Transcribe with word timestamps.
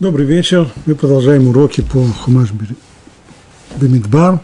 Добрый 0.00 0.26
вечер. 0.26 0.70
Мы 0.86 0.94
продолжаем 0.94 1.48
уроки 1.48 1.80
по 1.80 2.00
Хумаш 2.04 2.50
Бемидбар. 3.80 4.40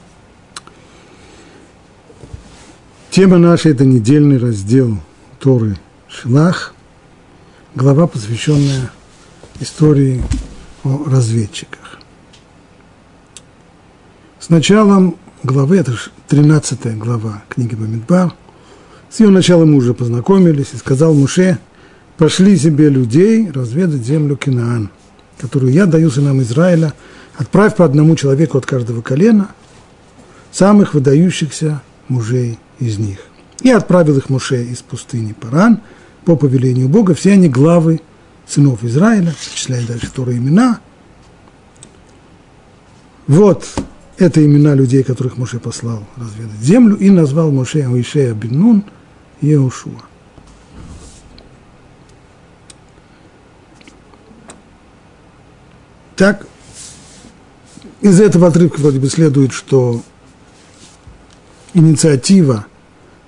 Тема 3.11 3.39
наша– 3.39 3.69
это 3.71 3.85
недельный 3.85 4.39
раздел 4.39 4.99
Торы 5.39 5.79
Шилах, 6.09 6.75
глава, 7.77 8.09
посвященная 8.09 8.91
истории 9.61 10.25
о 10.83 11.05
разведчиках. 11.09 12.01
С 14.41 14.49
началом 14.49 15.15
главы, 15.45 15.77
это 15.77 15.93
13 16.27 16.99
глава 16.99 17.45
книги 17.49 17.77
Бамидбар, 17.77 18.35
с 19.09 19.21
ее 19.21 19.29
началом 19.29 19.71
мы 19.71 19.77
уже 19.77 19.95
познакомились, 19.95 20.73
и 20.73 20.79
сказал 20.79 21.15
Муше, 21.15 21.61
пошли 22.19 22.59
себе 22.59 22.89
людей 22.89 23.49
разведать 23.53 24.03
землю 24.03 24.37
Кинаан– 24.37 24.91
которую 25.39 25.73
я 25.73 25.87
даю 25.87 26.11
сынам 26.11 26.41
Израиля, 26.43 26.95
отправь 27.37 27.77
по 27.77 27.85
одному 27.85 28.17
человеку 28.17 28.59
от 28.59 28.67
каждого 28.67 29.03
колена, 29.03 29.51
самых 30.53 30.95
выдающихся 30.95 31.83
мужей 32.09 32.59
из 32.79 32.99
них. 32.99 33.19
И 33.63 33.71
отправил 33.71 34.17
их 34.17 34.29
Муше 34.29 34.63
из 34.65 34.83
пустыни 34.83 35.33
Паран 35.33 35.81
по 36.25 36.37
повелению 36.37 36.89
Бога. 36.89 37.15
Все 37.15 37.33
они 37.33 37.49
главы 37.49 38.01
сынов 38.47 38.85
Израиля, 38.85 39.33
перечисляя 39.33 39.87
дальше 39.87 40.07
вторые 40.07 40.39
имена. 40.39 40.81
Вот 43.27 43.67
это 44.19 44.45
имена 44.45 44.75
людей, 44.75 45.03
которых 45.03 45.39
Муше 45.39 45.59
послал 45.59 46.05
разведать 46.17 46.61
землю, 46.61 46.97
и 46.97 47.11
назвал 47.11 47.51
Муше 47.51 47.89
Уишея 47.89 48.35
Беннун 48.35 48.85
Еушуа. 49.41 50.03
Так, 56.17 56.47
из 58.01 58.21
этого 58.21 58.49
отрывка 58.49 58.81
вроде 58.81 59.01
бы 59.01 59.09
следует, 59.09 59.53
что 59.53 60.03
инициатива 61.73 62.67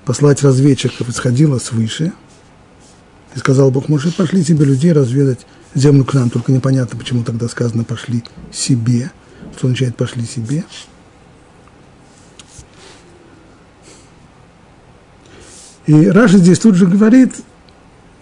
послать 0.05 0.43
разведчиков 0.43 1.09
исходила 1.09 1.59
свыше. 1.59 2.13
И 3.35 3.39
сказал 3.39 3.71
Бог 3.71 3.89
Моше, 3.89 4.13
пошли 4.13 4.45
себе 4.45 4.65
людей 4.65 4.93
разведать 4.93 5.47
землю 5.75 6.05
к 6.05 6.15
нам. 6.15 6.31
Только 6.31 6.53
непонятно, 6.53 6.99
почему 6.99 7.25
тогда 7.25 7.49
сказано 7.49 7.85
пошли 7.85 8.23
себе. 8.53 9.11
Что 9.57 9.67
означает 9.67 9.97
пошли 9.97 10.25
себе? 10.25 10.65
И 15.87 16.09
Раша 16.09 16.39
здесь 16.39 16.59
тут 16.59 16.75
же 16.77 16.87
говорит, 16.87 17.33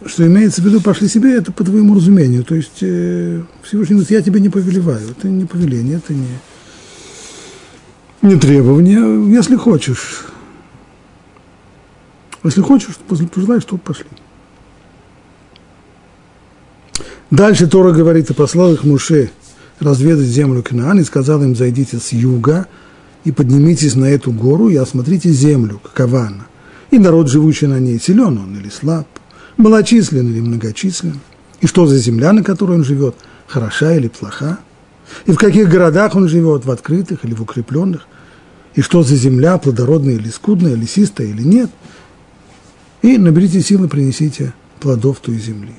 что 0.06 0.27
имеется 0.27 0.60
в 0.60 0.64
виду, 0.64 0.80
пошли 0.80 1.08
себе, 1.08 1.36
это 1.36 1.52
по 1.52 1.64
твоему 1.64 1.94
разумению. 1.94 2.44
То 2.44 2.55
есть 2.55 2.83
э, 2.83 3.42
Всевышний 3.62 3.94
говорит, 3.94 4.10
я 4.10 4.22
тебе 4.22 4.41
не 4.41 4.48
повелеваю. 4.48 5.10
Это 5.10 5.28
не 5.28 5.44
повеление, 5.44 5.97
это 5.97 6.12
не, 6.12 6.28
не 8.22 8.36
требование. 8.36 9.32
Если 9.32 9.56
хочешь, 9.56 10.27
если 12.42 12.60
хочешь, 12.60 12.97
пожелаешь, 12.97 13.64
то 13.64 13.77
пошли. 13.77 14.06
Дальше 17.30 17.66
Тора 17.66 17.92
говорит, 17.92 18.30
и 18.30 18.34
послал 18.34 18.75
их 18.75 18.84
Муше 18.84 19.30
разведать 19.80 20.27
землю 20.27 20.62
Канаан, 20.62 21.00
и 21.00 21.05
сказал 21.05 21.42
им, 21.42 21.56
зайдите 21.56 21.98
с 21.98 22.12
юга 22.12 22.66
и 23.25 23.32
поднимитесь 23.32 23.97
на 23.97 24.05
эту 24.05 24.30
гору 24.30 24.69
и 24.69 24.77
осмотрите 24.77 25.30
землю, 25.30 25.80
какова 25.82 26.27
она. 26.27 26.47
И 26.91 26.98
народ, 26.98 27.28
живущий 27.28 27.66
на 27.66 27.80
ней, 27.80 27.98
силен 27.98 28.38
он 28.38 28.56
или 28.56 28.69
слаб– 28.69 29.08
малочислен 29.56 30.30
или 30.30 30.41
многочислен, 30.41 31.20
и 31.60 31.66
что 31.66 31.86
за 31.86 31.98
земля, 31.98 32.33
на 32.33 32.42
которой 32.42 32.72
он 32.72 32.84
живет, 32.84 33.14
хороша 33.47 33.94
или 33.94 34.08
плоха, 34.08 34.58
и 35.27 35.33
в 35.33 35.36
каких 35.36 35.69
городах 35.69 36.14
он 36.16 36.28
живет, 36.28 36.64
в 36.64 36.70
открытых 36.70 37.24
или 37.24 37.34
в 37.34 37.42
укрепленных, 37.42 38.06
и 38.75 38.80
что 38.80 39.02
за 39.02 39.14
земля, 39.14 39.58
плодородная 39.58 40.15
или 40.15 40.28
скудная, 40.28 40.75
лесистая 40.75 41.28
или 41.28 41.42
нет, 41.42 41.70
и 43.03 43.19
наберите 43.19 43.60
силы, 43.60 43.88
принесите 43.88 44.53
плодов 44.81 45.20
той 45.20 45.38
земли. 45.38 45.75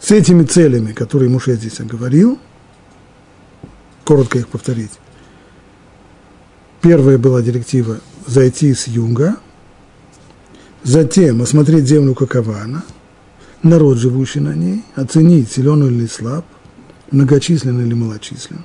С 0.00 0.10
этими 0.10 0.44
целями, 0.44 0.92
которые 0.92 1.28
Муше 1.28 1.54
здесь 1.54 1.78
оговорил, 1.80 2.38
коротко 4.04 4.38
их 4.38 4.48
повторить. 4.48 4.92
Первая 6.80 7.18
была 7.18 7.42
директива 7.42 8.00
зайти 8.26 8.74
с 8.74 8.88
юга– 8.88 9.36
Затем 10.84 11.40
осмотреть 11.42 11.86
землю, 11.86 12.14
какова 12.14 12.62
она, 12.62 12.82
народ, 13.62 13.98
живущий 13.98 14.40
на 14.40 14.54
ней, 14.54 14.84
оценить, 14.96 15.52
силен 15.52 15.84
или 15.86 16.06
слаб, 16.06 16.44
многочислен 17.12 17.80
или 17.86 17.94
малочислен. 17.94 18.64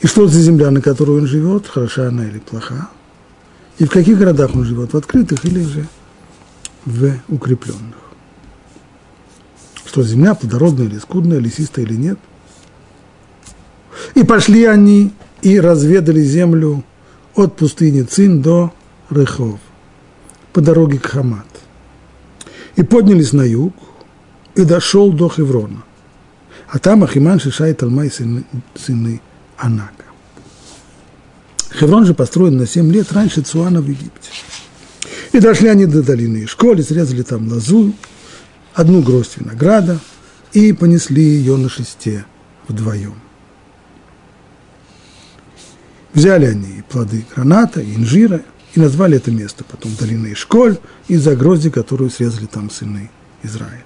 И 0.00 0.06
что 0.06 0.26
за 0.26 0.40
земля, 0.40 0.70
на 0.70 0.80
которой 0.80 1.18
он 1.18 1.26
живет, 1.26 1.66
хороша 1.66 2.08
она 2.08 2.26
или 2.26 2.38
плоха. 2.38 2.88
И 3.78 3.84
в 3.84 3.90
каких 3.90 4.18
городах 4.18 4.54
он 4.54 4.64
живет, 4.64 4.92
в 4.92 4.96
открытых 4.96 5.44
или 5.44 5.62
же 5.62 5.86
в 6.86 7.14
укрепленных. 7.28 7.96
Что 9.84 10.02
земля 10.02 10.34
плодородная 10.34 10.86
или 10.86 10.98
скудная, 10.98 11.38
лесистая 11.38 11.84
или 11.84 11.96
нет. 11.96 12.18
И 14.14 14.22
пошли 14.24 14.64
они 14.64 15.12
и 15.42 15.60
разведали 15.60 16.22
землю 16.22 16.82
от 17.34 17.56
пустыни 17.56 18.02
Цин 18.02 18.40
до 18.40 18.72
Рыхов– 19.10 19.60
по 20.54 20.60
дороге 20.60 20.98
к 20.98 21.06
Хамат. 21.06 21.46
И 22.76 22.82
поднялись 22.82 23.32
на 23.32 23.42
юг, 23.42 23.74
и 24.54 24.64
дошел 24.64 25.12
до 25.12 25.28
Хеврона. 25.28 25.82
А 26.68 26.78
там 26.78 27.02
Ахиман, 27.02 27.40
Шиша 27.40 27.74
Талмай, 27.74 28.10
сыны, 28.10 28.44
сыны 28.74 29.20
Анака. 29.58 30.04
Хеврон 31.72 32.06
же 32.06 32.14
построен 32.14 32.56
на 32.56 32.66
7 32.66 32.90
лет 32.92 33.12
раньше 33.12 33.42
Цуана 33.42 33.80
в 33.80 33.88
Египте. 33.88 34.30
И 35.32 35.40
дошли 35.40 35.68
они 35.68 35.86
до 35.86 36.04
долины 36.04 36.44
Ишколи, 36.44 36.82
срезали 36.82 37.22
там 37.22 37.48
лозу, 37.48 37.92
одну 38.74 39.02
гроздь 39.02 39.36
винограда, 39.38 39.98
и 40.52 40.72
понесли 40.72 41.22
ее 41.22 41.56
на 41.56 41.68
шесте 41.68 42.24
вдвоем. 42.68 43.14
Взяли 46.12 46.46
они 46.46 46.84
плоды 46.88 47.26
граната, 47.34 47.82
инжира– 47.82 48.42
и 48.74 48.80
назвали 48.80 49.16
это 49.16 49.30
место 49.30 49.64
потом 49.64 49.92
долиной 49.98 50.32
Ишколь 50.32 50.78
из-за 51.08 51.36
грозди, 51.36 51.70
которую 51.70 52.10
срезали 52.10 52.46
там 52.46 52.70
сыны 52.70 53.10
Израиля. 53.42 53.84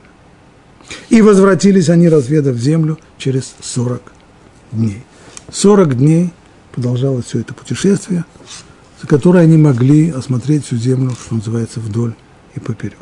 И 1.11 1.21
возвратились 1.21 1.91
они, 1.91 2.09
разведав 2.09 2.57
землю, 2.57 2.99
через 3.19 3.55
40 3.61 4.01
дней. 4.73 5.05
40 5.53 5.97
дней 5.97 6.33
продолжалось 6.73 7.27
все 7.27 7.41
это 7.41 7.53
путешествие, 7.53 8.25
за 9.01 9.07
которое 9.07 9.41
они 9.41 9.59
могли 9.59 10.11
осмотреть 10.11 10.65
всю 10.67 10.77
землю, 10.77 11.11
что 11.11 11.35
называется, 11.35 11.81
вдоль 11.81 12.15
и 12.55 12.61
поперек. 12.61 12.97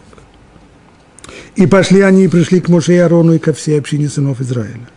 И 1.55 1.67
пошли 1.67 2.01
они 2.01 2.25
и 2.25 2.29
пришли 2.29 2.61
к 2.61 2.69
Моше 2.69 2.95
и 2.95 2.99
Арону 2.99 3.35
и 3.35 3.39
ко 3.39 3.53
всей 3.53 3.79
общине 3.79 4.09
сынов 4.09 4.41
Израиля. 4.41 4.89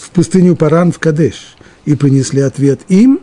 В 0.00 0.10
пустыню 0.10 0.56
Паран 0.56 0.92
в 0.92 0.98
Кадеш. 0.98 1.56
И 1.84 1.94
принесли 1.94 2.42
ответ 2.42 2.80
им 2.88 3.20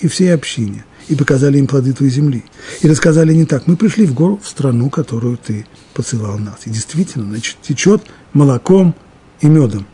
и 0.00 0.08
всей 0.08 0.34
общине– 0.34 0.84
и 1.08 1.14
показали 1.14 1.58
им 1.58 1.66
плоды 1.66 1.92
твоей 1.92 2.12
земли. 2.12 2.44
И 2.80 2.88
рассказали 2.88 3.34
не 3.34 3.44
так, 3.44 3.66
мы 3.66 3.76
пришли 3.76 4.06
в 4.06 4.14
гору, 4.14 4.40
в 4.42 4.48
страну, 4.48 4.90
которую 4.90 5.36
ты 5.36 5.66
посылал 5.92 6.38
нас. 6.38 6.60
И 6.64 6.70
действительно, 6.70 7.26
значит, 7.26 7.56
течет 7.62 8.02
молоком 8.32 8.94
и 9.40 9.46
медом. 9.46 9.86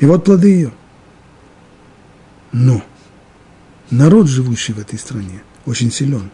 И 0.00 0.06
вот 0.06 0.24
плоды 0.24 0.48
ее. 0.48 0.72
Но 2.52 2.82
народ, 3.90 4.28
живущий 4.28 4.72
в 4.72 4.78
этой 4.78 4.98
стране, 4.98 5.42
очень 5.64 5.90
силен. 5.90 6.30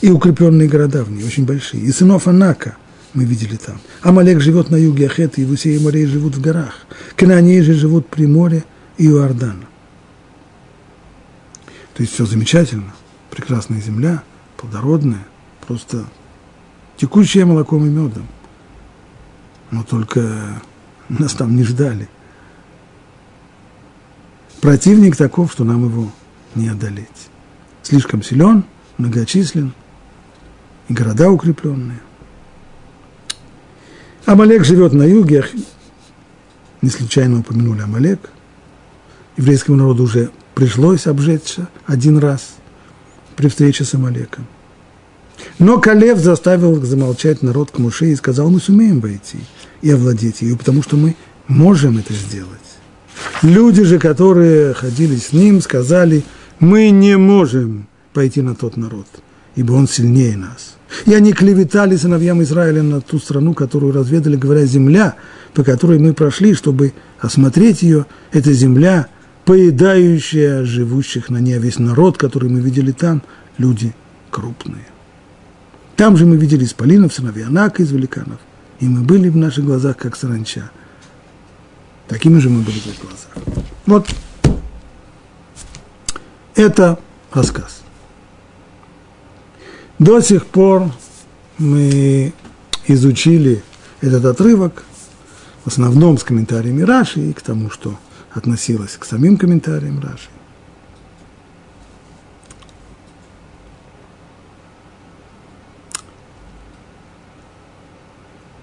И 0.00 0.10
укрепленные 0.10 0.68
города 0.68 1.04
в 1.04 1.10
ней 1.10 1.24
очень 1.24 1.46
большие. 1.46 1.82
И 1.82 1.92
сынов 1.92 2.26
Анака 2.26 2.76
мы 3.14 3.24
видели 3.24 3.56
там. 3.56 3.80
Амалек 4.02 4.40
живет 4.40 4.70
на 4.70 4.76
юге 4.76 5.06
Ахета, 5.06 5.40
и 5.40 5.44
Вусей 5.44 5.76
и 5.76 5.78
морей 5.78 6.06
живут 6.06 6.34
в 6.34 6.40
горах. 6.40 6.86
Кананеи 7.16 7.60
же 7.60 7.74
живут 7.74 8.08
при 8.08 8.26
море 8.26 8.64
и 8.98 9.06
Иордана. 9.06 9.66
То 11.94 12.02
есть 12.02 12.14
все 12.14 12.24
замечательно, 12.24 12.92
прекрасная 13.30 13.80
земля, 13.80 14.22
плодородная, 14.56 15.26
просто 15.66 16.04
текущая 16.96 17.44
молоком 17.44 17.84
и 17.84 17.88
медом. 17.88 18.26
Но 19.70 19.82
только 19.82 20.62
нас 21.08 21.34
там 21.34 21.54
не 21.56 21.64
ждали. 21.64 22.08
Противник 24.60 25.16
таков, 25.16 25.52
что 25.52 25.64
нам 25.64 25.84
его 25.84 26.10
не 26.54 26.68
одолеть. 26.68 27.08
Слишком 27.82 28.22
силен, 28.22 28.64
многочислен, 28.96 29.72
и 30.88 30.94
города 30.94 31.30
укрепленные. 31.30 32.00
Амалек 34.24 34.64
живет 34.64 34.92
на 34.92 35.02
юге, 35.02 35.44
не 36.80 36.90
случайно 36.90 37.40
упомянули 37.40 37.80
Амалек. 37.80 38.30
Еврейскому 39.36 39.78
народу 39.78 40.04
уже 40.04 40.30
пришлось 40.54 41.06
обжечься 41.06 41.68
один 41.86 42.18
раз 42.18 42.54
при 43.36 43.48
встрече 43.48 43.84
с 43.84 43.94
Амалеком. 43.94 44.46
Но 45.58 45.78
Калев 45.78 46.18
заставил 46.18 46.80
замолчать 46.82 47.42
народ 47.42 47.70
к 47.70 47.78
Муше 47.78 48.06
и 48.06 48.16
сказал, 48.16 48.50
мы 48.50 48.60
сумеем 48.60 49.00
войти 49.00 49.38
и 49.80 49.90
овладеть 49.90 50.42
ее, 50.42 50.56
потому 50.56 50.82
что 50.82 50.96
мы 50.96 51.16
можем 51.48 51.98
это 51.98 52.12
сделать. 52.12 52.58
Люди 53.42 53.82
же, 53.82 53.98
которые 53.98 54.74
ходили 54.74 55.16
с 55.16 55.32
ним, 55.32 55.60
сказали, 55.60 56.24
мы 56.60 56.90
не 56.90 57.16
можем 57.16 57.88
пойти 58.12 58.42
на 58.42 58.54
тот 58.54 58.76
народ, 58.76 59.06
ибо 59.56 59.72
он 59.72 59.88
сильнее 59.88 60.36
нас. 60.36 60.76
И 61.06 61.14
они 61.14 61.32
клеветали 61.32 61.96
сыновьям 61.96 62.42
Израиля 62.42 62.82
на 62.82 63.00
ту 63.00 63.18
страну, 63.18 63.54
которую 63.54 63.92
разведали, 63.92 64.36
говоря, 64.36 64.64
земля, 64.66 65.16
по 65.54 65.64
которой 65.64 65.98
мы 65.98 66.12
прошли, 66.12 66.54
чтобы 66.54 66.92
осмотреть 67.18 67.82
ее, 67.82 68.06
это 68.32 68.52
земля, 68.52 69.08
поедающая 69.44 70.64
живущих 70.64 71.28
на 71.28 71.38
ней, 71.38 71.58
весь 71.58 71.78
народ, 71.78 72.18
который 72.18 72.48
мы 72.48 72.60
видели 72.60 72.92
там, 72.92 73.22
люди 73.58 73.94
крупные. 74.30 74.86
Там 75.96 76.16
же 76.16 76.26
мы 76.26 76.36
видели 76.36 76.64
исполинов, 76.64 77.12
сыновей 77.12 77.44
Анака 77.44 77.82
из 77.82 77.92
великанов, 77.92 78.40
и 78.80 78.86
мы 78.86 79.02
были 79.02 79.28
в 79.28 79.36
наших 79.36 79.64
глазах, 79.64 79.96
как 79.96 80.16
саранча. 80.16 80.70
Такими 82.08 82.38
же 82.38 82.50
мы 82.50 82.62
были 82.62 82.78
в 82.78 82.86
их 82.86 83.00
глазах. 83.00 83.62
Вот 83.86 84.08
это 86.54 86.98
рассказ. 87.32 87.82
До 89.98 90.20
сих 90.20 90.46
пор 90.46 90.90
мы 91.58 92.32
изучили 92.86 93.62
этот 94.00 94.24
отрывок, 94.24 94.84
в 95.64 95.68
основном 95.68 96.18
с 96.18 96.24
комментариями 96.24 96.82
Раши 96.82 97.30
и 97.30 97.32
к 97.32 97.40
тому, 97.40 97.70
что 97.70 97.96
относилось 98.34 98.96
к 98.96 99.04
самим 99.04 99.36
комментариям 99.36 100.00
Раши. 100.00 100.28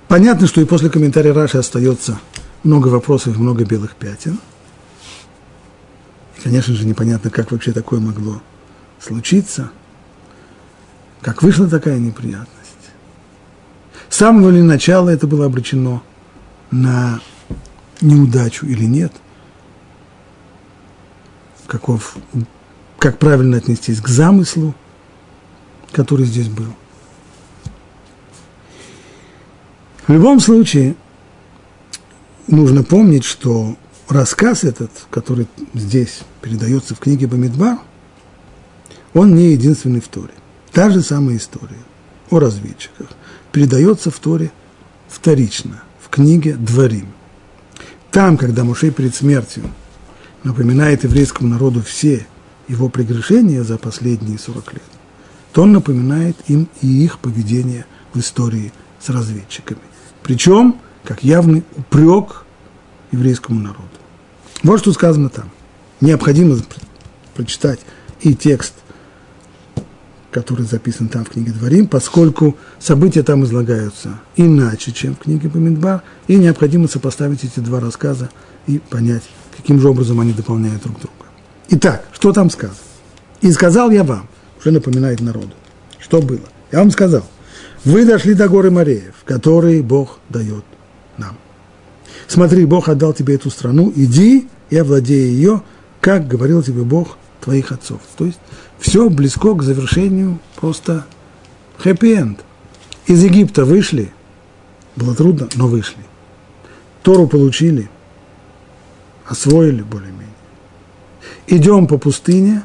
Понятно, 0.07 0.47
что 0.47 0.59
и 0.59 0.65
после 0.65 0.89
комментария 0.89 1.33
Раши 1.33 1.59
остается 1.59 2.19
много 2.63 2.87
вопросов, 2.87 3.37
много 3.37 3.63
белых 3.63 3.95
пятен. 3.95 4.39
И, 6.37 6.41
конечно 6.41 6.73
же, 6.73 6.85
непонятно, 6.87 7.29
как 7.29 7.51
вообще 7.51 7.73
такое 7.73 7.99
могло 7.99 8.41
случиться, 8.99 9.71
как 11.21 11.43
вышла 11.43 11.69
такая 11.69 11.99
неприятность. 11.99 12.49
С 14.09 14.17
самого 14.17 14.49
ли 14.49 14.63
начала 14.63 15.09
это 15.09 15.27
было 15.27 15.45
обречено 15.45 16.01
на 16.71 17.21
неудачу 18.01 18.65
или 18.65 18.85
нет? 18.85 19.13
Каков, 21.69 22.17
как 22.97 23.19
правильно 23.19 23.57
отнестись 23.57 24.01
к 24.01 24.07
замыслу, 24.07 24.73
который 25.91 26.25
здесь 26.25 26.47
был? 26.47 26.73
В 30.07 30.11
любом 30.11 30.39
случае, 30.39 30.95
нужно 32.47 32.81
помнить, 32.81 33.23
что 33.23 33.77
рассказ 34.07 34.63
этот, 34.63 34.89
который 35.11 35.47
здесь 35.75 36.21
передается 36.41 36.95
в 36.95 36.99
книге 36.99 37.27
Бамидбар, 37.27 37.77
он 39.13 39.35
не 39.35 39.51
единственный 39.51 40.01
в 40.01 40.07
Торе. 40.07 40.33
Та 40.71 40.89
же 40.89 41.03
самая 41.03 41.37
история 41.37 41.83
о 42.31 42.39
разведчиках 42.39 43.09
передается 43.51 44.09
в 44.09 44.17
Торе 44.17 44.51
вторично, 45.07 45.83
в 46.01 46.09
книге 46.09 46.55
Дворим. 46.55 47.09
Там, 48.09 48.37
когда 48.37 48.63
Мушей 48.63 48.89
перед 48.89 49.13
смертью 49.13 49.65
напоминает 50.43 51.03
еврейскому 51.03 51.49
народу 51.49 51.81
все 51.81 52.25
его 52.67 52.89
прегрешения 52.89 53.63
за 53.63 53.77
последние 53.77 54.37
40 54.37 54.73
лет, 54.73 54.83
то 55.53 55.63
он 55.63 55.71
напоминает 55.71 56.37
им 56.47 56.67
и 56.81 56.87
их 56.87 57.19
поведение 57.19 57.85
в 58.13 58.19
истории 58.19 58.71
с 58.99 59.09
разведчиками. 59.09 59.81
Причем, 60.23 60.75
как 61.03 61.23
явный 61.23 61.63
упрек 61.75 62.45
еврейскому 63.11 63.59
народу. 63.59 63.89
Вот 64.63 64.79
что 64.79 64.91
сказано 64.93 65.29
там. 65.29 65.49
Необходимо 66.01 66.57
прочитать 67.33 67.79
и 68.21 68.33
текст, 68.35 68.73
который 70.31 70.65
записан 70.65 71.07
там 71.07 71.25
в 71.25 71.29
книге 71.29 71.51
Дворим, 71.51 71.87
поскольку 71.87 72.55
события 72.77 73.23
там 73.23 73.43
излагаются 73.43 74.19
иначе, 74.35 74.91
чем 74.91 75.15
в 75.15 75.19
книге 75.19 75.49
Бамидбар, 75.49 76.03
и 76.27 76.35
необходимо 76.35 76.87
сопоставить 76.87 77.43
эти 77.43 77.59
два 77.59 77.79
рассказа 77.79 78.29
и 78.67 78.77
понять, 78.77 79.23
каким 79.61 79.79
же 79.79 79.89
образом 79.89 80.19
они 80.19 80.33
дополняют 80.33 80.83
друг 80.83 80.99
друга. 80.99 81.13
Итак, 81.69 82.05
что 82.11 82.33
там 82.33 82.49
сказано? 82.49 82.77
«И 83.41 83.51
сказал 83.51 83.91
я 83.91 84.03
вам», 84.03 84.27
уже 84.59 84.71
напоминает 84.71 85.21
народу, 85.21 85.51
что 85.99 86.21
было. 86.21 86.47
Я 86.71 86.79
вам 86.79 86.91
сказал– 86.91 87.23
вы 87.85 88.05
дошли 88.05 88.33
до 88.33 88.49
горы 88.49 88.71
Мореев, 88.71 89.15
которые 89.25 89.81
Бог 89.81 90.19
дает 90.27 90.65
нам. 91.17 91.37
Смотри, 92.27 92.65
Бог 92.65 92.89
отдал 92.89 93.13
тебе 93.13 93.35
эту 93.35 93.49
страну, 93.49 93.91
иди 93.95 94.47
и 94.69 94.77
овладей 94.77 95.31
ее, 95.31 95.63
как 96.01 96.27
говорил 96.27 96.61
тебе 96.61 96.83
Бог 96.83 97.17
твоих 97.41 97.71
отцов. 97.71 98.01
То 98.17 98.25
есть 98.25 98.39
все 98.79 99.09
близко 99.09 99.53
к 99.55 99.63
завершению, 99.63 100.39
просто 100.57 101.05
хэппи-энд. 101.79 102.39
Из 103.07 103.23
Египта 103.23 103.63
вышли, 103.65 104.11
было 104.95 105.15
трудно, 105.15 105.47
но 105.55 105.67
вышли. 105.67 106.03
Тору 107.01 107.27
получили, 107.27 107.89
освоили 109.29 109.81
более-менее. 109.81 110.27
Идем 111.47 111.87
по 111.87 111.97
пустыне, 111.97 112.63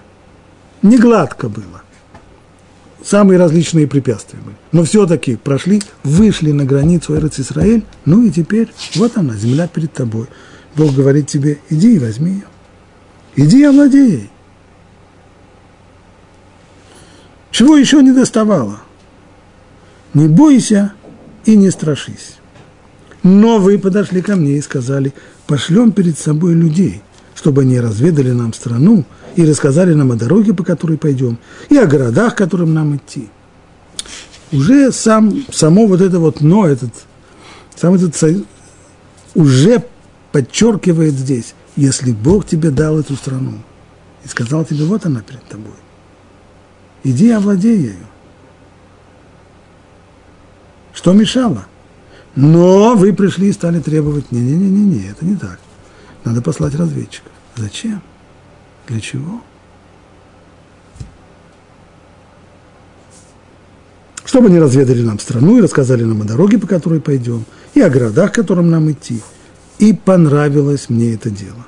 не 0.83 0.99
гладко 0.99 1.49
было 1.49 1.85
самые 3.05 3.39
различные 3.39 3.87
препятствия 3.87 4.41
были. 4.41 4.57
Но 4.73 4.83
все-таки 4.85 5.37
прошли, 5.37 5.83
вышли 6.03 6.51
на 6.51 6.65
границу 6.65 7.17
Эрец 7.17 7.39
Исраэль, 7.39 7.85
ну 8.05 8.23
и 8.23 8.31
теперь 8.31 8.73
вот 8.97 9.17
она, 9.17 9.35
земля 9.35 9.69
перед 9.69 9.93
тобой. 9.93 10.27
Бог 10.75 10.93
говорит 10.95 11.29
тебе, 11.29 11.59
иди 11.69 11.97
и 11.97 11.99
возьми 11.99 12.33
ее. 12.33 12.45
Иди 13.37 13.61
и 13.61 13.65
овладей 13.65 14.11
ей. 14.11 14.31
Чего 17.51 17.77
еще 17.77 18.03
не 18.03 18.13
доставало? 18.13 18.81
Не 20.15 20.27
бойся 20.27 20.95
и 21.45 21.57
не 21.57 21.71
страшись. 21.71 22.37
Но 23.23 23.59
вы 23.59 23.79
подошли 23.79 24.23
ко 24.23 24.35
мне 24.35 24.53
и 24.59 24.61
сказали, 24.61 25.13
пошлем 25.47 25.93
перед 25.93 26.19
собой 26.19 26.55
людей, 26.55 27.03
чтобы 27.35 27.63
они 27.63 27.81
разведали 27.81 28.33
нам 28.33 28.53
страну, 28.53 29.05
и 29.37 29.45
рассказали 29.45 29.95
нам 29.95 30.13
о 30.13 30.17
дороге, 30.17 30.55
по 30.55 30.63
которой 30.63 30.97
пойдем, 30.97 31.39
и 31.69 31.77
о 31.77 31.87
городах, 31.87 32.37
которым 32.37 32.73
нам 32.73 32.97
идти. 32.97 33.29
Уже 34.53 34.93
сам, 34.93 35.45
само 35.53 35.87
вот 35.87 36.01
это 36.01 36.21
вот 36.21 36.41
«но», 36.41 36.67
этот, 36.67 36.93
сам 37.75 37.95
этот 37.95 38.15
уже 39.35 39.83
подчеркивает 40.31 41.15
здесь, 41.15 41.55
если 41.77 42.13
Бог 42.13 42.47
тебе 42.47 42.71
дал 42.71 43.01
эту 43.01 43.17
страну 43.17 43.55
и 44.25 44.29
сказал 44.29 44.65
тебе, 44.65 44.85
вот 44.85 45.05
она 45.07 45.23
перед 45.23 45.45
тобой, 45.45 45.75
иди 47.03 47.31
овладей 47.31 47.79
ею. 47.79 48.07
Что 50.93 51.13
мешало? 51.13 51.67
Но 52.37 52.97
вы 52.97 53.13
пришли 53.13 53.49
и 53.49 53.53
стали 53.53 53.81
требовать, 53.81 54.33
не-не-не-не, 54.33 55.09
это 55.11 55.25
не 55.25 55.37
так. 55.37 55.61
Надо 56.25 56.43
послать 56.43 56.75
разведчиков. 56.75 57.31
Зачем? 57.57 58.03
Для 58.89 59.01
чего? 59.01 59.41
Чтобы 64.25 64.49
они 64.49 64.59
разведали 64.59 65.03
нам 65.03 65.21
страну 65.21 65.59
и 65.59 65.61
рассказали 65.61 66.03
нам 66.03 66.23
о 66.23 66.25
дороге, 66.25 66.59
по 66.59 66.67
которой 66.67 67.01
пойдем, 67.01 67.45
и 67.75 67.81
о 67.81 67.91
городах, 67.91 68.33
к 68.33 68.35
которым 68.35 68.69
нам 68.69 68.91
идти. 68.91 69.21
И 69.79 69.93
понравилось 69.93 70.89
мне 70.89 71.15
это 71.15 71.31
дело. 71.31 71.67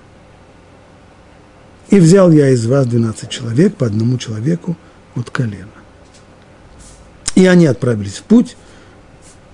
И 1.91 2.01
взял 2.01 2.33
я 2.33 2.49
из 2.51 2.67
вас 2.67 2.87
12 2.87 3.29
человек, 3.31 3.77
по 3.77 3.87
одному 3.87 4.19
человеку 4.19 4.77
от 5.15 5.31
колена. 5.31 5.69
И 7.37 7.47
они 7.47 7.67
отправились 7.67 8.17
в 8.17 8.23
путь, 8.25 8.57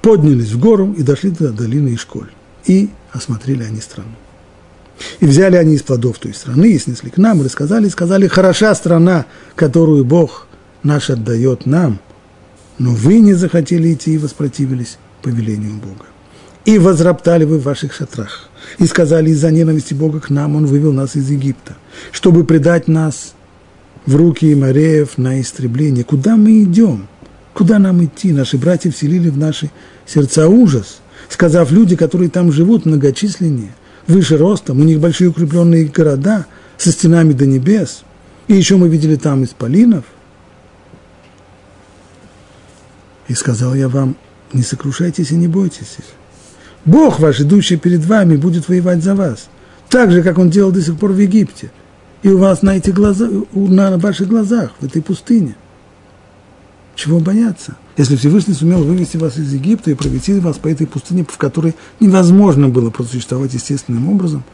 поднялись 0.03 0.51
в 0.51 0.59
гору 0.59 0.93
и 0.93 1.03
дошли 1.03 1.31
до 1.31 1.53
долины 1.53 1.95
Ишколь. 1.95 2.31
И 2.67 2.91
осмотрели 3.13 3.63
они 3.63 3.81
страну. 3.81 4.11
И 5.21 5.27
взяли 5.27 5.57
они 5.57 5.75
из 5.75 5.83
плодов 5.83 6.19
той 6.19 6.35
страны, 6.35 6.73
и 6.73 6.79
снесли 6.79 7.11
к 7.11 7.17
нам, 7.17 7.41
и 7.41 7.45
рассказали, 7.45 7.87
и 7.87 7.91
сказали, 7.91 8.29
хороша 8.29 8.75
страна, 8.75 9.27
которую 9.55 10.05
Бог 10.05 10.47
наш 10.83 11.11
отдает 11.11 11.67
нам, 11.67 11.99
но 12.79 12.91
вы 12.91 13.21
не 13.21 13.35
захотели 13.35 13.93
идти 13.93 14.15
и 14.15 14.19
воспротивились 14.19 14.99
повелению 15.23 15.75
Бога. 15.75 16.07
И 16.65 16.79
возроптали 16.79 17.45
вы 17.45 17.59
в 17.59 17.65
ваших 17.65 17.93
шатрах, 17.93 18.49
и 18.79 18.87
сказали, 18.87 19.31
из-за 19.31 19.51
ненависти 19.51 19.95
Бога 19.95 20.21
к 20.21 20.31
нам 20.31 20.55
Он 20.57 20.67
вывел 20.67 20.93
нас 20.93 21.17
из 21.17 21.29
Египта, 21.31 21.77
чтобы 22.13 22.45
предать 22.45 22.87
нас 22.87 23.35
в 24.07 24.15
руки 24.15 24.53
Имареев 24.53 25.19
на 25.19 25.41
истребление. 25.41 26.05
Куда 26.05 26.37
мы 26.37 26.63
идем? 26.63 27.09
Куда 27.55 27.79
нам 27.79 28.05
идти? 28.05 28.33
Наши 28.33 28.57
братья 28.57 28.91
вселили 28.91 29.29
в 29.29 29.37
наши 29.37 29.71
сердца 30.07 30.49
ужас, 30.49 31.01
сказав 31.29 31.71
люди, 31.71 31.97
которые 31.97 32.31
там 32.31 32.51
живут, 32.51 32.87
многочисленнее 32.87 33.73
выше 34.07 34.37
ростом, 34.37 34.81
у 34.81 34.85
них 34.85 35.01
большие 35.01 35.31
укрепленные 35.31 35.85
города 35.87 36.47
со 36.77 36.91
стенами 36.93 37.33
до 37.33 37.47
небес. 37.47 38.05
И 38.49 38.55
еще 38.55 38.77
мы 38.77 38.89
видели 38.89 39.17
там 39.17 39.45
исполинов. 39.45 40.05
И 43.29 43.35
сказал 43.35 43.75
я 43.75 43.89
вам, 43.89 44.17
не 44.53 44.63
сокрушайтесь 44.63 45.31
и 45.31 45.37
не 45.37 45.49
бойтесь 45.49 45.97
их. 45.99 46.05
Бог 46.85 47.21
ваш, 47.21 47.41
идущий 47.41 47.77
перед 47.77 48.05
вами, 48.05 48.37
будет 48.37 48.69
воевать 48.69 49.03
за 49.03 49.15
вас. 49.15 49.49
Так 49.89 50.11
же, 50.11 50.23
как 50.23 50.39
он 50.39 50.51
делал 50.51 50.73
до 50.73 50.83
сих 50.83 50.99
пор 50.99 51.13
в 51.13 51.19
Египте. 51.19 51.71
И 52.23 52.29
у 52.29 52.39
вас 52.39 52.63
на, 52.63 52.77
эти 52.77 52.91
глаза, 52.91 53.29
на 53.53 53.99
ваших 53.99 54.29
глазах, 54.29 54.73
в 54.81 54.85
этой 54.85 55.03
пустыне. 55.03 55.55
Чего 56.95 57.21
бояться? 57.21 57.77
Если 57.97 58.17
Всевышний 58.17 58.55
сумел 58.55 58.85
вывести 58.85 59.17
вас 59.17 59.39
из 59.39 59.53
Египта 59.53 59.91
и 59.91 59.95
провести 59.95 60.39
вас 60.39 60.59
по 60.59 60.69
этой 60.69 60.87
пустыне, 60.87 61.25
в 61.29 61.39
которой 61.39 61.75
невозможно 62.01 62.69
было 62.69 62.91
просуществовать 62.91 63.55
естественным 63.55 64.09
образом, 64.09 64.45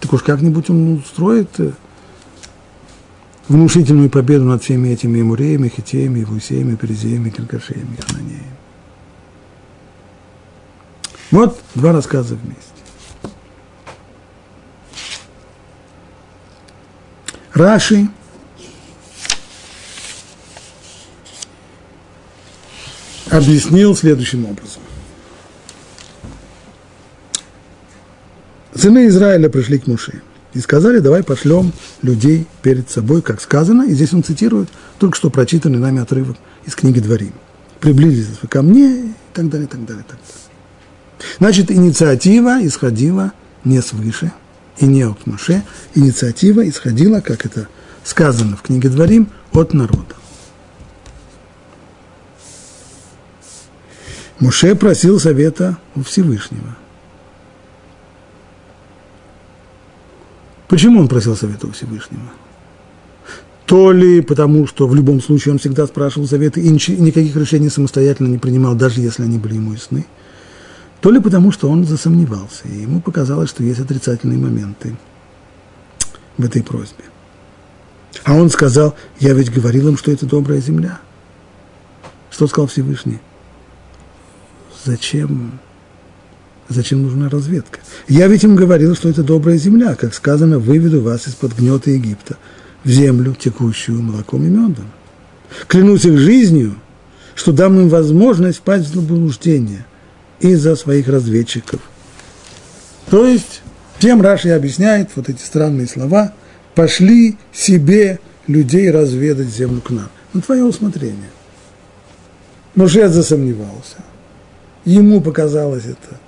так 0.00 0.12
уж 0.12 0.22
как-нибудь 0.22 0.70
он 0.70 0.98
устроит 0.98 1.48
э, 1.58 1.72
внушительную 3.48 4.10
победу 4.10 4.44
над 4.44 4.62
всеми 4.62 4.88
этими 4.88 5.20
Эмуреями, 5.20 5.68
Хитеями, 5.68 6.24
Вусеями, 6.24 6.76
Перезеями, 6.76 7.30
Киркашеями, 7.30 7.98
Хананеями. 8.06 8.44
Вот 11.30 11.60
два 11.74 11.92
рассказа 11.92 12.36
вместе. 12.36 12.64
Раши 17.52 18.08
объяснил 23.30 23.96
следующим 23.96 24.44
образом. 24.44 24.82
Сыны 28.74 29.08
Израиля 29.08 29.48
пришли 29.48 29.78
к 29.78 29.86
Муше 29.86 30.22
и 30.54 30.60
сказали, 30.60 31.00
давай 31.00 31.22
пошлем 31.22 31.72
людей 32.02 32.46
перед 32.62 32.90
собой, 32.90 33.22
как 33.22 33.40
сказано, 33.40 33.82
и 33.82 33.94
здесь 33.94 34.12
он 34.12 34.22
цитирует 34.22 34.68
только 34.98 35.16
что 35.16 35.30
прочитанный 35.30 35.78
нами 35.78 36.00
отрывок 36.00 36.36
из 36.66 36.74
книги 36.74 37.00
Дворим. 37.00 37.32
Приблизились 37.80 38.38
вы 38.42 38.48
ко 38.48 38.62
мне 38.62 39.06
и 39.06 39.14
так 39.32 39.48
далее, 39.48 39.66
и 39.66 39.70
так 39.70 39.84
далее, 39.84 40.04
и 40.06 40.10
так 40.10 40.18
далее. 40.18 40.40
Значит, 41.38 41.70
инициатива 41.70 42.58
исходила 42.66 43.32
не 43.64 43.82
свыше 43.82 44.32
и 44.78 44.86
не 44.86 45.02
от 45.02 45.26
Муше, 45.26 45.62
инициатива 45.94 46.66
исходила, 46.68 47.20
как 47.20 47.44
это 47.44 47.68
сказано 48.04 48.56
в 48.56 48.62
книге 48.62 48.88
Дворим, 48.88 49.28
от 49.52 49.74
народа. 49.74 50.14
Муше 54.40 54.74
просил 54.74 55.20
совета 55.20 55.76
у 55.94 56.02
Всевышнего. 56.02 56.76
Почему 60.66 61.00
он 61.00 61.08
просил 61.08 61.36
совета 61.36 61.66
у 61.66 61.72
Всевышнего? 61.72 62.22
То 63.66 63.92
ли 63.92 64.22
потому, 64.22 64.66
что 64.66 64.88
в 64.88 64.94
любом 64.94 65.20
случае 65.20 65.52
он 65.52 65.58
всегда 65.58 65.86
спрашивал 65.86 66.26
советы 66.26 66.60
и 66.60 66.70
никаких 66.70 67.36
решений 67.36 67.68
самостоятельно 67.68 68.28
не 68.28 68.38
принимал, 68.38 68.74
даже 68.74 69.00
если 69.00 69.24
они 69.24 69.38
были 69.38 69.54
ему 69.54 69.74
ясны, 69.74 70.06
то 71.02 71.10
ли 71.10 71.20
потому, 71.20 71.52
что 71.52 71.68
он 71.68 71.84
засомневался, 71.84 72.66
и 72.66 72.80
ему 72.80 73.00
показалось, 73.00 73.50
что 73.50 73.62
есть 73.62 73.80
отрицательные 73.80 74.38
моменты 74.38 74.96
в 76.36 76.44
этой 76.44 76.62
просьбе. 76.62 77.04
А 78.24 78.34
он 78.34 78.50
сказал, 78.50 78.96
я 79.18 79.34
ведь 79.34 79.52
говорил 79.52 79.88
им, 79.88 79.96
что 79.96 80.10
это 80.10 80.26
добрая 80.26 80.60
земля. 80.60 80.98
Что 82.30 82.46
сказал 82.46 82.66
Всевышний? 82.66 83.20
Зачем, 84.84 85.58
зачем 86.68 87.02
нужна 87.02 87.28
разведка? 87.28 87.80
Я 88.08 88.26
ведь 88.28 88.44
им 88.44 88.56
говорил, 88.56 88.94
что 88.94 89.08
это 89.08 89.22
добрая 89.22 89.56
земля, 89.56 89.94
как 89.94 90.14
сказано, 90.14 90.58
выведу 90.58 91.00
вас 91.00 91.28
из-под 91.28 91.56
гнета 91.56 91.90
Египта 91.90 92.36
в 92.84 92.88
землю, 92.88 93.34
текущую 93.38 94.02
молоком 94.02 94.44
и 94.44 94.48
медом. 94.48 94.86
Клянусь 95.66 96.04
их 96.04 96.18
жизнью, 96.18 96.76
что 97.34 97.52
дам 97.52 97.78
им 97.78 97.88
возможность 97.88 98.58
впасть 98.58 98.86
в 98.86 98.94
заблуждение 98.94 99.86
из-за 100.40 100.76
своих 100.76 101.08
разведчиков. 101.08 101.80
То 103.10 103.26
есть, 103.26 103.62
тем 103.98 104.22
Раши 104.22 104.50
объясняет 104.50 105.10
вот 105.16 105.28
эти 105.28 105.42
странные 105.42 105.86
слова, 105.86 106.32
пошли 106.74 107.36
себе 107.52 108.20
людей 108.46 108.90
разведать 108.90 109.48
землю 109.48 109.80
к 109.80 109.90
нам. 109.90 110.08
На 110.32 110.40
твое 110.40 110.64
усмотрение. 110.64 111.30
Муж 112.76 112.92
засомневался 112.92 113.96
ему 114.84 115.20
показалось 115.20 115.84
это 115.84 116.20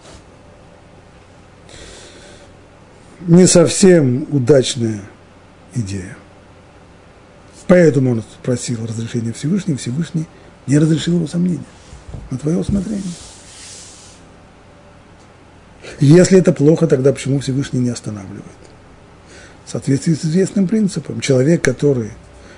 не 3.26 3.46
совсем 3.46 4.26
удачная 4.30 5.00
идея. 5.74 6.16
Поэтому 7.68 8.10
он 8.10 8.22
спросил 8.22 8.84
разрешения 8.84 9.32
Всевышнего, 9.32 9.78
Всевышний 9.78 10.26
не 10.66 10.78
разрешил 10.78 11.16
его 11.16 11.26
сомнения. 11.26 11.64
На 12.30 12.38
твое 12.38 12.58
усмотрение. 12.58 13.02
Если 16.00 16.38
это 16.38 16.52
плохо, 16.52 16.86
тогда 16.86 17.12
почему 17.12 17.38
Всевышний 17.38 17.80
не 17.80 17.90
останавливает? 17.90 18.44
В 19.64 19.70
соответствии 19.70 20.14
с 20.14 20.24
известным 20.24 20.66
принципом, 20.66 21.20
человек, 21.20 21.62
который 21.62 22.10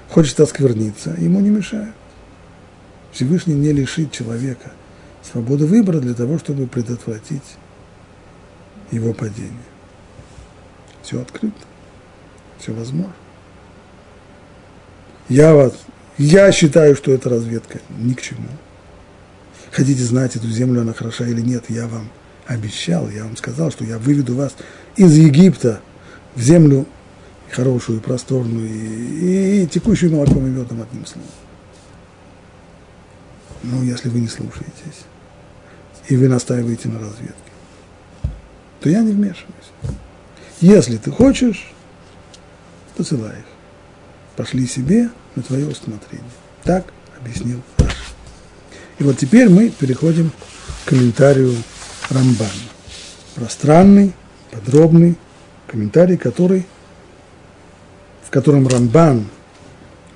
хочет 0.08 0.40
оскверниться, 0.40 1.14
ему 1.18 1.40
не 1.40 1.50
мешает. 1.50 1.94
Всевышний 3.12 3.54
не 3.54 3.72
лишит 3.72 4.10
человека– 4.10 4.72
свободу 5.30 5.66
выбора 5.66 6.00
для 6.00 6.14
того, 6.14 6.38
чтобы 6.38 6.66
предотвратить 6.66 7.56
его 8.90 9.12
падение. 9.12 9.52
Все 11.02 11.20
открыто, 11.20 11.56
все 12.58 12.72
возможно. 12.72 13.12
Я 15.28 15.54
вас, 15.54 15.74
я 16.18 16.52
считаю, 16.52 16.94
что 16.96 17.10
эта 17.10 17.28
разведка 17.30 17.80
ни 17.98 18.12
к 18.12 18.22
чему. 18.22 18.48
Хотите 19.70 20.02
знать, 20.02 20.36
эту 20.36 20.48
землю 20.48 20.82
она 20.82 20.92
хороша 20.92 21.26
или 21.26 21.40
нет, 21.40 21.64
я 21.68 21.88
вам 21.88 22.10
обещал, 22.46 23.08
я 23.08 23.24
вам 23.24 23.36
сказал, 23.36 23.70
что 23.70 23.84
я 23.84 23.98
выведу 23.98 24.34
вас 24.34 24.54
из 24.96 25.16
Египта 25.16 25.80
в 26.34 26.40
землю 26.40 26.86
хорошую, 27.50 28.00
просторную 28.00 28.68
и, 28.68 29.62
и 29.62 29.66
текущую 29.66 30.12
молоком 30.12 30.46
и 30.46 30.50
медом 30.50 30.82
одним 30.82 31.06
словом. 31.06 31.28
Ну, 33.62 33.82
если 33.82 34.10
вы 34.10 34.20
не 34.20 34.28
слушаетесь 34.28 35.06
и 36.08 36.16
вы 36.16 36.28
настаиваете 36.28 36.88
на 36.88 36.98
разведке, 36.98 37.34
то 38.80 38.88
я 38.88 39.00
не 39.00 39.12
вмешиваюсь. 39.12 39.48
Если 40.60 40.96
ты 40.96 41.10
хочешь, 41.10 41.72
посылай 42.96 43.38
их. 43.38 43.44
Пошли 44.36 44.66
себе 44.66 45.10
на 45.34 45.42
твое 45.42 45.66
усмотрение. 45.66 46.30
Так 46.62 46.86
объяснил 47.18 47.62
Раш. 47.78 47.94
И 48.98 49.04
вот 49.04 49.18
теперь 49.18 49.48
мы 49.48 49.70
переходим 49.70 50.30
к 50.84 50.88
комментарию 50.88 51.54
Рамбана. 52.10 52.50
Пространный, 53.34 54.12
подробный 54.50 55.16
комментарий, 55.66 56.16
который, 56.16 56.66
в 58.24 58.30
котором 58.30 58.68
Рамбан, 58.68 59.26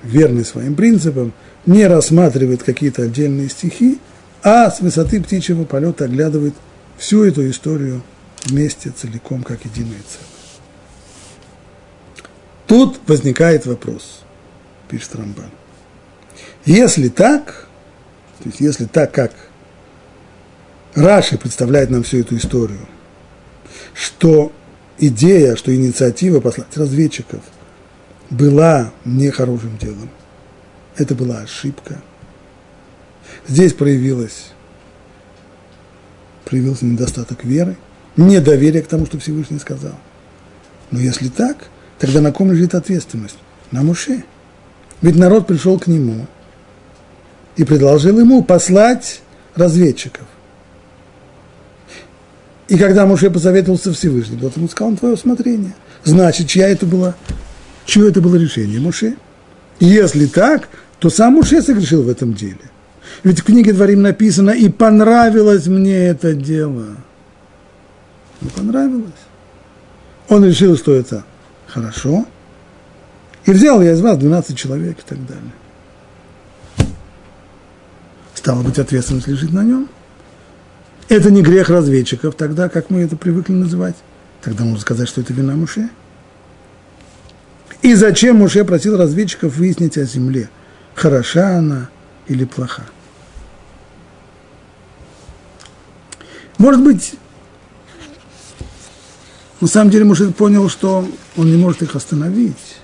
верный 0.03 0.45
своим 0.45 0.75
принципам, 0.75 1.33
не 1.65 1.85
рассматривает 1.85 2.63
какие-то 2.63 3.03
отдельные 3.03 3.49
стихи, 3.49 3.99
а 4.43 4.71
с 4.71 4.79
высоты 4.79 5.21
птичьего 5.21 5.65
полета 5.65 6.05
оглядывает 6.05 6.53
всю 6.97 7.23
эту 7.23 7.49
историю 7.49 8.01
вместе, 8.45 8.91
целиком, 8.91 9.43
как 9.43 9.65
единое 9.65 9.99
целое. 10.07 10.27
Тут 12.67 12.99
возникает 13.07 13.65
вопрос, 13.65 14.21
пишет 14.87 15.15
Рамбан. 15.15 15.49
Если 16.65 17.09
так, 17.09 17.67
то 18.39 18.49
есть 18.49 18.59
если 18.59 18.85
так, 18.85 19.11
как 19.11 19.33
Раши 20.93 21.37
представляет 21.37 21.89
нам 21.89 22.03
всю 22.03 22.19
эту 22.19 22.37
историю, 22.37 22.87
что 23.93 24.51
идея, 24.97 25.55
что 25.55 25.75
инициатива 25.75 26.39
послать 26.39 26.77
разведчиков 26.77 27.41
была 28.29 28.91
нехорошим 29.03 29.77
делом, 29.77 30.09
это 30.95 31.15
была 31.15 31.39
ошибка– 31.39 32.01
Здесь 33.49 33.73
проявилось, 33.73 34.51
проявился 36.45 36.85
недостаток 36.85 37.43
веры, 37.43 37.77
недоверие 38.15 38.83
к 38.83 38.87
тому, 38.87 39.07
что 39.07 39.17
Всевышний 39.17 39.57
сказал. 39.57 39.95
Но 40.91 40.99
если 40.99 41.29
так, 41.29 41.57
тогда 41.97 42.21
на 42.21 42.31
ком 42.31 42.51
лежит 42.51 42.75
ответственность? 42.75 43.39
На 43.71 43.81
Муше. 43.81 44.23
Ведь 45.01 45.15
народ 45.15 45.47
пришел 45.47 45.79
к 45.79 45.87
нему 45.87 46.27
и 47.55 47.63
предложил 47.63 48.19
ему 48.19 48.43
послать 48.43 49.21
разведчиков. 49.55 50.27
И 52.67 52.77
когда 52.77 53.07
Муше 53.07 53.31
посоветовался 53.31 53.91
Всевышний, 53.93 54.37
тот 54.37 54.57
ему 54.57 54.67
сказал, 54.67 54.91
он 54.91 54.97
твое 54.97 55.15
усмотрение. 55.15 55.73
Значит, 56.03 56.47
чья 56.47 56.69
это 56.69 56.85
было, 56.85 57.15
чье 57.85 58.09
это 58.09 58.21
было 58.21 58.35
решение? 58.35 58.79
Муше. 58.79 59.15
Если 59.79 60.27
так, 60.27 60.69
то 60.99 61.09
сам 61.09 61.33
Муше 61.33 61.63
согрешил 61.63 62.03
в 62.03 62.09
этом 62.09 62.35
деле. 62.35 62.68
Ведь 63.23 63.39
в 63.39 63.43
книге 63.43 63.73
Дворим 63.73 64.01
написано, 64.01 64.51
и 64.51 64.69
понравилось 64.69 65.67
мне 65.67 66.07
это 66.07 66.33
дело. 66.33 66.95
Не 68.41 68.49
понравилось. 68.49 69.11
Он 70.29 70.45
решил, 70.45 70.77
что 70.77 70.93
это 70.93 71.25
хорошо. 71.67 72.25
И 73.45 73.51
взял 73.51 73.81
я 73.81 73.93
из 73.93 74.01
вас 74.01 74.17
12 74.17 74.57
человек 74.57 74.99
и 74.99 75.01
так 75.01 75.17
далее. 75.25 75.51
Стало 78.35 78.61
быть, 78.61 78.79
ответственность 78.79 79.27
лежит 79.27 79.51
на 79.51 79.63
нем. 79.63 79.89
Это 81.09 81.31
не 81.31 81.41
грех 81.41 81.69
разведчиков, 81.69 82.35
тогда, 82.35 82.69
как 82.69 82.89
мы 82.89 83.01
это 83.01 83.17
привыкли 83.17 83.53
называть. 83.53 83.95
Тогда 84.41 84.63
можно 84.63 84.79
сказать, 84.79 85.09
что 85.09 85.21
это 85.21 85.33
вина 85.33 85.55
Муше. 85.55 85.89
И 87.81 87.95
зачем 87.95 88.37
Муше 88.37 88.63
просил 88.63 88.97
разведчиков 88.97 89.57
выяснить 89.57 89.97
о 89.97 90.03
земле, 90.03 90.49
хороша 90.93 91.57
она 91.57 91.89
или 92.27 92.45
плоха? 92.45 92.83
Может 96.59 96.83
быть, 96.83 97.13
на 99.61 99.67
самом 99.67 99.91
деле 99.91 100.03
Муше 100.03 100.29
понял, 100.31 100.69
что 100.69 101.07
он 101.37 101.49
не 101.49 101.57
может 101.57 101.81
их 101.81 101.95
остановить. 101.95 102.77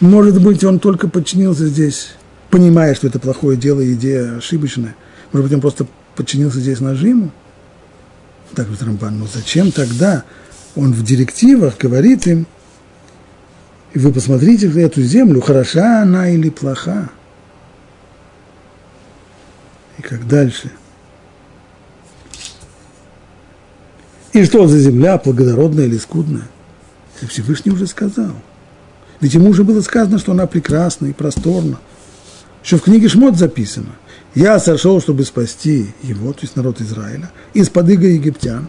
Может 0.00 0.40
быть, 0.40 0.64
он 0.64 0.78
только 0.78 1.08
подчинился 1.08 1.66
здесь, 1.66 2.12
понимая, 2.48 2.94
что 2.94 3.08
это 3.08 3.18
плохое 3.18 3.58
дело, 3.58 3.84
идея 3.92 4.36
ошибочная. 4.36 4.94
Может 5.32 5.48
быть, 5.48 5.54
он 5.54 5.60
просто 5.60 5.86
подчинился 6.14 6.60
здесь 6.60 6.80
нажиму. 6.80 7.32
Так 8.54 8.66
говорит 8.66 8.84
Рамбан, 8.84 9.18
но 9.18 9.26
зачем 9.26 9.72
тогда 9.72 10.22
он 10.76 10.92
в 10.92 11.02
директивах 11.02 11.76
говорит 11.76 12.26
им, 12.28 12.46
и 13.94 13.98
вы 13.98 14.12
посмотрите 14.12 14.68
эту 14.80 15.02
землю, 15.02 15.40
хороша 15.40 16.02
она 16.02 16.30
или 16.30 16.50
плоха. 16.50 17.10
И 19.98 20.02
как 20.02 20.26
дальше. 20.28 20.70
И 24.32 24.44
что 24.44 24.66
за 24.66 24.78
земля, 24.78 25.18
благородная 25.18 25.86
или 25.86 25.98
скудная? 25.98 26.48
Всевышний 27.28 27.70
уже 27.70 27.86
сказал. 27.86 28.32
Ведь 29.20 29.34
ему 29.34 29.50
уже 29.50 29.62
было 29.62 29.80
сказано, 29.82 30.18
что 30.18 30.32
она 30.32 30.46
прекрасна 30.46 31.06
и 31.06 31.12
просторна. 31.12 31.78
Еще 32.64 32.78
в 32.78 32.82
книге 32.82 33.08
Шмот 33.08 33.36
записано. 33.36 33.94
Я 34.34 34.58
сошел, 34.58 35.00
чтобы 35.00 35.24
спасти 35.24 35.88
его, 36.02 36.32
то 36.32 36.40
есть 36.42 36.56
народ 36.56 36.80
Израиля, 36.80 37.30
из-под 37.54 37.90
иго 37.90 38.06
египтян, 38.08 38.68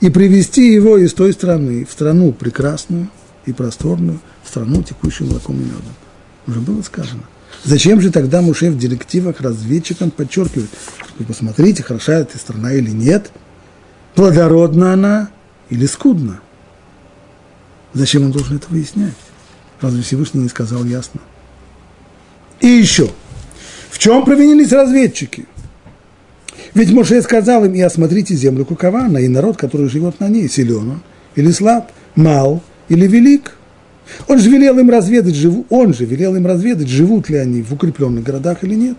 и 0.00 0.10
привести 0.10 0.72
его 0.72 0.98
из 0.98 1.14
той 1.14 1.32
страны 1.32 1.84
в 1.84 1.92
страну 1.92 2.32
прекрасную 2.32 3.08
и 3.46 3.52
просторную, 3.52 4.20
в 4.44 4.48
страну, 4.48 4.82
текущую 4.82 5.30
молоком 5.30 5.56
и 5.56 5.64
медом. 5.64 5.94
Уже 6.46 6.60
было 6.60 6.82
сказано. 6.82 7.22
Зачем 7.64 8.00
же 8.00 8.10
тогда 8.10 8.42
Муше 8.42 8.70
в 8.70 8.78
директивах 8.78 9.40
разведчикам 9.40 10.10
подчеркивает, 10.10 10.70
вы 11.18 11.24
посмотрите, 11.24 11.82
хороша 11.82 12.14
эта 12.14 12.36
страна 12.38 12.72
или 12.72 12.90
нет, 12.90 13.30
плодородна 14.14 14.92
она 14.92 15.30
или 15.70 15.86
скудна? 15.86 16.40
Зачем 17.92 18.24
он 18.24 18.32
должен 18.32 18.56
это 18.56 18.66
выяснять? 18.70 19.14
Разве 19.80 20.02
Всевышний 20.02 20.42
не 20.42 20.48
сказал 20.48 20.84
ясно? 20.84 21.20
И 22.60 22.68
еще– 22.68 23.10
в 23.92 23.98
чем 23.98 24.24
провинились 24.24 24.72
разведчики? 24.72 25.44
Ведь 26.74 26.90
Моше 26.90 27.20
сказал 27.20 27.66
им, 27.66 27.74
и 27.74 27.80
осмотрите 27.82 28.34
землю 28.34 28.64
Кукована, 28.64 29.18
и 29.18 29.28
народ, 29.28 29.58
который 29.58 29.90
живет 29.90 30.18
на 30.18 30.28
ней, 30.28 30.48
силен 30.48 30.92
он 30.92 31.02
или 31.36 31.50
слаб, 31.50 31.92
мал 32.14 32.62
или 32.88 33.06
велик. 33.06 33.58
Он 34.28 34.38
же 34.38 34.48
велел 34.48 34.78
им 34.78 34.88
разведать, 34.88 35.34
живу, 35.34 35.66
он 35.68 35.92
же 35.92 36.06
велел 36.06 36.34
им 36.36 36.46
разведать, 36.46 36.88
живут 36.88 37.28
ли 37.28 37.36
они 37.36 37.62
в 37.62 37.74
укрепленных 37.74 38.24
городах 38.24 38.64
или 38.64 38.74
нет. 38.74 38.96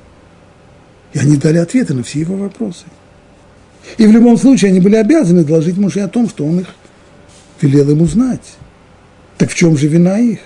И 1.14 1.20
они 1.20 1.38
дали 1.38 1.58
ответы 1.58 1.96
на 1.96 2.04
все 2.04 2.20
его 2.20 2.36
вопросы. 2.36 2.86
И 3.98 4.08
в 4.08 4.12
любом 4.12 4.38
случае 4.38 4.72
они 4.72 4.80
были 4.80 4.96
обязаны 4.96 5.44
доложить 5.44 5.78
Моше 5.78 6.02
о 6.02 6.08
том, 6.08 6.30
что 6.30 6.46
он 6.46 6.62
их 6.62 6.68
велел 7.62 7.90
им 7.92 8.02
узнать. 8.02 8.56
Так 9.38 9.52
в 9.52 9.56
чем 9.56 9.78
же 9.78 9.88
вина 9.88 10.20
их? 10.20 10.40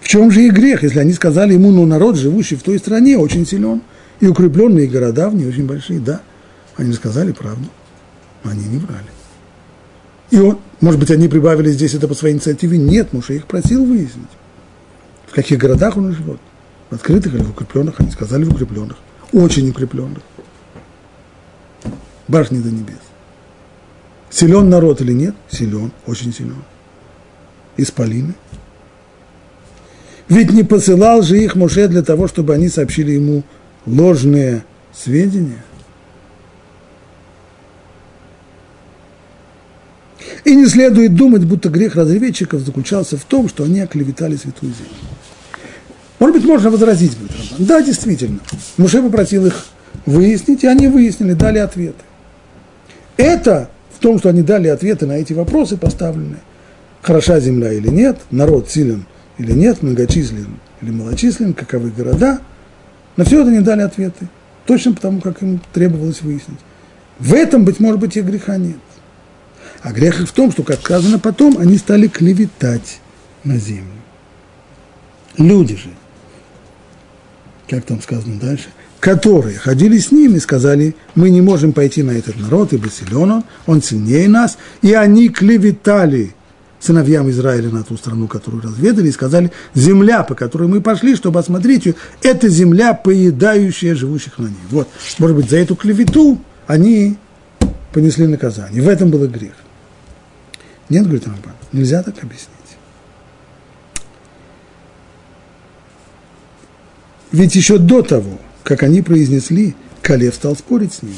В 0.00 0.08
чем 0.08 0.30
же 0.30 0.42
их 0.42 0.52
грех, 0.52 0.82
если 0.82 0.98
они 0.98 1.12
сказали 1.12 1.54
ему, 1.54 1.70
ну, 1.70 1.86
народ, 1.86 2.16
живущий 2.16 2.56
в 2.56 2.62
той 2.62 2.78
стране, 2.78 3.16
очень 3.16 3.46
силен, 3.46 3.82
и 4.20 4.26
укрепленные 4.26 4.86
города 4.86 5.30
в 5.30 5.34
ней 5.34 5.46
очень 5.46 5.66
большие, 5.66 6.00
да. 6.00 6.20
Они 6.76 6.92
сказали 6.92 7.32
правду, 7.32 7.68
они 8.44 8.64
не 8.64 8.78
врали. 8.78 9.06
И 10.30 10.38
он, 10.38 10.58
может 10.80 10.98
быть, 10.98 11.10
они 11.10 11.28
прибавили 11.28 11.70
здесь 11.70 11.94
это 11.94 12.08
по 12.08 12.14
своей 12.14 12.34
инициативе? 12.34 12.78
Нет, 12.78 13.12
Муше 13.12 13.36
их 13.36 13.46
просил 13.46 13.84
выяснить. 13.84 14.28
В 15.26 15.34
каких 15.34 15.58
городах 15.58 15.96
он 15.96 16.12
живет? 16.12 16.40
В 16.90 16.94
открытых 16.94 17.34
или 17.34 17.42
в 17.42 17.50
укрепленных? 17.50 18.00
Они 18.00 18.10
сказали 18.10 18.44
в 18.44 18.52
укрепленных. 18.52 18.96
Очень 19.32 19.70
укрепленных. 19.70 20.22
Башни 22.28 22.58
до 22.58 22.70
небес. 22.70 22.98
Силен 24.30 24.68
народ 24.68 25.00
или 25.00 25.12
нет? 25.12 25.34
Силен, 25.50 25.92
очень 26.06 26.32
силен. 26.32 26.62
Исполины. 27.76 28.34
Ведь 30.28 30.50
не 30.50 30.62
посылал 30.62 31.22
же 31.22 31.38
их 31.38 31.56
Моше 31.56 31.88
для 31.88 32.02
того, 32.02 32.28
чтобы 32.28 32.54
они 32.54 32.68
сообщили 32.68 33.12
ему 33.12 33.42
ложные 33.86 34.64
сведения. 34.92 35.62
И 40.44 40.54
не 40.54 40.66
следует 40.66 41.14
думать, 41.14 41.44
будто 41.44 41.68
грех 41.68 41.94
разведчиков 41.96 42.62
заключался 42.62 43.16
в 43.16 43.24
том, 43.24 43.48
что 43.48 43.64
они 43.64 43.80
оклеветали 43.80 44.36
святую 44.36 44.72
землю. 44.72 44.94
Может 46.22 46.36
быть, 46.36 46.44
можно 46.44 46.70
возразить 46.70 47.18
будет 47.18 47.32
Рамбан. 47.32 47.66
Да, 47.66 47.82
действительно. 47.82 48.38
Муше 48.76 49.02
попросил 49.02 49.44
их 49.44 49.66
выяснить, 50.06 50.62
и 50.62 50.68
они 50.68 50.86
выяснили, 50.86 51.32
дали 51.32 51.58
ответы. 51.58 52.04
Это 53.16 53.68
в 53.92 53.98
том, 53.98 54.20
что 54.20 54.28
они 54.28 54.42
дали 54.42 54.68
ответы 54.68 55.04
на 55.04 55.14
эти 55.14 55.32
вопросы 55.32 55.76
поставленные. 55.76 56.38
Хороша 57.00 57.40
земля 57.40 57.72
или 57.72 57.88
нет, 57.88 58.20
народ 58.30 58.70
силен 58.70 59.04
или 59.36 59.50
нет, 59.50 59.82
многочислен 59.82 60.60
или 60.80 60.92
малочислен, 60.92 61.54
каковы 61.54 61.90
города. 61.90 62.38
На 63.16 63.24
все 63.24 63.42
это 63.42 63.50
не 63.50 63.60
дали 63.60 63.80
ответы. 63.80 64.28
Точно 64.64 64.92
потому, 64.92 65.20
как 65.20 65.42
им 65.42 65.60
требовалось 65.72 66.22
выяснить. 66.22 66.60
В 67.18 67.34
этом, 67.34 67.64
быть 67.64 67.80
может 67.80 67.98
быть, 67.98 68.16
и 68.16 68.20
греха 68.20 68.58
нет. 68.58 68.78
А 69.82 69.90
грех 69.90 70.20
в 70.20 70.30
том, 70.30 70.52
что, 70.52 70.62
как 70.62 70.78
сказано 70.78 71.18
потом, 71.18 71.58
они 71.58 71.78
стали 71.78 72.06
клеветать 72.06 73.00
на 73.42 73.56
землю. 73.56 73.90
Люди 75.36 75.74
же, 75.74 75.88
как 77.72 77.86
там 77.86 78.02
сказано 78.02 78.38
дальше, 78.38 78.66
которые 79.00 79.56
ходили 79.56 79.96
с 79.96 80.12
ними, 80.12 80.36
сказали, 80.38 80.94
мы 81.14 81.30
не 81.30 81.40
можем 81.40 81.72
пойти 81.72 82.02
на 82.02 82.10
этот 82.10 82.38
народ, 82.38 82.74
ибо 82.74 82.90
силен 82.90 83.30
он, 83.30 83.44
он 83.66 83.82
сильнее 83.82 84.28
нас, 84.28 84.58
и 84.82 84.92
они 84.92 85.30
клеветали 85.30 86.34
сыновьям 86.80 87.30
Израиля 87.30 87.70
на 87.70 87.82
ту 87.82 87.96
страну, 87.96 88.28
которую 88.28 88.62
разведали, 88.62 89.08
и 89.08 89.12
сказали, 89.12 89.52
земля, 89.72 90.22
по 90.22 90.34
которой 90.34 90.68
мы 90.68 90.82
пошли, 90.82 91.16
чтобы 91.16 91.40
осмотреть 91.40 91.86
ее, 91.86 91.94
это 92.22 92.50
земля, 92.50 92.92
поедающая 92.92 93.94
живущих 93.94 94.38
на 94.38 94.48
ней. 94.48 94.66
Вот, 94.68 94.88
может 95.18 95.34
быть, 95.34 95.48
за 95.48 95.56
эту 95.56 95.74
клевету 95.74 96.38
они 96.66 97.16
понесли 97.94 98.26
наказание. 98.26 98.82
В 98.82 98.88
этом 98.88 99.10
был 99.10 99.26
грех. 99.28 99.54
Нет, 100.90 101.04
говорит 101.04 101.26
Рамбан, 101.26 101.54
нельзя 101.72 102.02
так 102.02 102.22
объяснить. 102.22 102.50
Ведь 107.32 107.54
еще 107.54 107.78
до 107.78 108.02
того, 108.02 108.38
как 108.62 108.82
они 108.82 109.02
произнесли, 109.02 109.74
Калев 110.02 110.34
стал 110.34 110.54
спорить 110.54 110.92
с 110.92 111.02
ними. 111.02 111.16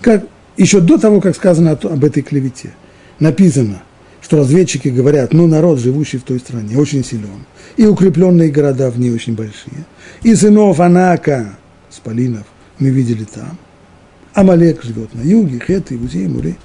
Как, 0.00 0.24
еще 0.56 0.80
до 0.80 0.98
того, 0.98 1.20
как 1.20 1.36
сказано 1.36 1.72
об 1.72 2.04
этой 2.04 2.22
клевете, 2.22 2.74
написано, 3.18 3.82
что 4.22 4.38
разведчики 4.38 4.88
говорят, 4.88 5.32
ну, 5.32 5.46
народ, 5.46 5.78
живущий 5.78 6.18
в 6.18 6.22
той 6.22 6.38
стране, 6.38 6.78
очень 6.78 7.04
силен, 7.04 7.44
и 7.76 7.86
укрепленные 7.86 8.50
города 8.50 8.90
в 8.90 8.98
ней 8.98 9.10
очень 9.10 9.34
большие, 9.34 9.84
и 10.22 10.34
сынов 10.34 10.80
Анака, 10.80 11.56
Спалинов, 11.90 12.46
мы 12.78 12.88
видели 12.90 13.24
там, 13.24 13.58
Амалек 14.34 14.82
живет 14.82 15.14
на 15.14 15.22
юге, 15.22 15.60
Хет, 15.66 15.92
Иудея, 15.92 16.28
Муре. 16.28 16.56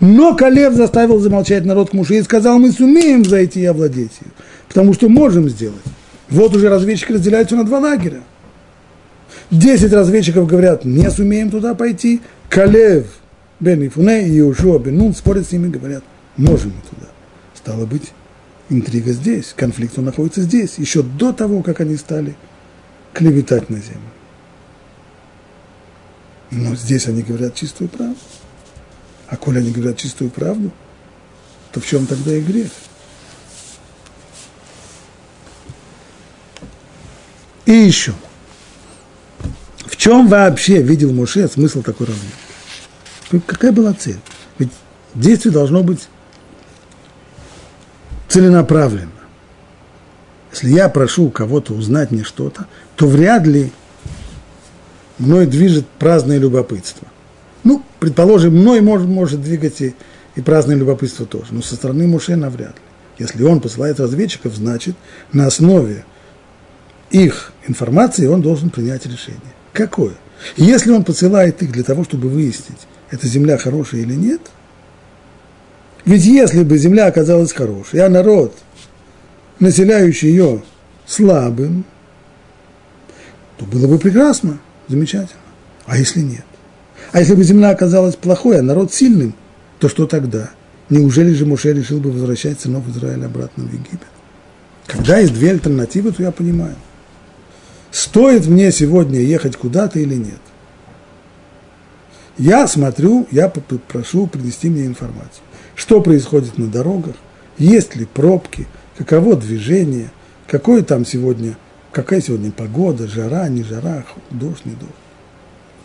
Но 0.00 0.34
Калев 0.34 0.74
заставил 0.74 1.18
замолчать 1.18 1.64
народ 1.64 1.90
к 1.90 1.92
Муше 1.92 2.16
и 2.16 2.22
сказал, 2.22 2.58
мы 2.58 2.72
сумеем 2.72 3.24
зайти 3.24 3.60
и 3.60 3.66
овладеть 3.66 4.12
ее, 4.20 4.32
потому 4.68 4.92
что 4.94 5.08
можем 5.08 5.48
сделать. 5.48 5.82
Вот 6.28 6.54
уже 6.54 6.68
разведчики 6.68 7.12
разделяются 7.12 7.56
на 7.56 7.64
два 7.64 7.78
лагеря. 7.78 8.22
Десять 9.50 9.92
разведчиков 9.92 10.46
говорят, 10.46 10.84
не 10.84 11.10
сумеем 11.10 11.50
туда 11.50 11.74
пойти. 11.74 12.20
Калев 12.50 13.06
Бен 13.60 13.86
Ифуне 13.86 14.28
и 14.28 14.38
Иошуа 14.38 14.78
Бен 14.78 14.98
Нун 14.98 15.14
спорят 15.14 15.46
с 15.46 15.52
ними, 15.52 15.68
говорят, 15.68 16.04
можем 16.36 16.70
мы 16.70 16.82
туда. 16.88 17.10
Стало 17.54 17.86
быть, 17.86 18.12
интрига 18.68 19.12
здесь, 19.12 19.52
конфликт 19.56 19.98
он 19.98 20.04
находится 20.04 20.42
здесь, 20.42 20.78
еще 20.78 21.02
до 21.02 21.32
того, 21.32 21.62
как 21.62 21.80
они 21.80 21.96
стали 21.96 22.36
клеветать 23.12 23.68
на 23.70 23.76
землю. 23.76 24.00
Но 26.50 26.74
здесь 26.74 27.06
они 27.08 27.22
говорят 27.22 27.54
чистую 27.54 27.88
правду. 27.88 28.16
А 29.28 29.36
коли 29.36 29.58
они 29.58 29.70
говорят 29.70 29.98
чистую 29.98 30.30
правду, 30.30 30.70
то 31.72 31.80
в 31.80 31.86
чем 31.86 32.06
тогда 32.06 32.34
и 32.34 32.40
грех? 32.40 32.70
И 37.68 37.72
еще. 37.72 38.14
В 39.84 39.94
чем 39.98 40.26
вообще 40.26 40.80
видел 40.80 41.12
Моше 41.12 41.46
смысл 41.48 41.82
такой 41.82 42.06
разведки? 42.06 43.46
Какая 43.46 43.72
была 43.72 43.92
цель? 43.92 44.20
Ведь 44.58 44.70
действие 45.14 45.52
должно 45.52 45.82
быть 45.82 46.08
целенаправленно. 48.26 49.10
Если 50.50 50.70
я 50.70 50.88
прошу 50.88 51.28
кого-то 51.28 51.74
узнать 51.74 52.10
мне 52.10 52.24
что-то, 52.24 52.66
то 52.96 53.06
вряд 53.06 53.46
ли 53.46 53.70
мной 55.18 55.44
движет 55.44 55.86
праздное 55.98 56.38
любопытство. 56.38 57.06
Ну, 57.64 57.84
предположим, 58.00 58.56
мной 58.56 58.80
может, 58.80 59.08
может 59.08 59.42
двигать 59.42 59.82
и, 59.82 59.94
и 60.36 60.40
праздное 60.40 60.76
любопытство 60.76 61.26
тоже, 61.26 61.48
но 61.50 61.60
со 61.60 61.74
стороны 61.74 62.06
Муше 62.06 62.34
навряд 62.34 62.76
ли. 62.76 62.82
Если 63.18 63.42
он 63.42 63.60
посылает 63.60 64.00
разведчиков, 64.00 64.54
значит, 64.54 64.96
на 65.34 65.46
основе 65.46 66.06
их 67.10 67.52
информации 67.68 68.26
он 68.26 68.42
должен 68.42 68.70
принять 68.70 69.06
решение. 69.06 69.40
Какое? 69.72 70.14
Если 70.56 70.90
он 70.90 71.04
посылает 71.04 71.62
их 71.62 71.72
для 71.72 71.82
того, 71.82 72.04
чтобы 72.04 72.28
выяснить, 72.28 72.78
эта 73.10 73.26
земля 73.26 73.58
хорошая 73.58 74.02
или 74.02 74.14
нет, 74.14 74.40
ведь 76.04 76.24
если 76.24 76.62
бы 76.62 76.78
земля 76.78 77.06
оказалась 77.06 77.52
хорошей, 77.52 78.00
а 78.00 78.08
народ, 78.08 78.56
населяющий 79.58 80.30
ее, 80.30 80.62
слабым, 81.06 81.84
то 83.58 83.64
было 83.64 83.86
бы 83.86 83.98
прекрасно, 83.98 84.58
замечательно. 84.86 85.40
А 85.86 85.98
если 85.98 86.20
нет? 86.20 86.44
А 87.12 87.20
если 87.20 87.34
бы 87.34 87.42
земля 87.42 87.70
оказалась 87.70 88.16
плохой, 88.16 88.58
а 88.58 88.62
народ 88.62 88.92
сильным, 88.92 89.34
то 89.78 89.88
что 89.88 90.06
тогда? 90.06 90.50
Неужели 90.90 91.32
же 91.34 91.44
Муше 91.44 91.72
решил 91.72 91.98
бы 92.00 92.10
возвращать 92.10 92.60
сынов 92.60 92.88
Израиля 92.88 93.26
обратно 93.26 93.64
в 93.64 93.72
Египет? 93.72 94.00
Когда 94.86 95.18
есть 95.18 95.34
две 95.34 95.50
альтернативы, 95.50 96.12
то 96.12 96.22
я 96.22 96.30
понимаю. 96.30 96.76
Стоит 97.90 98.46
мне 98.46 98.70
сегодня 98.70 99.20
ехать 99.20 99.56
куда-то 99.56 99.98
или 99.98 100.14
нет? 100.14 100.40
Я 102.36 102.68
смотрю, 102.68 103.26
я 103.30 103.48
прошу 103.48 104.26
принести 104.26 104.68
мне 104.68 104.86
информацию. 104.86 105.42
Что 105.74 106.00
происходит 106.00 106.58
на 106.58 106.66
дорогах, 106.66 107.16
есть 107.56 107.96
ли 107.96 108.04
пробки, 108.04 108.66
каково 108.96 109.36
движение, 109.36 110.10
какое 110.46 110.82
там 110.82 111.04
сегодня, 111.04 111.56
какая 111.90 112.20
сегодня 112.20 112.52
погода, 112.52 113.08
жара, 113.08 113.48
не 113.48 113.64
жара, 113.64 114.04
дождь, 114.30 114.64
не 114.64 114.72
дождь. 114.72 114.92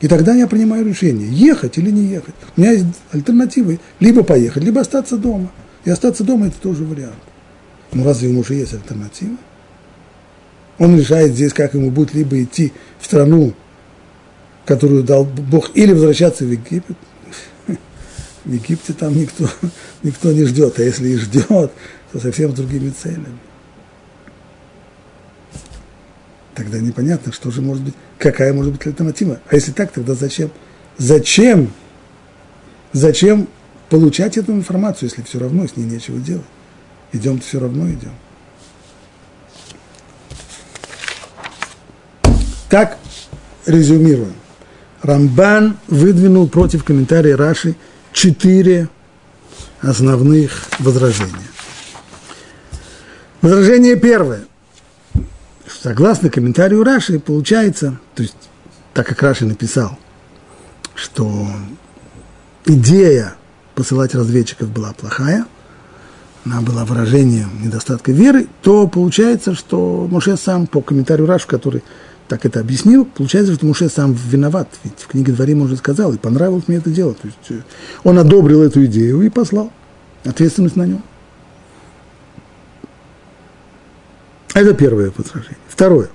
И 0.02 0.08
тогда 0.08 0.36
я 0.36 0.48
принимаю 0.48 0.86
решение, 0.86 1.28
ехать 1.30 1.78
или 1.78 1.90
не 1.90 2.08
ехать. 2.08 2.36
У 2.58 2.62
меня 2.62 2.72
есть 2.74 2.86
альтернативы, 3.12 3.80
либо 4.00 4.24
поехать, 4.24 4.64
либо 4.64 4.82
остаться 4.82 5.18
дома. 5.18 5.50
И 5.86 5.90
остаться 5.90 6.24
дома– 6.24 6.48
это 6.48 6.58
тоже 6.58 6.84
вариант. 6.84 7.16
Но 7.94 8.04
разве 8.04 8.30
ему 8.30 8.42
уже 8.42 8.56
есть 8.56 8.74
альтернатива? 8.74 9.38
Он 10.84 11.00
решает 11.00 11.32
здесь, 11.32 11.54
как 11.54 11.76
ему 11.76 11.92
будет 11.92 12.14
либо 12.14 12.44
идти 12.44 12.74
в 13.00 13.06
страну, 13.06 13.54
которую 14.66 15.02
дал 15.04 15.24
Бог, 15.24 15.72
или 15.76 15.94
возвращаться 15.94 16.44
в 16.44 16.52
Египет. 16.52 16.98
В 18.44 18.52
Египте 18.52 18.92
там 18.92 19.16
никто, 19.16 19.48
никто 20.04 20.34
не 20.34 20.44
ждет, 20.44 20.78
а 20.78 20.84
если 20.84 21.08
и 21.08 21.16
ждет, 21.16 21.72
то 22.12 22.20
совсем 22.20 22.54
другими 22.54 22.90
целями. 22.90 23.40
Тогда 26.54 26.80
непонятно, 26.80 27.32
что 27.32 27.50
же 27.50 27.62
может 27.62 27.84
быть, 27.84 27.94
какая 28.20 28.52
может 28.52 28.74
быть 28.74 28.86
альтернатива. 28.86 29.40
А 29.50 29.56
если 29.56 29.72
так, 29.72 29.90
тогда 29.94 30.16
зачем? 30.16 30.52
Зачем? 30.98 31.72
Зачем 32.92 33.48
получать 33.90 34.36
эту 34.36 34.52
информацию, 34.52 35.08
если 35.08 35.22
все 35.22 35.40
равно 35.40 35.66
с 35.66 35.78
ней 35.78 35.86
нечего 35.86 36.20
делать? 36.20 36.44
Идем, 37.14 37.40
все 37.40 37.62
равно 37.62 37.90
идем. 37.90 38.12
Так, 42.74 42.98
резюмируем. 43.68 44.34
Рамбан 45.04 45.78
выдвинул 45.88 46.48
против 46.50 46.84
комментария 46.84 47.38
Раши 47.38 47.76
четыре 48.14 48.90
основных 49.82 50.64
возражения. 50.80 51.36
Возражение 53.44 53.96
первое. 53.96 54.46
Согласно 55.68 56.32
комментарию 56.32 56.84
Раши, 56.84 57.20
получается, 57.20 58.00
то 58.16 58.24
есть, 58.24 58.50
так 58.96 59.06
как 59.06 59.22
Раши 59.22 59.46
написал, 59.46 60.00
что 60.96 61.46
идея 62.66 63.36
посылать 63.76 64.16
разведчиков 64.16 64.70
была 64.70 64.94
плохая, 64.94 65.46
она 66.44 66.62
была 66.62 66.86
выражением 66.86 67.52
недостатка 67.64 68.12
веры, 68.12 68.48
то 68.64 68.88
получается, 68.88 69.54
что 69.54 70.08
Моше 70.10 70.38
сам, 70.38 70.66
по 70.66 70.82
комментарию 70.82 71.28
Раши, 71.28 71.46
который 71.46 71.84
так 72.34 72.48
это 72.48 72.62
объяснил, 72.62 73.06
получается, 73.06 73.54
что 73.54 73.68
Муше 73.68 73.90
сам 73.90 74.14
виноват. 74.14 74.68
Ведь 74.84 74.98
в 74.98 75.06
книге 75.06 75.34
Дворим 75.34 75.62
уже 75.62 75.78
сказал, 75.78 76.14
и 76.14 76.18
понравилось 76.18 76.64
мне 76.68 76.78
это 76.78 76.90
дело. 76.90 77.14
То 77.14 77.28
есть 77.28 77.52
э, 77.52 77.62
он 78.04 78.18
одобрил 78.18 78.64
эту 78.64 78.84
идею 78.86 79.22
и 79.22 79.30
послал. 79.30 79.72
Ответственность 80.26 80.76
на 80.76 80.88
нем. 80.88 81.04
Это 84.56 84.74
первое 84.74 85.14
возражение. 85.16 85.60
Второе. 85.68 86.10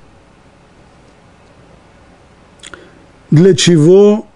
Для 3.31 3.55
чего 3.55 4.27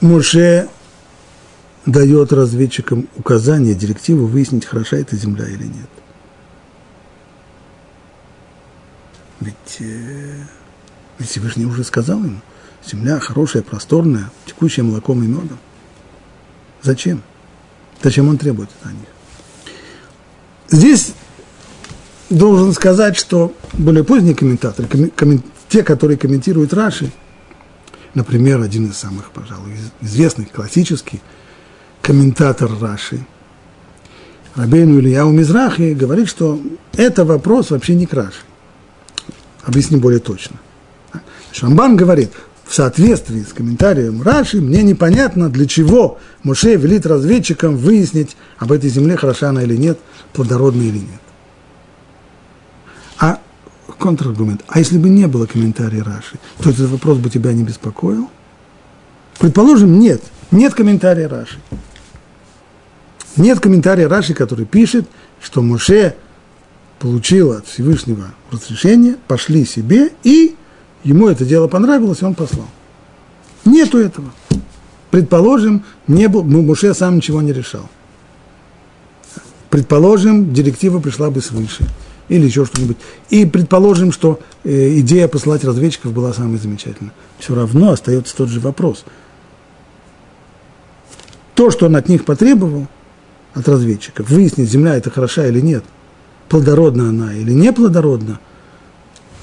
Муше 0.00 0.68
дает 1.86 2.32
разведчикам 2.32 3.06
указания, 3.14 3.74
директиву 3.74 4.26
выяснить, 4.26 4.64
хороша 4.64 4.96
эта 4.96 5.14
земля 5.14 5.46
или 5.46 5.66
нет. 5.66 5.99
Ведь, 9.40 9.78
э, 9.80 10.44
ведь 11.18 11.28
Всевышний 11.28 11.64
уже 11.64 11.82
сказал 11.84 12.22
ему, 12.22 12.40
земля 12.86 13.18
хорошая, 13.18 13.62
просторная, 13.62 14.30
текущая 14.46 14.82
молоком 14.82 15.22
и 15.22 15.26
медом. 15.26 15.58
Зачем? 16.82 17.22
Зачем 18.02 18.28
он 18.28 18.38
требует 18.38 18.70
это 18.80 18.90
о 18.90 18.92
них? 18.92 19.08
Здесь 20.68 21.14
должен 22.28 22.72
сказать, 22.72 23.16
что 23.16 23.54
более 23.72 24.04
поздние 24.04 24.34
комментаторы, 24.34 24.88
коммен, 25.14 25.42
те, 25.68 25.82
которые 25.82 26.16
комментируют 26.16 26.72
Раши, 26.72 27.10
например, 28.14 28.60
один 28.60 28.86
из 28.90 28.96
самых, 28.96 29.30
пожалуй, 29.30 29.76
известных, 30.00 30.50
классический 30.50 31.20
комментатор 32.02 32.70
Раши, 32.80 33.24
Рабейну 34.54 34.98
Ильяу 34.98 35.30
Мизрахи, 35.30 35.92
говорит, 35.92 36.28
что 36.28 36.60
это 36.92 37.24
вопрос 37.24 37.70
вообще 37.70 37.94
не 37.94 38.06
к 38.06 38.12
Раши. 38.12 38.42
Объясню 39.64 39.98
более 39.98 40.20
точно. 40.20 40.56
Шамбан 41.52 41.96
говорит, 41.96 42.32
в 42.64 42.74
соответствии 42.74 43.42
с 43.42 43.52
комментарием 43.52 44.22
Раши, 44.22 44.60
мне 44.60 44.82
непонятно, 44.82 45.48
для 45.48 45.66
чего 45.66 46.18
Моше 46.44 46.76
велит 46.76 47.04
разведчикам 47.04 47.76
выяснить, 47.76 48.36
об 48.58 48.70
этой 48.70 48.88
земле 48.88 49.16
хороша 49.16 49.48
она 49.48 49.64
или 49.64 49.76
нет, 49.76 49.98
плодородная 50.32 50.86
или 50.86 50.98
нет. 50.98 51.20
А 53.18 53.40
контраргумент, 53.98 54.62
а 54.68 54.78
если 54.78 54.98
бы 54.98 55.08
не 55.08 55.26
было 55.26 55.46
комментария 55.46 56.04
Раши, 56.04 56.38
то 56.62 56.70
этот 56.70 56.88
вопрос 56.90 57.18
бы 57.18 57.28
тебя 57.28 57.52
не 57.52 57.64
беспокоил? 57.64 58.30
Предположим, 59.40 59.98
нет, 59.98 60.22
нет 60.52 60.72
комментария 60.74 61.28
Раши. 61.28 61.58
Нет 63.36 63.58
комментария 63.58 64.08
Раши, 64.08 64.32
который 64.32 64.64
пишет, 64.64 65.08
что 65.40 65.60
Моше 65.60 66.14
получил 67.00 67.52
от 67.52 67.66
Всевышнего 67.66 68.26
разрешение, 68.52 69.16
пошли 69.26 69.64
себе 69.64 70.10
и 70.22 70.54
Ему 71.04 71.28
это 71.28 71.44
дело 71.44 71.66
понравилось, 71.66 72.22
он 72.22 72.34
послал. 72.34 72.66
Нету 73.64 73.98
этого. 73.98 74.30
Предположим, 75.10 75.84
не 76.06 76.28
был, 76.28 76.44
Муше 76.44 76.94
сам 76.94 77.16
ничего 77.16 77.42
не 77.42 77.52
решал. 77.52 77.88
Предположим, 79.70 80.52
директива 80.52 81.00
пришла 81.00 81.30
бы 81.30 81.40
свыше 81.40 81.84
или 82.28 82.46
еще 82.46 82.64
что-нибудь. 82.64 82.98
И 83.30 83.44
предположим, 83.46 84.12
что 84.12 84.40
э, 84.62 84.98
идея 85.00 85.26
посылать 85.26 85.64
разведчиков 85.64 86.12
была 86.12 86.32
самой 86.32 86.58
замечательной. 86.58 87.12
Все 87.38 87.54
равно 87.54 87.92
остается 87.92 88.36
тот 88.36 88.48
же 88.48 88.60
вопрос. 88.60 89.04
То, 91.54 91.70
что 91.70 91.86
он 91.86 91.96
от 91.96 92.08
них 92.08 92.24
потребовал, 92.24 92.86
от 93.54 93.68
разведчиков, 93.68 94.28
выяснить, 94.28 94.70
земля 94.70 94.96
это 94.96 95.10
хороша 95.10 95.46
или 95.46 95.60
нет, 95.60 95.84
плодородна 96.50 97.08
она 97.08 97.32
или 97.32 97.52
не 97.52 97.72
плодородна– 97.72 98.38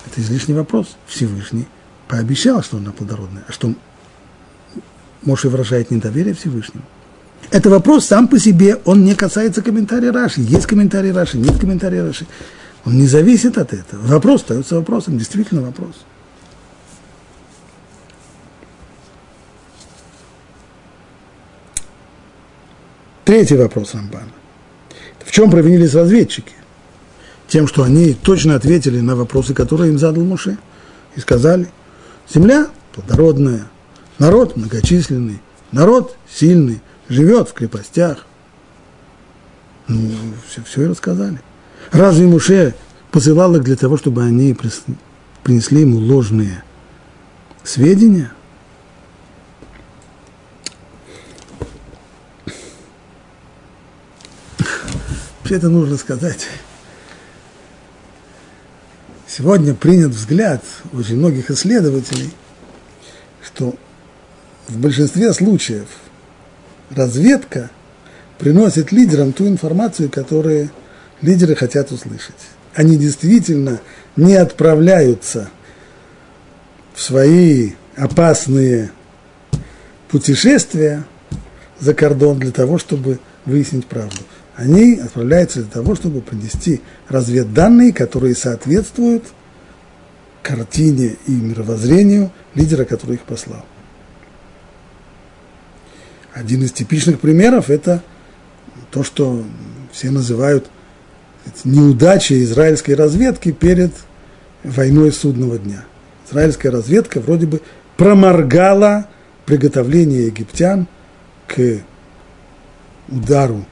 это 0.08 0.22
излишний 0.22 0.54
вопрос. 0.54 0.98
Всевышний 1.08 1.68
пообещал, 2.08 2.64
что 2.64 2.78
она 2.78 2.92
плодородная, 2.92 3.44
а 3.48 3.52
что 3.52 3.74
Моше 5.24 5.50
выражает 5.50 5.92
недоверие 5.92 6.34
Всевышнему. 6.34 6.84
Это 7.52 7.70
вопрос 7.70 8.06
сам 8.06 8.28
по 8.28 8.40
себе, 8.40 8.76
он 8.86 9.06
не 9.06 9.16
касается 9.16 9.62
комментария 9.62 10.12
Раши. 10.12 10.42
Есть 10.42 10.66
комментарий 10.66 11.12
Раши, 11.12 11.38
нет 11.38 11.58
комментария 11.60 12.04
Раши. 12.04 12.28
Он 12.86 12.98
не 12.98 13.08
зависит 13.08 13.58
от 13.58 13.74
этого. 13.74 14.06
Вопрос 14.06 14.42
остается 14.42 14.76
вопросом, 14.76 15.18
действительно 15.18 15.62
вопрос. 15.62 15.96
Третий 23.24 23.58
вопрос 23.58 23.94
Рамбана. 23.94 24.32
В 25.26 25.32
чем 25.32 25.52
провинились 25.52 25.94
разведчики? 25.94 26.54
Тем, 27.48 27.68
что 27.68 27.84
они 27.84 28.14
точно 28.14 28.56
ответили 28.56 29.00
на 29.00 29.16
вопросы, 29.16 29.54
которые 29.54 29.92
им 29.92 29.98
задал 29.98 30.24
Муше, 30.24 30.58
и 31.16 31.20
сказали, 31.20 31.70
земля 32.32 32.68
плодородная, 32.94 33.68
народ 34.20 34.58
многочисленный, 34.58 35.42
народ 35.72 36.18
сильный, 36.30 36.82
живет 37.10 37.50
в 37.50 37.54
крепостях. 37.54 38.26
Ну, 39.88 40.12
все, 40.50 40.62
все 40.64 40.84
и 40.84 40.88
рассказали. 40.88 41.42
Разве 41.92 42.28
Муше 42.28 42.76
посылал 43.12 43.56
их 43.56 43.64
для 43.64 43.78
того, 43.78 43.98
чтобы 43.98 44.24
они 44.24 44.56
принесли 45.44 45.82
ему 45.82 46.00
ложные 46.00 46.64
сведения? 47.64 48.32
Вообще 55.40 55.56
это 55.56 55.70
нужно 55.70 55.96
сказать. 55.96 56.46
Сегодня 59.38 59.76
принят 59.76 60.14
взгляд 60.14 60.64
очень 60.94 61.18
многих 61.18 61.52
исследователей, 61.52 62.32
что 63.46 63.76
в 64.68 64.80
большинстве 64.80 65.32
случаев 65.32 65.86
разведка 66.90 67.70
приносит 68.40 68.92
лидерам 68.92 69.34
ту 69.34 69.48
информацию, 69.48 70.10
которую 70.10 70.72
лидеры 71.22 71.56
хотят 71.56 71.92
услышать. 71.92 72.34
Они 72.74 72.98
действительно 72.98 73.80
не 74.16 74.34
отправляются 74.34 75.52
в 76.96 77.02
свои 77.04 77.74
опасные 77.96 78.90
путешествия 80.10 81.04
за 81.80 81.94
кордон 81.94 82.40
для 82.40 82.52
того, 82.52 82.80
чтобы 82.80 83.20
выяснить 83.46 83.86
правду. 83.86 84.18
Они 84.58 84.96
отправляются 84.96 85.62
для 85.62 85.70
того, 85.70 85.94
чтобы 85.94 86.20
принести 86.20 86.82
разведданные, 87.10 87.94
которые 87.94 88.34
соответствуют 88.36 89.24
картине 90.42 91.16
и 91.28 91.32
мировоззрению 91.32 92.32
лидера, 92.56 92.84
который 92.84 93.16
их 93.18 93.22
послал. 93.22 93.64
Один 96.34 96.64
из 96.64 96.72
типичных 96.72 97.20
примеров– 97.20 97.70
это 97.70 98.02
то, 98.90 99.04
что 99.04 99.44
все 99.92 100.10
называют 100.10 100.68
неудачей 101.64 102.44
израильской 102.44 102.96
разведки 102.96 103.52
перед 103.52 103.94
войной 104.64 105.12
судного 105.12 105.60
дня. 105.60 105.86
Израильская 106.28 106.72
разведка 106.72 107.20
вроде 107.20 107.46
бы 107.46 107.62
проморгала 107.96 109.08
приготовление 109.46 110.26
египтян 110.28 110.88
к 111.48 111.80
удару 113.08 113.64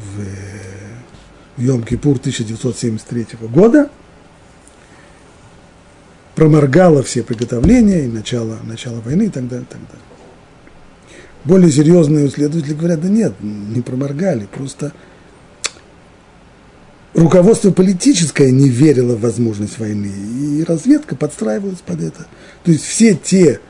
в, 0.00 1.60
в 1.60 1.62
Йом-Кипур 1.62 2.18
1973 2.18 3.26
года, 3.42 3.90
проморгала 6.34 7.02
все 7.02 7.22
приготовления 7.22 8.04
и 8.04 8.08
начало, 8.08 8.58
начало 8.64 9.00
войны 9.00 9.24
и 9.24 9.28
так 9.28 9.46
далее, 9.48 9.66
и 9.68 9.72
так 9.72 9.80
далее. 9.82 10.04
Более 11.44 11.70
серьезные 11.70 12.28
исследователи 12.28 12.74
говорят, 12.74 13.00
да 13.00 13.08
нет, 13.08 13.34
не 13.40 13.80
проморгали, 13.80 14.46
просто 14.46 14.92
руководство 17.14 17.70
политическое 17.70 18.50
не 18.50 18.68
верило 18.68 19.16
в 19.16 19.20
возможность 19.20 19.78
войны, 19.78 20.10
и 20.10 20.64
разведка 20.64 21.16
подстраивалась 21.16 21.80
под 21.84 22.02
это. 22.02 22.26
То 22.64 22.72
есть 22.72 22.84
все 22.84 23.14
те, 23.14 23.60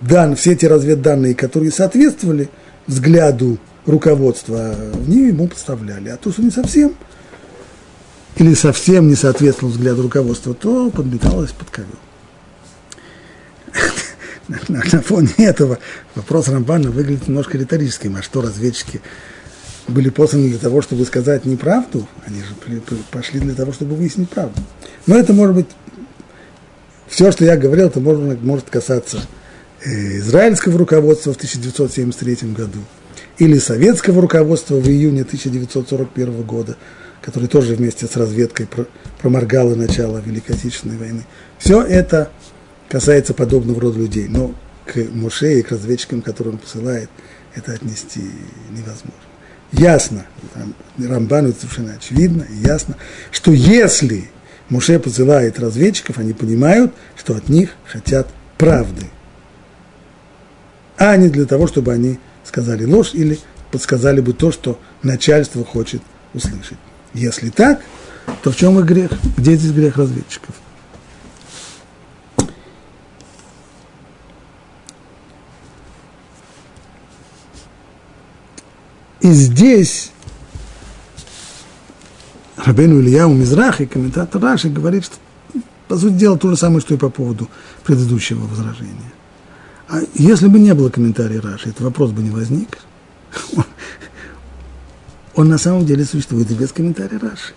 дан, 0.00 0.36
все 0.36 0.54
те 0.54 0.68
разведданные, 0.68 1.34
которые 1.34 1.72
соответствовали 1.72 2.48
взгляду 2.86 3.58
руководства, 3.88 4.74
они 4.94 5.28
ему 5.28 5.48
подставляли. 5.48 6.10
А 6.10 6.16
то, 6.16 6.30
что 6.30 6.42
не 6.42 6.50
совсем, 6.50 6.94
или 8.36 8.54
совсем 8.54 9.08
не 9.08 9.14
соответствовал 9.14 9.72
взгляду 9.72 10.02
руководства, 10.02 10.54
то 10.54 10.90
подметалось 10.90 11.52
под 11.52 11.70
ковер 11.70 11.96
на, 14.68 14.80
фоне 15.02 15.32
этого 15.38 15.78
вопрос 16.14 16.48
Рамбана 16.48 16.90
выглядит 16.90 17.28
немножко 17.28 17.58
риторическим. 17.58 18.16
А 18.16 18.22
что 18.22 18.40
разведчики 18.40 19.00
были 19.88 20.08
посланы 20.08 20.48
для 20.48 20.58
того, 20.58 20.80
чтобы 20.82 21.04
сказать 21.04 21.44
неправду? 21.44 22.08
Они 22.26 22.40
же 22.40 22.80
пошли 23.10 23.40
для 23.40 23.54
того, 23.54 23.72
чтобы 23.72 23.94
выяснить 23.94 24.30
правду. 24.30 24.60
Но 25.06 25.16
это 25.16 25.32
может 25.32 25.54
быть, 25.54 25.66
все, 27.08 27.30
что 27.32 27.44
я 27.44 27.56
говорил, 27.56 27.88
это 27.88 28.00
может, 28.00 28.42
может 28.42 28.70
касаться 28.70 29.20
э, 29.84 30.18
израильского 30.18 30.78
руководства 30.78 31.32
в 31.32 31.36
1973 31.36 32.52
году 32.52 32.80
или 33.38 33.58
советского 33.58 34.20
руководства 34.20 34.76
в 34.76 34.88
июне 34.88 35.22
1941 35.22 36.42
года, 36.42 36.76
который 37.22 37.48
тоже 37.48 37.74
вместе 37.74 38.06
с 38.06 38.16
разведкой 38.16 38.68
проморгало 39.20 39.74
начало 39.74 40.18
Великой 40.18 40.56
Отечественной 40.56 40.96
войны. 40.96 41.24
Все 41.58 41.82
это 41.82 42.30
касается 42.88 43.34
подобного 43.34 43.80
рода 43.80 43.98
людей. 43.98 44.26
Но 44.28 44.54
к 44.86 44.96
Моше 45.12 45.60
и 45.60 45.62
к 45.62 45.70
разведчикам, 45.70 46.22
которые 46.22 46.54
он 46.54 46.58
посылает, 46.58 47.10
это 47.54 47.72
отнести 47.72 48.22
невозможно. 48.70 49.12
Ясно, 49.72 50.24
Рамбану 50.98 51.52
совершенно 51.52 51.92
очевидно 51.92 52.46
ясно, 52.64 52.96
что 53.30 53.52
если 53.52 54.30
Муше 54.70 54.98
посылает 54.98 55.58
разведчиков, 55.58 56.18
они 56.18 56.32
понимают, 56.32 56.94
что 57.16 57.36
от 57.36 57.50
них 57.50 57.70
хотят 57.84 58.28
правды, 58.56 59.06
а 60.96 61.14
не 61.16 61.28
для 61.28 61.44
того, 61.44 61.66
чтобы 61.66 61.92
они 61.92 62.18
сказали 62.48 62.84
ложь 62.84 63.10
или 63.12 63.38
подсказали 63.70 64.20
бы 64.20 64.32
то, 64.32 64.50
что 64.50 64.78
начальство 65.02 65.64
хочет 65.64 66.02
услышать. 66.34 66.78
Если 67.14 67.50
так, 67.50 67.80
то 68.42 68.50
в 68.50 68.56
чем 68.56 68.80
и 68.80 68.82
грех? 68.82 69.12
Где 69.36 69.54
здесь 69.54 69.72
грех 69.72 69.96
разведчиков? 69.96 70.54
И 79.20 79.30
здесь 79.30 80.10
Рабену 82.56 83.00
Ильяу 83.00 83.32
Мизрахи, 83.34 83.84
комментатор 83.84 84.40
Раши, 84.40 84.70
говорит, 84.70 85.04
что 85.04 85.16
по 85.86 85.98
сути 85.98 86.14
дела 86.14 86.38
то 86.38 86.48
же 86.50 86.56
самое, 86.56 86.80
что 86.80 86.94
и 86.94 86.98
по 86.98 87.10
поводу 87.10 87.48
предыдущего 87.84 88.46
возражения. 88.46 89.12
А 89.88 90.00
если 90.14 90.48
бы 90.48 90.58
не 90.58 90.74
было 90.74 90.90
комментария 90.90 91.40
Раши, 91.40 91.70
этот 91.70 91.80
вопрос 91.80 92.10
бы 92.10 92.22
не 92.22 92.30
возник. 92.30 92.78
Он 95.34 95.48
на 95.48 95.58
самом 95.58 95.86
деле 95.86 96.04
существует 96.04 96.50
и 96.50 96.54
без 96.54 96.72
комментария 96.72 97.18
Раши. 97.18 97.54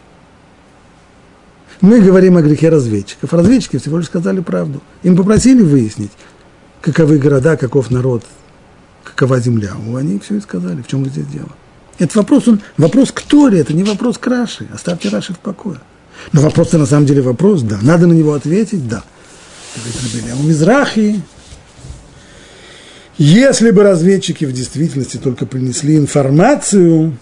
Мы 1.82 2.00
говорим 2.00 2.38
о 2.38 2.41
грехе 2.41 2.70
разведчиков. 2.70 3.34
Разведчики 3.34 3.78
всего 3.78 3.98
лишь 3.98 4.06
сказали 4.06 4.39
правду. 4.39 4.82
Им 5.04 5.17
попросили 5.17 5.62
выяснить, 5.62 6.12
каковы 6.80 7.17
города, 7.17 7.58
каков 7.58 7.89
народ, 7.89 8.24
какова 9.04 9.39
земля. 9.39 9.74
У 9.88 9.96
они 9.96 10.20
все 10.20 10.36
и 10.36 10.41
сказали, 10.41 10.82
в 10.82 10.88
чем 10.88 11.06
здесь 11.08 11.26
дело. 11.26 11.50
Это 11.98 12.17
вопрос, 12.20 12.48
он, 12.48 12.62
вопрос 12.78 13.12
к 13.12 13.22
Торе, 13.22 13.60
это 13.60 13.74
не 13.74 13.84
вопрос 13.84 14.17
к 14.17 14.28
Раши. 14.28 14.67
Оставьте 14.74 15.10
Раши 15.10 15.34
в 15.34 15.39
покое. 15.39 15.80
Но 16.32 16.41
вопрос-то 16.41 16.78
на 16.78 16.86
самом 16.86 17.08
деле 17.08 17.22
вопрос, 17.22 17.63
да. 17.63 17.80
Надо 17.82 18.08
на 18.08 18.13
него 18.13 18.34
ответить, 18.34 18.88
да. 18.88 19.04
А 19.76 20.36
у 20.39 20.44
Мизрахи, 20.44 21.22
если 23.17 23.71
бы 23.71 23.84
разведчики 23.84 24.45
в 24.45 24.54
действительности 24.54 25.17
только 25.17 25.45
принесли 25.45 25.97
информацию, 25.97 27.17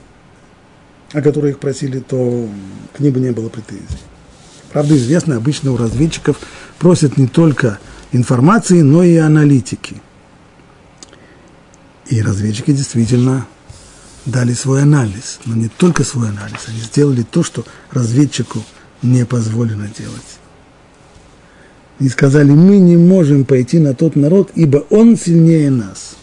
о 1.14 1.22
которой 1.22 1.52
их 1.52 1.60
просили, 1.60 2.00
то 2.00 2.48
к 2.96 3.00
ним 3.00 3.14
бы 3.14 3.20
не 3.20 3.32
было 3.32 3.50
претензий. 3.50 4.00
Правда, 4.72 4.96
известно, 4.96 5.36
обычно 5.38 5.72
у 5.72 5.78
разведчиков 5.78 6.38
просят 6.78 7.18
не 7.18 7.28
только 7.28 7.80
информации, 8.12 8.82
но 8.82 9.04
и 9.04 9.16
аналитики– 9.18 10.02
и 12.10 12.22
разведчики 12.22 12.72
действительно 12.72 13.46
дали 14.26 14.54
свой 14.54 14.82
анализ, 14.82 15.40
но 15.46 15.56
не 15.56 15.70
только 15.70 16.04
свой 16.04 16.30
анализ, 16.30 16.58
они 16.68 16.80
сделали 16.80 17.24
то, 17.24 17.44
что 17.44 17.64
разведчику 17.92 18.64
не 19.02 19.26
позволено 19.26 19.88
делать. 19.98 20.39
И 22.00 22.08
сказали, 22.08 22.52
мы 22.52 22.78
не 22.78 22.98
можем 22.98 23.44
пойти 23.44 23.80
на 23.80 23.94
тот 23.94 24.16
народ, 24.16 24.52
ибо 24.56 24.86
он 24.90 25.18
сильнее 25.18 25.70
нас. 25.70 26.16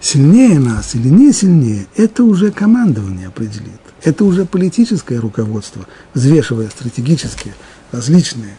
Сильнее 0.00 0.58
нас 0.58 0.94
или 0.94 1.08
не 1.08 1.32
сильнее, 1.32 1.86
это 1.96 2.24
уже 2.24 2.50
командование 2.50 3.28
определит. 3.28 3.80
Это 4.02 4.24
уже 4.24 4.46
политическое 4.46 5.18
руководство, 5.18 5.86
взвешивая 6.14 6.68
стратегические, 6.70 7.54
различные 7.92 8.56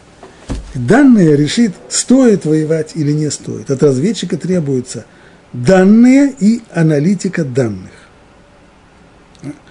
данные 0.74 1.36
решит, 1.36 1.72
стоит 1.88 2.44
воевать 2.44 2.92
или 2.94 3.12
не 3.12 3.30
стоит. 3.30 3.70
От 3.70 3.82
разведчика 3.82 4.36
требуются 4.36 5.04
данные 5.52 6.34
и 6.38 6.62
аналитика 6.72 7.44
данных. 7.44 7.90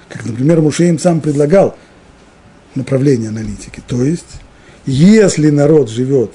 Как, 0.10 0.25
например, 0.25 0.62
Мушеем 0.62 0.99
сам 0.99 1.21
предлагал 1.21 1.77
направление 2.75 3.30
аналитики. 3.30 3.82
То 3.88 4.04
есть, 4.04 4.41
если 4.86 5.50
народ 5.50 5.89
живет 5.89 6.32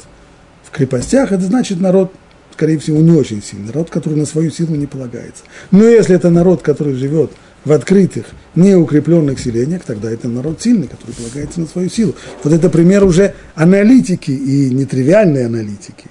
в 0.65 0.71
крепостях, 0.71 1.33
это 1.33 1.45
значит 1.45 1.81
народ, 1.81 2.13
скорее 2.53 2.79
всего, 2.79 2.99
не 2.99 3.13
очень 3.13 3.43
сильный, 3.43 3.67
народ, 3.67 3.91
который 3.91 4.15
на 4.15 4.27
свою 4.27 4.51
силу 4.51 4.75
не 4.75 4.87
полагается. 4.87 5.45
Но 5.71 5.85
если 5.85 6.17
это 6.17 6.31
народ, 6.31 6.63
который 6.63 6.95
живет 6.95 7.33
в 7.65 7.73
открытых, 7.73 8.27
неукрепленных 8.55 9.41
селениях, 9.41 9.83
тогда 9.85 10.11
это 10.11 10.29
народ 10.29 10.63
сильный, 10.63 10.87
который 10.87 11.15
полагается 11.15 11.61
на 11.61 11.67
свою 11.67 11.91
силу. 11.91 12.15
Вот 12.45 12.53
это 12.53 12.71
пример 12.71 13.05
уже 13.05 13.35
аналитики 13.55 14.31
и 14.31 14.71
нетривиальной 14.71 15.47
аналитики. 15.47 16.11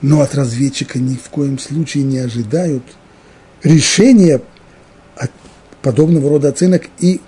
Но 0.00 0.20
от 0.20 0.34
разведчика 0.34 0.98
ни 0.98 1.14
в 1.14 1.28
коем 1.30 1.58
случае 1.58 2.04
не 2.04 2.18
ожидают 2.18 2.84
решения 3.62 4.40
подобного 5.82 6.30
рода 6.30 6.48
оценок 6.48 6.84
и 7.00 7.20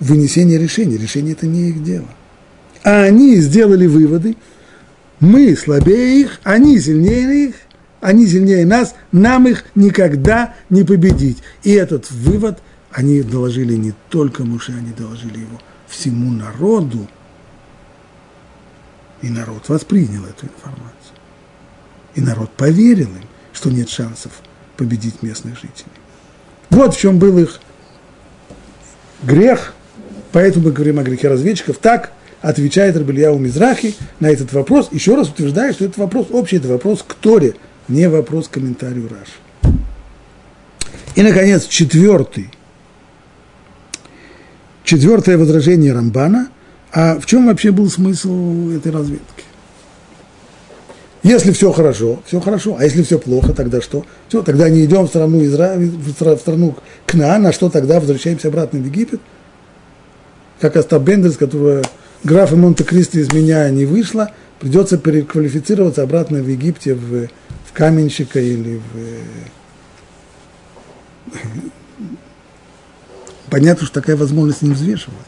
вынесения 0.00 0.58
решений. 0.58 0.96
Решение 0.96 1.32
это 1.32 1.46
не 1.46 1.70
их 1.70 1.82
дело. 1.82 2.08
А 2.86 3.02
они 3.02 3.34
сделали 3.38 3.88
выводы, 3.88 4.36
мы 5.18 5.56
слабее 5.56 6.20
их, 6.20 6.40
они 6.44 6.78
сильнее 6.78 7.48
их, 7.48 7.56
они 8.00 8.28
сильнее 8.28 8.64
нас, 8.64 8.94
нам 9.10 9.48
их 9.48 9.64
никогда 9.74 10.54
не 10.70 10.84
победить. 10.84 11.38
И 11.64 11.72
этот 11.72 12.08
вывод 12.12 12.60
они 12.92 13.22
доложили 13.22 13.74
не 13.74 13.92
только 14.08 14.44
Муше, 14.44 14.70
они 14.70 14.92
доложили 14.92 15.40
его 15.40 15.60
всему 15.88 16.30
народу. 16.30 17.08
И 19.20 19.30
народ 19.30 19.68
воспринял 19.68 20.24
эту 20.24 20.46
информацию. 20.46 21.16
И 22.14 22.20
народ 22.20 22.52
поверил 22.52 23.08
им, 23.08 23.24
что 23.52 23.68
нет 23.68 23.88
шансов 23.88 24.30
победить 24.76 25.24
местных 25.24 25.56
жителей. 25.56 25.90
Вот 26.70 26.94
в 26.94 27.00
чем 27.00 27.18
был 27.18 27.36
их 27.36 27.58
грех, 29.24 29.74
поэтому 30.30 30.66
мы 30.66 30.70
говорим 30.70 31.00
о 31.00 31.02
грехе 31.02 31.26
разведчиков. 31.26 31.78
Так 31.78 32.12
отвечает 32.46 32.96
Рабельяу 32.96 33.38
Мизрахи 33.38 33.94
на 34.20 34.28
этот 34.28 34.52
вопрос, 34.52 34.88
еще 34.92 35.16
раз 35.16 35.28
утверждая, 35.28 35.72
что 35.72 35.84
этот 35.84 35.98
вопрос 35.98 36.28
общий, 36.30 36.58
это 36.58 36.68
вопрос 36.68 37.04
к 37.04 37.14
Торе, 37.14 37.54
не 37.88 38.08
вопрос 38.08 38.46
к 38.46 38.52
комментарию 38.52 39.08
Раши. 39.08 39.74
И, 41.16 41.22
наконец, 41.22 41.66
четвертый, 41.66 42.50
четвертое 44.84 45.38
возражение 45.38 45.92
Рамбана. 45.92 46.50
А 46.92 47.18
в 47.18 47.26
чем 47.26 47.46
вообще 47.46 47.72
был 47.72 47.90
смысл 47.90 48.70
этой 48.70 48.92
разведки? 48.92 49.42
Если 51.24 51.50
все 51.50 51.72
хорошо, 51.72 52.22
все 52.26 52.38
хорошо. 52.40 52.76
А 52.78 52.84
если 52.84 53.02
все 53.02 53.18
плохо, 53.18 53.54
тогда 53.54 53.80
что? 53.80 54.06
Все, 54.28 54.42
тогда 54.42 54.68
не 54.68 54.84
идем 54.84 55.06
в 55.06 55.08
страну, 55.08 55.44
Изра... 55.44 55.74
в 55.76 56.38
страну 56.38 56.76
Кнаан, 57.06 57.44
а 57.44 57.52
что 57.52 57.70
тогда? 57.70 57.98
Возвращаемся 57.98 58.48
обратно 58.48 58.78
в 58.78 58.84
Египет? 58.84 59.20
Как 60.60 60.76
Остап 60.76 61.02
Бендерс, 61.02 61.36
которого 61.36 61.82
графа 62.24 62.56
Монте-Кристо 62.56 63.18
из 63.18 63.32
меня 63.32 63.68
не 63.70 63.84
вышло, 63.84 64.30
придется 64.58 64.98
переквалифицироваться 64.98 66.02
обратно 66.02 66.38
в 66.38 66.48
Египте 66.48 66.94
в, 66.94 67.26
в 67.28 67.72
каменщика 67.72 68.40
или 68.40 68.80
в... 71.32 71.32
Понятно, 73.50 73.86
что 73.86 74.00
такая 74.00 74.16
возможность 74.16 74.62
не 74.62 74.72
взвешивалась. 74.72 75.24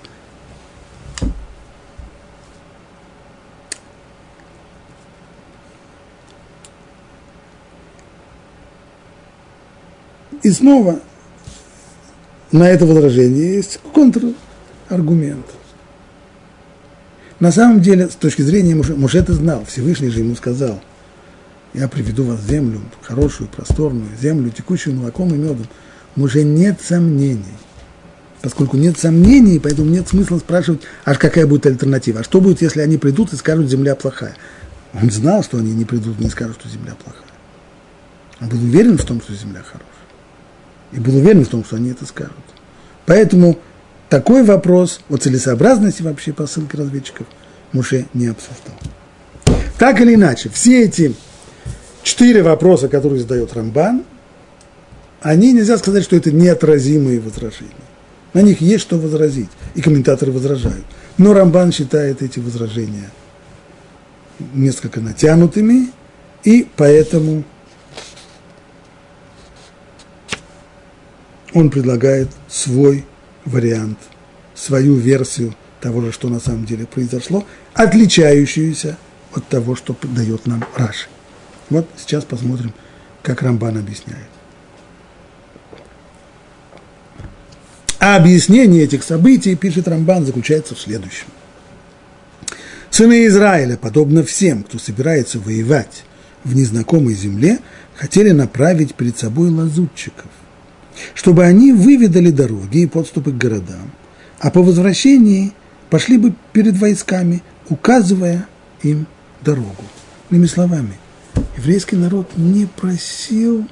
И 10.42 10.50
снова 10.50 11.00
на 12.52 12.68
это 12.70 12.86
возражение 12.86 13.56
есть 13.56 13.80
контраргумент. 13.92 15.44
На 17.40 17.52
самом 17.52 17.80
деле, 17.80 18.08
с 18.08 18.14
точки 18.14 18.42
зрения 18.42 18.74
Муше, 18.74 18.94
Муше 18.94 19.18
это 19.18 19.32
знал, 19.32 19.64
Всевышний 19.64 20.08
же 20.08 20.20
ему 20.20 20.34
сказал, 20.34 20.80
я 21.74 21.88
приведу 21.88 22.24
вас 22.24 22.40
в 22.40 22.48
землю, 22.48 22.80
хорошую, 23.02 23.48
просторную, 23.48 24.08
землю, 24.20 24.50
текущую 24.50 24.96
молоком 24.96 25.28
и 25.34 25.38
медом. 25.38 25.66
Уже 26.16 26.42
нет 26.42 26.80
сомнений. 26.82 27.44
Поскольку 28.42 28.76
нет 28.76 28.98
сомнений, 28.98 29.60
поэтому 29.60 29.90
нет 29.90 30.08
смысла 30.08 30.38
спрашивать, 30.38 30.82
аж 31.04 31.18
какая 31.18 31.46
будет 31.46 31.66
альтернатива. 31.66 32.20
А 32.20 32.24
что 32.24 32.40
будет, 32.40 32.62
если 32.62 32.80
они 32.80 32.96
придут 32.96 33.32
и 33.32 33.36
скажут, 33.36 33.68
земля 33.68 33.94
плохая? 33.94 34.34
Он 34.94 35.10
знал, 35.10 35.44
что 35.44 35.58
они 35.58 35.72
не 35.74 35.84
придут 35.84 36.18
и 36.20 36.24
не 36.24 36.30
скажут, 36.30 36.56
что 36.60 36.68
земля 36.68 36.94
плохая. 37.02 37.22
Он 38.40 38.48
был 38.48 38.58
уверен 38.58 38.96
в 38.96 39.04
том, 39.04 39.20
что 39.20 39.34
земля 39.34 39.62
хорошая 39.62 39.98
и 40.92 41.00
был 41.00 41.16
уверен 41.16 41.44
в 41.44 41.48
том, 41.48 41.64
что 41.64 41.76
они 41.76 41.90
это 41.90 42.06
скажут. 42.06 42.32
Поэтому 43.06 43.58
такой 44.08 44.42
вопрос 44.42 45.00
о 45.08 45.16
целесообразности 45.16 46.02
вообще 46.02 46.32
посылки 46.32 46.76
разведчиков 46.76 47.26
Муше 47.72 48.06
не 48.14 48.28
обсуждал. 48.28 48.74
Так 49.78 50.00
или 50.00 50.14
иначе, 50.14 50.48
все 50.48 50.84
эти 50.84 51.14
четыре 52.02 52.42
вопроса, 52.42 52.88
которые 52.88 53.20
задает 53.20 53.52
Рамбан, 53.52 54.04
они 55.20 55.52
нельзя 55.52 55.78
сказать, 55.78 56.04
что 56.04 56.16
это 56.16 56.32
неотразимые 56.32 57.20
возражения. 57.20 57.72
На 58.34 58.40
них 58.40 58.60
есть 58.60 58.82
что 58.82 58.98
возразить, 58.98 59.50
и 59.74 59.82
комментаторы 59.82 60.32
возражают. 60.32 60.84
Но 61.16 61.34
Рамбан 61.34 61.72
считает 61.72 62.22
эти 62.22 62.38
возражения 62.38 63.10
несколько 64.54 65.00
натянутыми, 65.00 65.90
и 66.44 66.68
поэтому 66.76 67.44
он 71.52 71.70
предлагает 71.70 72.28
свой 72.48 73.04
вариант, 73.48 73.98
свою 74.54 74.94
версию 74.96 75.54
того 75.80 76.00
же, 76.00 76.12
что 76.12 76.28
на 76.28 76.40
самом 76.40 76.64
деле 76.64 76.86
произошло, 76.86 77.44
отличающуюся 77.74 78.96
от 79.32 79.46
того, 79.48 79.76
что 79.76 79.96
дает 80.02 80.46
нам 80.46 80.64
Раши. 80.76 81.08
Вот 81.70 81.88
сейчас 81.96 82.24
посмотрим, 82.24 82.72
как 83.22 83.42
Рамбан 83.42 83.78
объясняет. 83.78 84.28
А 88.00 88.16
объяснение 88.16 88.84
этих 88.84 89.02
событий, 89.02 89.56
пишет 89.56 89.88
Рамбан, 89.88 90.24
заключается 90.24 90.74
в 90.74 90.80
следующем. 90.80 91.26
Сыны 92.90 93.26
Израиля, 93.26 93.76
подобно 93.76 94.22
всем, 94.22 94.62
кто 94.62 94.78
собирается 94.78 95.38
воевать 95.38 96.04
в 96.44 96.54
незнакомой 96.54 97.14
земле, 97.14 97.58
хотели 97.96 98.30
направить 98.30 98.94
перед 98.94 99.18
собой 99.18 99.50
лазутчиков– 99.50 100.30
чтобы 101.14 101.44
они 101.44 101.72
выведали 101.72 102.30
дороги 102.30 102.78
и 102.78 102.86
подступы 102.86 103.32
к 103.32 103.36
городам, 103.36 103.90
а 104.40 104.50
по 104.50 104.62
возвращении 104.62 105.52
пошли 105.90 106.18
бы 106.18 106.34
перед 106.52 106.76
войсками, 106.76 107.42
указывая 107.68 108.46
им 108.82 109.06
дорогу. 109.44 109.84
Иными 110.30 110.46
словами, 110.46 110.94
еврейский 111.56 111.96
народ 111.96 112.30
не 112.36 112.66
просил 112.66 113.66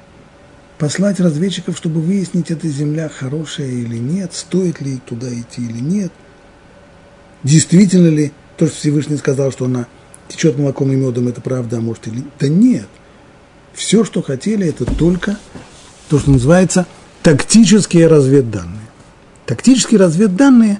послать 0.77 1.19
разведчиков, 1.19 1.77
чтобы 1.77 2.01
выяснить, 2.01 2.51
эта 2.51 2.67
земля 2.67 3.09
хорошая 3.09 3.67
или 3.67 3.97
нет, 3.97 4.33
стоит 4.33 4.81
ли 4.81 4.99
туда 5.05 5.27
идти 5.29 5.61
или 5.61 5.79
нет, 5.79 6.11
действительно 7.43 8.07
ли 8.07 8.31
то, 8.57 8.67
что 8.67 8.75
Всевышний 8.75 9.17
сказал, 9.17 9.51
что 9.51 9.65
она 9.65 9.87
течет 10.27 10.57
молоком 10.57 10.91
и 10.91 10.95
медом, 10.95 11.27
это 11.27 11.41
правда, 11.41 11.77
а 11.77 11.81
может 11.81 12.07
или... 12.07 12.23
Да 12.39 12.47
нет. 12.47 12.87
Все, 13.73 14.03
что 14.03 14.21
хотели, 14.21 14.67
это 14.67 14.85
только 14.85 15.37
то, 16.09 16.19
что 16.19 16.31
называется 16.31 16.87
тактические 17.27 18.07
разведданные. 18.07 18.87
Тактические 19.45 19.99
разведданные, 19.99 20.79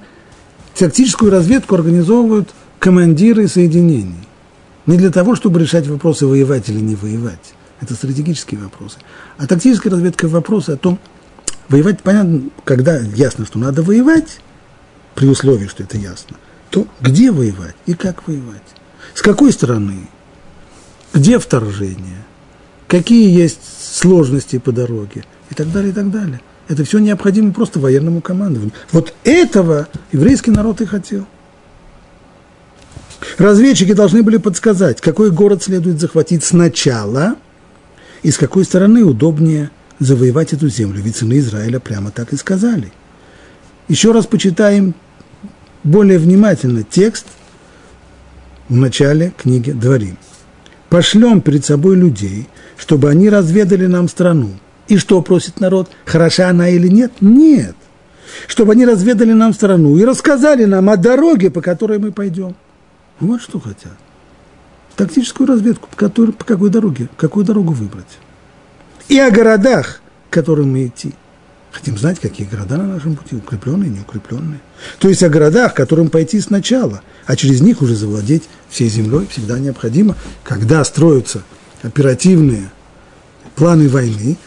тактическую 0.78 1.30
разведку 1.30 1.76
организовывают 1.76 2.52
командиры 2.80 3.50
соединений. 3.50 4.26
Не 4.86 4.96
для 4.96 5.10
того, 5.10 5.36
чтобы 5.36 5.60
решать 5.60 5.88
вопросы 5.88 6.26
воевать 6.26 6.70
или 6.70 6.80
не 6.80 6.96
воевать. 6.96 7.54
Это 7.82 7.96
стратегические 7.96 8.62
вопросы. 8.62 8.98
А 9.38 9.46
тактическая 9.46 9.92
разведка– 9.92 10.28
вопросы 10.30 10.70
о 10.70 10.78
том, 10.78 11.00
воевать, 11.68 12.02
понятно, 12.02 12.44
когда 12.64 12.98
ясно, 12.98 13.46
что 13.46 13.60
надо 13.60 13.84
воевать, 13.84 14.40
при 15.16 15.28
условии, 15.28 15.68
что 15.68 15.84
это 15.84 15.98
ясно, 15.98 16.38
то 16.70 16.88
где 17.02 17.30
воевать 17.30 17.76
и 17.88 17.94
как 17.94 18.26
воевать? 18.26 18.64
С 19.14 19.22
какой 19.22 19.52
стороны? 19.52 20.08
Где 21.14 21.40
вторжение? 21.40 22.24
Какие 22.88 23.38
есть 23.38 23.60
сложности 23.82 24.60
по 24.60 24.72
дороге? 24.72 25.26
Так 25.58 25.72
далее, 25.72 25.92
и 25.92 25.94
так 25.94 26.12
далее. 26.12 26.40
Это 26.68 26.84
все 26.84 27.00
необходимо 27.00 27.52
просто 27.52 27.80
военному 27.80 28.22
командованию. 28.22 28.74
Вот 28.92 29.14
этого 29.24 29.88
еврейский 30.12 30.52
народ 30.52 30.82
и 30.82 30.86
хотел. 30.86 31.26
Разведчики 33.38 33.94
должны 33.94 34.22
были 34.22 34.38
подсказать, 34.38 35.02
какой 35.02 35.32
город 35.32 35.64
следует 35.64 36.00
захватить 36.00 36.44
сначала 36.44 37.36
и 38.22 38.32
с 38.32 38.38
какой 38.38 38.64
стороны 38.66 39.04
удобнее 39.04 39.72
завоевать 40.00 40.54
эту 40.54 40.70
землю. 40.70 41.02
Ведь 41.02 41.16
сыны 41.16 41.40
Израиля 41.40 41.80
прямо 41.80 42.12
так 42.12 42.34
и 42.34 42.38
сказали. 42.38 42.92
Еще 43.88 44.12
раз 44.12 44.28
почитаем 44.28 44.94
более 45.84 46.20
внимательно 46.20 46.84
текст 46.84 47.26
в 48.70 48.76
начале 48.76 49.34
книги 49.38 49.72
Дворим. 49.72 50.18
«Пошлем 50.90 51.42
перед 51.42 51.66
собой 51.66 51.96
людей, 51.96 52.48
чтобы 52.78 53.10
они 53.10 53.30
разведали 53.30 53.88
нам 53.88 54.08
страну, 54.08 54.52
и 54.88 54.98
что 54.98 55.22
просит 55.22 55.60
народ? 55.60 55.90
Хороша 56.06 56.50
она 56.50 56.70
или 56.70 56.88
нет? 56.88 57.14
Нет. 57.22 57.76
Чтобы 58.48 58.74
они 58.74 58.86
разведали 58.86 59.34
нам 59.34 59.54
страну 59.54 59.98
и 59.98 60.04
рассказали 60.04 60.66
нам 60.66 60.90
о 60.90 60.98
дороге, 60.98 61.50
по 61.50 61.62
которой 61.62 62.00
мы 62.00 62.12
пойдем. 62.12 62.56
Вот 63.20 63.42
что 63.42 63.60
хотят. 63.60 63.98
Тактическую 64.96 65.48
разведку, 65.48 65.90
по, 65.90 65.96
которой, 65.96 66.32
по 66.32 66.46
какой 66.46 66.70
дороге, 66.70 67.10
какую 67.18 67.46
дорогу 67.46 67.74
выбрать. 67.74 68.20
И 69.08 69.18
о 69.20 69.32
городах, 69.32 70.02
к 70.30 70.34
которым 70.34 70.72
мы 70.72 70.88
идти. 70.88 71.14
Хотим 71.72 71.98
знать, 71.98 72.20
какие 72.20 72.48
города 72.48 72.78
на 72.78 72.86
нашем 72.86 73.16
пути, 73.16 73.36
укрепленные, 73.36 73.90
неукрепленные. 73.90 74.60
То 75.00 75.10
есть 75.10 75.22
о 75.22 75.30
городах, 75.30 75.74
к 75.74 75.78
которым 75.78 76.10
пойти 76.10 76.40
сначала, 76.40 77.02
а 77.26 77.36
через 77.36 77.62
них 77.62 77.82
уже 77.82 77.96
завладеть 77.96 78.44
всей 78.70 78.90
землей 78.90 79.28
всегда 79.30 79.60
необходимо. 79.60 80.16
Когда 80.44 80.84
строятся 80.84 81.44
оперативные 81.84 82.70
планы 83.56 83.90
войны, 83.90 84.38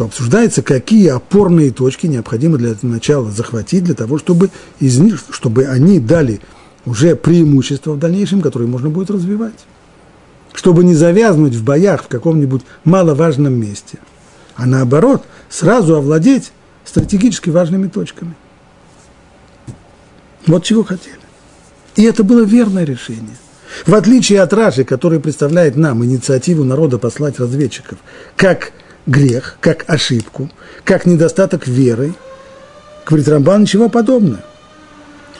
то 0.00 0.06
обсуждается, 0.06 0.62
какие 0.62 1.08
опорные 1.08 1.72
точки 1.72 2.06
необходимо 2.06 2.56
для 2.56 2.74
начала 2.80 3.30
захватить, 3.30 3.84
для 3.84 3.94
того, 3.94 4.16
чтобы, 4.16 4.48
из 4.78 4.98
них, 4.98 5.22
чтобы 5.28 5.66
они 5.66 6.00
дали 6.00 6.40
уже 6.86 7.14
преимущество 7.16 7.92
в 7.92 7.98
дальнейшем, 7.98 8.40
которое 8.40 8.64
можно 8.64 8.88
будет 8.88 9.10
развивать. 9.10 9.66
Чтобы 10.54 10.84
не 10.84 10.94
завязнуть 10.94 11.54
в 11.54 11.62
боях 11.64 12.04
в 12.04 12.08
каком-нибудь 12.08 12.62
маловажном 12.84 13.52
месте, 13.52 13.98
а 14.56 14.64
наоборот, 14.64 15.22
сразу 15.50 15.96
овладеть 15.96 16.50
стратегически 16.86 17.50
важными 17.50 17.88
точками. 17.88 18.34
Вот 20.46 20.64
чего 20.64 20.82
хотели. 20.82 21.20
И 21.96 22.04
это 22.04 22.24
было 22.24 22.40
верное 22.40 22.84
решение. 22.84 23.36
В 23.84 23.94
отличие 23.94 24.40
от 24.40 24.54
Раши, 24.54 24.84
который 24.84 25.20
представляет 25.20 25.76
нам 25.76 26.02
инициативу 26.02 26.64
народа 26.64 26.96
послать 26.96 27.38
разведчиков, 27.38 27.98
как 28.36 28.72
грех, 29.10 29.56
как 29.60 29.84
ошибку, 29.88 30.50
как 30.84 31.04
недостаток 31.04 31.66
веры, 31.66 32.14
говорит 33.04 33.28
Рамбан, 33.28 33.62
ничего 33.62 33.88
подобного. 33.88 34.42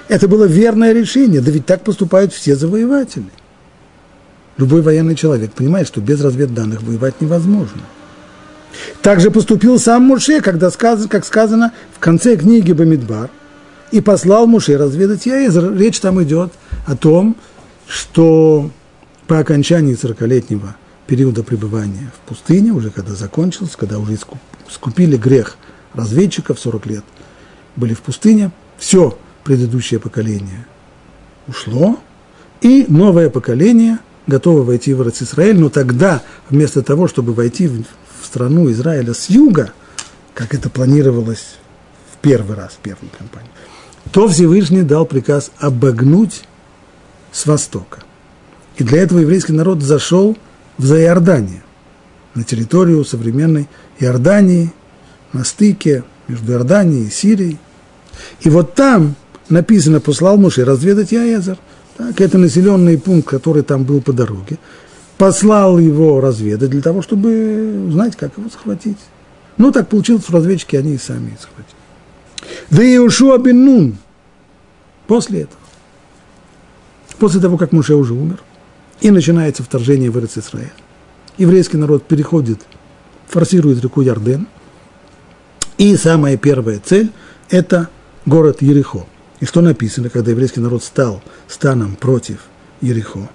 Это 0.09 0.27
было 0.27 0.45
верное 0.45 0.93
решение, 0.93 1.41
да 1.41 1.53
ведь 1.53 1.67
так 1.67 1.85
поступают 1.85 2.33
все 2.33 2.57
завоеватели. 2.57 3.31
Любой 4.57 4.83
военный 4.83 5.15
человек 5.15 5.53
понимает, 5.53 5.87
что 5.87 6.01
без 6.01 6.21
разведданных 6.21 6.83
воевать 6.83 7.21
невозможно. 7.21 7.83
Также 9.03 9.31
поступил 9.31 9.79
сам 9.79 10.03
Муше, 10.03 10.41
когда 10.41 10.71
сказано, 10.71 11.09
как 11.09 11.25
сказано 11.25 11.73
в 11.95 12.01
конце 12.01 12.37
книги 12.37 12.73
Бамидбар, 12.73 13.31
и 13.93 14.01
послал 14.01 14.47
Муше 14.47 14.77
разведать 14.77 15.27
Яэзер. 15.27 15.77
Речь 15.77 16.01
там 16.01 16.23
идет 16.23 16.53
о 16.87 16.97
том, 16.97 17.37
что 17.87 18.71
по 19.27 19.39
окончании 19.39 19.97
40-летнего 19.97 20.75
периода 21.11 21.43
пребывания 21.43 22.13
в 22.17 22.29
пустыне, 22.29 22.71
уже 22.71 22.91
когда 22.91 23.17
закончился, 23.17 23.77
когда 23.77 23.99
уже 23.99 24.17
скупили 24.71 25.17
грех 25.17 25.57
разведчиков 25.93 26.61
40 26.61 26.87
лет, 26.87 27.05
были 27.75 27.95
в 27.95 28.01
пустыне, 28.01 28.53
все 28.79 29.19
предыдущее 29.43 29.99
поколение 29.99 30.65
ушло, 31.49 31.99
и 32.61 32.87
новое 32.87 33.29
поколение 33.29 33.99
готово 34.29 34.63
войти 34.63 34.95
в 34.95 35.03
Израиль, 35.03 35.59
но 35.59 35.69
тогда 35.69 36.23
вместо 36.49 36.81
того, 36.81 37.09
чтобы 37.09 37.35
войти 37.35 37.67
в, 37.67 37.83
страну 38.25 38.71
Израиля 38.71 39.13
с 39.13 39.29
юга, 39.29 39.73
как 40.33 40.55
это 40.55 40.71
планировалось 40.71 41.57
в 42.15 42.19
первый 42.19 42.55
раз, 42.55 42.75
в 42.75 42.79
первой 42.79 43.09
кампании, 43.19 43.51
то 44.13 44.29
Всевышний 44.29 44.83
дал 44.83 45.07
приказ 45.07 45.51
обогнуть 45.59 46.45
с 47.33 47.47
востока. 47.47 47.99
И 48.77 48.85
для 48.85 49.03
этого 49.03 49.19
еврейский 49.19 49.55
народ 49.55 49.83
зашел 49.83 50.37
в 50.81 50.87
Заиордание, 50.87 51.63
на 52.35 52.43
территорию 52.43 53.05
современной 53.05 53.69
Иордании, 53.99 54.73
на 55.35 55.45
стыке 55.45 56.05
между 56.27 56.53
Иорданией 56.53 57.09
и 57.09 57.11
Сирией. 57.11 57.59
И 58.41 58.49
вот 58.49 58.75
там 58.75 59.15
написано, 59.51 60.01
послал 60.01 60.39
Муше 60.39 60.65
разведать 60.65 61.13
Яезер. 61.13 61.59
Так, 61.99 62.19
это 62.23 62.39
населенный 62.39 62.99
пункт, 62.99 63.29
который 63.29 63.63
там 63.63 63.85
был 63.85 64.01
по 64.01 64.15
дороге. 64.15 64.59
Послал 65.19 65.79
его 65.79 66.19
разведать 66.23 66.71
для 66.71 66.81
того, 66.81 67.03
чтобы 67.03 67.85
узнать, 67.89 68.17
как 68.17 68.39
его 68.39 68.49
захватить. 68.49 68.97
Ну, 69.59 69.73
так 69.73 69.89
получилось, 69.89 70.23
что 70.23 70.33
разведчики 70.33 70.77
они 70.77 70.95
и 70.95 70.99
сами 70.99 71.37
схватили. 71.39 71.77
Да 72.71 72.83
и 72.83 72.95
Иошуа 72.95 73.37
бен 73.37 73.67
Нун 73.67 73.99
после 75.07 75.43
этого, 75.43 75.61
после 77.19 77.39
того, 77.39 77.59
как 77.59 77.73
Муше 77.73 77.95
уже 77.97 78.15
умер, 78.15 78.41
и 79.01 79.11
начинается 79.11 79.63
вторжение 79.63 80.11
в 80.11 80.19
Израиль. 80.19 80.73
Еврейский 81.39 81.77
народ 81.77 82.05
переходит, 82.05 82.61
форсирует 83.29 83.83
реку 83.83 84.03
Ярден. 84.03 84.47
И 85.79 85.97
самая 85.97 86.37
первая 86.37 86.81
цель– 86.85 87.11
это 87.51 87.89
город 88.27 88.61
Ерехо. 88.61 89.07
И 89.41 89.47
что 89.47 89.63
написано, 89.63 90.11
когда 90.11 90.31
еврейский 90.33 90.61
народ 90.61 90.85
стал 90.85 91.23
станом 91.49 91.97
против 91.97 92.41
Ерехо? 92.83 93.31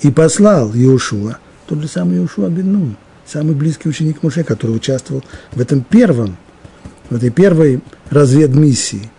И 0.00 0.10
послал 0.12 0.72
Иешуа, 0.72 1.38
тот 1.66 1.80
же 1.80 1.88
самый 1.88 2.18
Иешуа 2.18 2.48
бен 2.48 2.96
самый 3.26 3.54
близкий 3.54 3.88
ученик 3.88 4.22
Муше, 4.22 4.44
который 4.44 4.74
участвовал 4.76 5.24
в 5.52 5.60
этом 5.60 5.82
первом, 5.82 6.36
в 7.10 7.16
этой 7.16 7.30
первой 7.30 7.80
разведмиссии. 8.10 9.10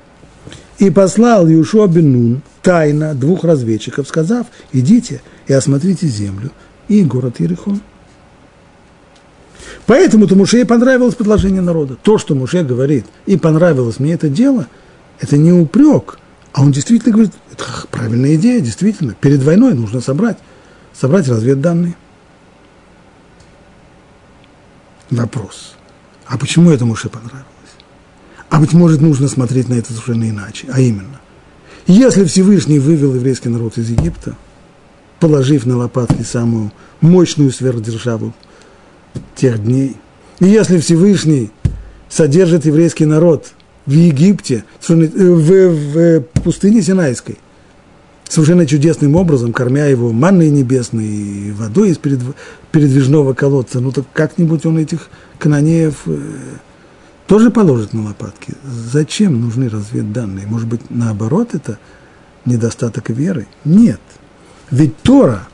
И 0.79 0.89
послал 0.89 1.47
Иешуа 1.47 1.87
бен 1.87 2.41
тайно 2.61 3.13
двух 3.13 3.43
разведчиков, 3.43 4.07
сказав, 4.07 4.47
идите 4.71 5.21
и 5.47 5.53
осмотрите 5.53 6.07
землю 6.07 6.51
и 6.87 7.03
город 7.03 7.39
Иерихон. 7.39 7.81
Поэтому-то 9.85 10.35
Муше 10.35 10.65
понравилось 10.65 11.15
предложение 11.15 11.61
народа. 11.61 11.97
То, 12.01 12.17
что 12.17 12.35
Муше 12.35 12.63
говорит, 12.63 13.05
и 13.25 13.37
понравилось 13.37 13.99
мне 13.99 14.13
это 14.13 14.29
дело, 14.29 14.67
это 15.19 15.37
не 15.37 15.51
упрек, 15.51 16.19
а 16.53 16.61
он 16.61 16.71
действительно 16.71 17.13
говорит, 17.13 17.33
это 17.51 17.63
правильная 17.89 18.35
идея, 18.35 18.59
действительно. 18.59 19.13
Перед 19.13 19.43
войной 19.43 19.73
нужно 19.73 20.01
собрать, 20.01 20.37
собрать 20.93 21.27
разведданные. 21.27 21.95
Вопрос. 25.09 25.75
А 26.25 26.37
почему 26.37 26.71
это 26.71 26.85
Муше 26.85 27.09
понравилось? 27.09 27.45
А 28.49 28.59
быть 28.59 28.73
может, 28.73 29.01
нужно 29.01 29.27
смотреть 29.27 29.67
на 29.67 29.73
это 29.75 29.91
совершенно 29.91 30.29
иначе, 30.29 30.67
а 30.71 30.79
именно– 30.79 31.19
если 31.87 32.25
Всевышний 32.25 32.79
вывел 32.79 33.15
еврейский 33.15 33.49
народ 33.49 33.77
из 33.77 33.89
Египта, 33.89 34.35
положив 35.19 35.65
на 35.65 35.77
лопатки 35.77 36.23
самую 36.23 36.71
мощную 36.99 37.51
сверхдержаву 37.51 38.33
тех 39.35 39.63
дней, 39.63 39.97
и 40.39 40.45
если 40.45 40.79
Всевышний 40.79 41.51
содержит 42.09 42.65
еврейский 42.65 43.05
народ 43.05 43.53
в 43.85 43.91
Египте, 43.91 44.63
в, 44.81 44.89
в, 44.89 45.39
в 45.39 46.21
пустыне 46.43 46.81
Синайской, 46.81 47.37
совершенно 48.31 48.65
чудесным 48.65 49.15
образом, 49.15 49.51
кормя 49.53 49.87
его 49.87 50.11
манной 50.11 50.49
небесной 50.49 51.05
и 51.05 51.51
водой 51.51 51.89
из 51.89 51.97
передвижного 52.71 53.33
колодца, 53.33 53.79
ну 53.79 53.91
так 53.91 54.05
как-нибудь 54.13 54.65
он 54.65 54.77
этих 54.77 55.09
канонеев 55.37 55.95
э, 56.05 56.17
тоже 57.31 57.49
положит 57.49 57.93
на 57.93 58.03
лопатки. 58.03 58.55
Зачем 58.65 59.39
нужны 59.39 59.69
разведданные? 59.69 60.45
Может 60.45 60.67
быть, 60.67 60.81
наоборот, 60.89 61.55
это 61.55 61.79
недостаток 62.43 63.09
веры? 63.09 63.47
Нет. 63.63 64.01
Ведь 64.69 64.97
Тора, 64.97 65.47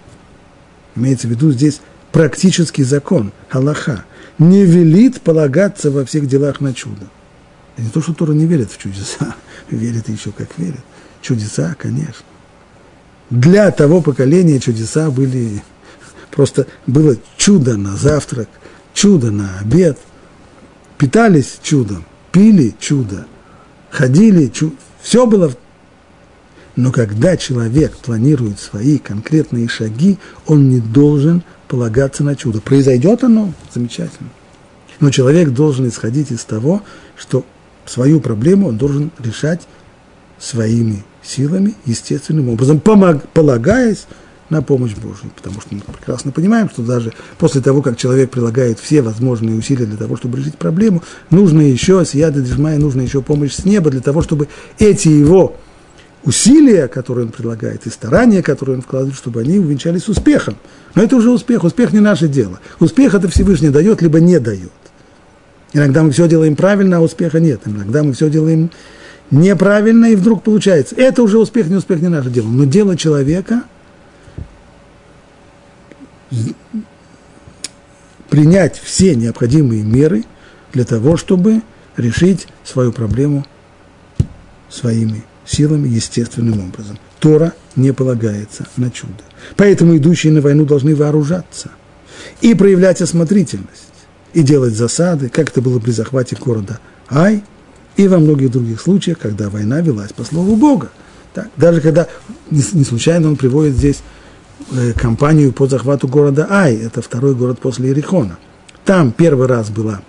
имеется 0.96 1.28
в 1.28 1.30
виду 1.30 1.52
здесь 1.52 1.82
практический 2.12 2.82
закон, 2.82 3.32
Аллаха, 3.52 4.06
не 4.40 4.66
велит 4.66 5.22
полагаться 5.22 5.92
во 5.92 6.04
всех 6.04 6.28
делах 6.28 6.62
на 6.62 6.74
чудо. 6.74 7.06
И 7.78 7.84
не 7.84 7.90
то, 7.90 8.02
что 8.02 8.16
Тора 8.16 8.32
не 8.32 8.48
верит 8.48 8.72
в 8.72 8.80
чудеса, 8.80 9.36
верит 9.70 10.10
еще 10.10 10.32
как 10.32 10.58
верит. 10.58 10.82
Чудеса, 11.22 11.76
конечно. 11.78 12.26
Для 13.30 13.70
того 13.70 14.02
поколения 14.02 14.60
чудеса 14.60 15.12
были 15.12 15.62
просто 16.32 16.66
было 16.88 17.18
чудо 17.38 17.78
на 17.78 17.96
завтрак, 17.96 18.50
чудо 18.96 19.30
на 19.30 19.60
обед– 19.60 20.00
питались 20.98 21.60
чудом, 21.62 22.06
пили 22.32 22.76
чудо, 22.80 23.26
ходили 23.90 24.48
чудо, 24.48 24.76
все 25.02 25.26
было. 25.26 25.52
Но 26.76 26.92
когда 26.92 27.38
человек 27.38 27.98
планирует 27.98 28.60
свои 28.60 29.00
конкретные 29.00 29.68
шаги, 29.68 30.18
он 30.46 30.70
не 30.70 30.80
должен 30.80 31.44
полагаться 31.68 32.24
на 32.24 32.36
чудо. 32.36 32.62
Произойдет 32.62 33.24
оно, 33.24 33.54
замечательно. 33.74 34.30
Но 35.00 35.10
человек 35.10 35.50
должен 35.50 35.88
исходить 35.88 36.32
из 36.32 36.44
того, 36.44 36.84
что 37.16 37.46
свою 37.86 38.20
проблему 38.20 38.68
он 38.68 38.78
должен 38.78 39.12
решать 39.20 39.68
своими 40.40 41.04
силами, 41.24 41.74
естественным 41.86 42.50
образом, 42.50 42.80
помог, 42.80 43.28
полагаясь 43.30 44.06
на 44.50 44.62
помощь 44.62 44.96
Божию, 44.96 45.32
потому 45.36 45.60
что 45.62 45.76
мы 45.76 45.82
прекрасно 45.82 46.32
понимаем, 46.32 46.70
что 46.70 46.82
даже 46.82 47.14
после 47.38 47.62
того, 47.62 47.82
как 47.82 47.98
человек 47.98 48.32
прилагает 48.32 48.80
все 48.80 49.02
возможные 49.02 49.58
усилия 49.58 49.86
для 49.86 49.98
того, 49.98 50.16
чтобы 50.16 50.38
решить 50.38 50.58
проблему, 50.58 51.04
нужно 51.30 51.62
еще, 51.62 52.04
сияда 52.06 52.42
дежмая, 52.42 52.78
нужно 52.78 53.02
еще 53.02 53.22
помощь 53.22 53.54
с 53.54 53.66
неба 53.66 53.90
для 53.90 54.02
того, 54.02 54.22
чтобы 54.22 54.48
эти 54.80 55.10
его 55.10 55.58
усилия, 56.24 56.88
которые 56.88 57.26
он 57.26 57.32
предлагает, 57.32 57.86
и 57.86 57.90
старания, 57.90 58.42
которые 58.42 58.78
он 58.78 58.82
вкладывает, 58.82 59.18
чтобы 59.18 59.42
они 59.42 59.60
увенчались 59.60 60.08
успехом. 60.08 60.58
Но 60.96 61.04
это 61.04 61.16
уже 61.16 61.30
успех, 61.30 61.64
успех 61.64 61.94
не 61.94 62.00
наше 62.00 62.28
дело. 62.28 62.60
Успех 62.80 63.16
это 63.16 63.28
Всевышний 63.28 63.70
дает, 63.70 64.02
либо 64.02 64.20
не 64.20 64.40
дает. 64.40 64.72
Иногда 65.74 66.04
мы 66.04 66.12
все 66.12 66.28
делаем 66.28 66.56
правильно, 66.56 66.98
а 66.98 67.02
успеха 67.02 67.40
нет. 67.40 67.62
Иногда 67.66 68.02
мы 68.04 68.14
все 68.14 68.30
делаем 68.30 68.72
неправильно, 69.30 70.08
и 70.08 70.16
вдруг 70.16 70.44
получается. 70.44 70.96
Это 70.96 71.22
уже 71.22 71.38
успех, 71.38 71.68
не 71.68 71.76
успех, 71.76 72.02
не 72.02 72.08
наше 72.08 72.30
дело. 72.30 72.48
Но 72.48 72.64
дело 72.64 72.96
человека– 72.96 73.64
принять 78.30 78.78
все 78.78 79.16
необходимые 79.16 79.84
меры 79.84 80.26
для 80.74 80.86
того, 80.86 81.18
чтобы 81.18 81.62
решить 81.96 82.48
свою 82.64 82.92
проблему 82.92 83.46
своими 84.70 85.24
силами, 85.46 85.88
естественным 85.88 86.70
образом. 86.70 87.00
Тора 87.20 87.54
не 87.76 87.94
полагается 87.94 88.68
на 88.76 88.92
чудо. 88.92 89.24
Поэтому 89.56 89.98
идущие 89.98 90.34
на 90.34 90.42
войну 90.42 90.66
должны 90.66 90.96
вооружаться 90.96 91.72
и 92.42 92.54
проявлять 92.54 93.02
осмотрительность, 93.02 93.94
и 94.34 94.44
делать 94.44 94.76
засады, 94.76 95.30
как 95.30 95.50
это 95.50 95.62
было 95.62 95.80
при 95.80 95.92
захвате 95.92 96.36
города 96.36 96.80
Ай, 97.10 97.44
и 97.96 98.08
во 98.08 98.20
многих 98.20 98.52
других 98.52 98.82
случаях, 98.82 99.18
когда 99.18 99.50
война 99.50 99.82
велась 99.82 100.14
по 100.14 100.24
слову 100.24 100.56
Бога. 100.56 100.92
Так, 101.34 101.50
даже 101.56 101.82
когда, 101.82 102.08
не, 102.52 102.62
случайно 102.84 103.30
он 103.30 103.36
приводит 103.36 103.76
здесь 103.76 103.98
кампанию 104.96 105.54
по 105.54 105.68
захвату 105.68 106.08
города 106.08 106.48
Ай, 106.50 106.76
это 106.76 107.02
второй 107.02 107.36
город 107.36 107.60
после 107.60 107.88
Иерихона. 107.88 108.38
Там 108.86 109.12
первый 109.12 109.48
раз 109.48 109.70
была, 109.70 110.02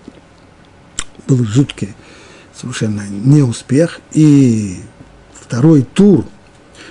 был 1.27 1.43
жуткий 1.43 1.95
совершенно 2.55 3.03
неуспех, 3.09 3.99
и 4.11 4.79
второй 5.33 5.83
тур, 5.83 6.25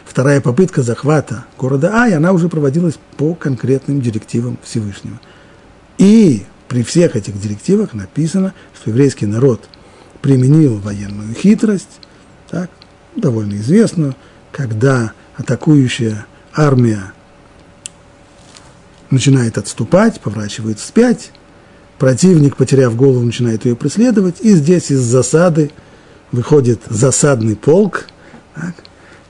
вторая 0.05 0.41
попытка 0.41 0.83
захвата 0.83 1.47
города 1.59 1.95
Ай, 1.95 2.15
она 2.15 2.33
уже 2.33 2.49
проводилась 2.49 2.99
по 3.17 3.35
конкретным 3.35 4.01
директивам 4.01 4.59
Всевышнего. 4.63 5.21
И 5.99 6.45
при 6.69 6.83
всех 6.83 7.17
этих 7.17 7.41
директивах 7.41 7.95
написано, 7.95 8.55
что 8.75 8.91
еврейский 8.91 9.27
народ 9.27 9.69
применил 10.23 10.77
военную 10.79 11.35
хитрость, 11.35 12.01
так, 12.51 12.71
довольно 13.17 13.55
известную, 13.55 14.15
когда 14.53 15.13
атакующая 15.37 16.27
армия 16.55 17.13
начинает 19.11 19.59
отступать, 19.59 20.21
поворачивает 20.21 20.79
вспять, 20.79 21.31
противник, 21.99 22.57
потеряв 22.57 22.97
голову, 22.97 23.25
начинает 23.25 23.65
ее 23.65 23.77
преследовать, 23.77 24.37
и 24.41 24.53
здесь 24.53 24.91
из 24.91 25.01
засады 25.01 25.71
выходит 26.33 26.81
засадный 26.89 27.57
полк, 27.57 28.07
так, 28.55 28.75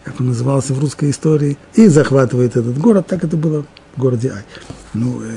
как 0.05 0.21
он 0.21 0.29
назывался 0.29 0.75
в 0.75 0.81
русской 0.81 1.11
истории, 1.11 1.59
и 1.75 1.87
захватывает 1.89 2.57
этот 2.57 2.79
город, 2.79 3.07
так 3.07 3.25
это 3.25 3.37
было 3.37 3.65
в 3.95 4.01
городе 4.01 4.33
Ай. 4.33 4.43
Ну, 4.95 5.21
э, 5.23 5.29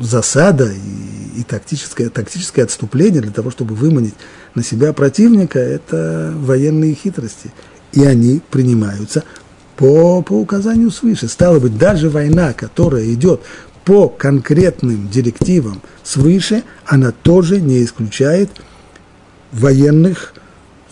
засада 0.00 0.72
и, 0.72 1.40
и 1.40 1.42
тактическое, 1.44 2.10
тактическое 2.10 2.64
отступление 2.64 3.22
для 3.22 3.32
того, 3.32 3.50
чтобы 3.50 3.74
выманить 3.74 4.14
на 4.54 4.62
себя 4.62 4.92
противника, 4.92 5.58
это 5.58 6.32
военные 6.36 6.94
хитрости. 6.94 7.52
И 7.92 8.04
они 8.04 8.40
принимаются 8.50 9.24
по, 9.80 10.20
по 10.20 10.34
указанию 10.34 10.90
свыше. 10.90 11.26
Стало 11.26 11.58
быть, 11.58 11.78
даже 11.78 12.10
война, 12.10 12.52
которая 12.52 13.10
идет 13.14 13.40
по 13.86 14.10
конкретным 14.10 15.08
директивам 15.08 15.80
свыше, 16.02 16.64
она 16.84 17.12
тоже 17.12 17.62
не 17.62 17.82
исключает 17.82 18.50
военных, 19.52 20.34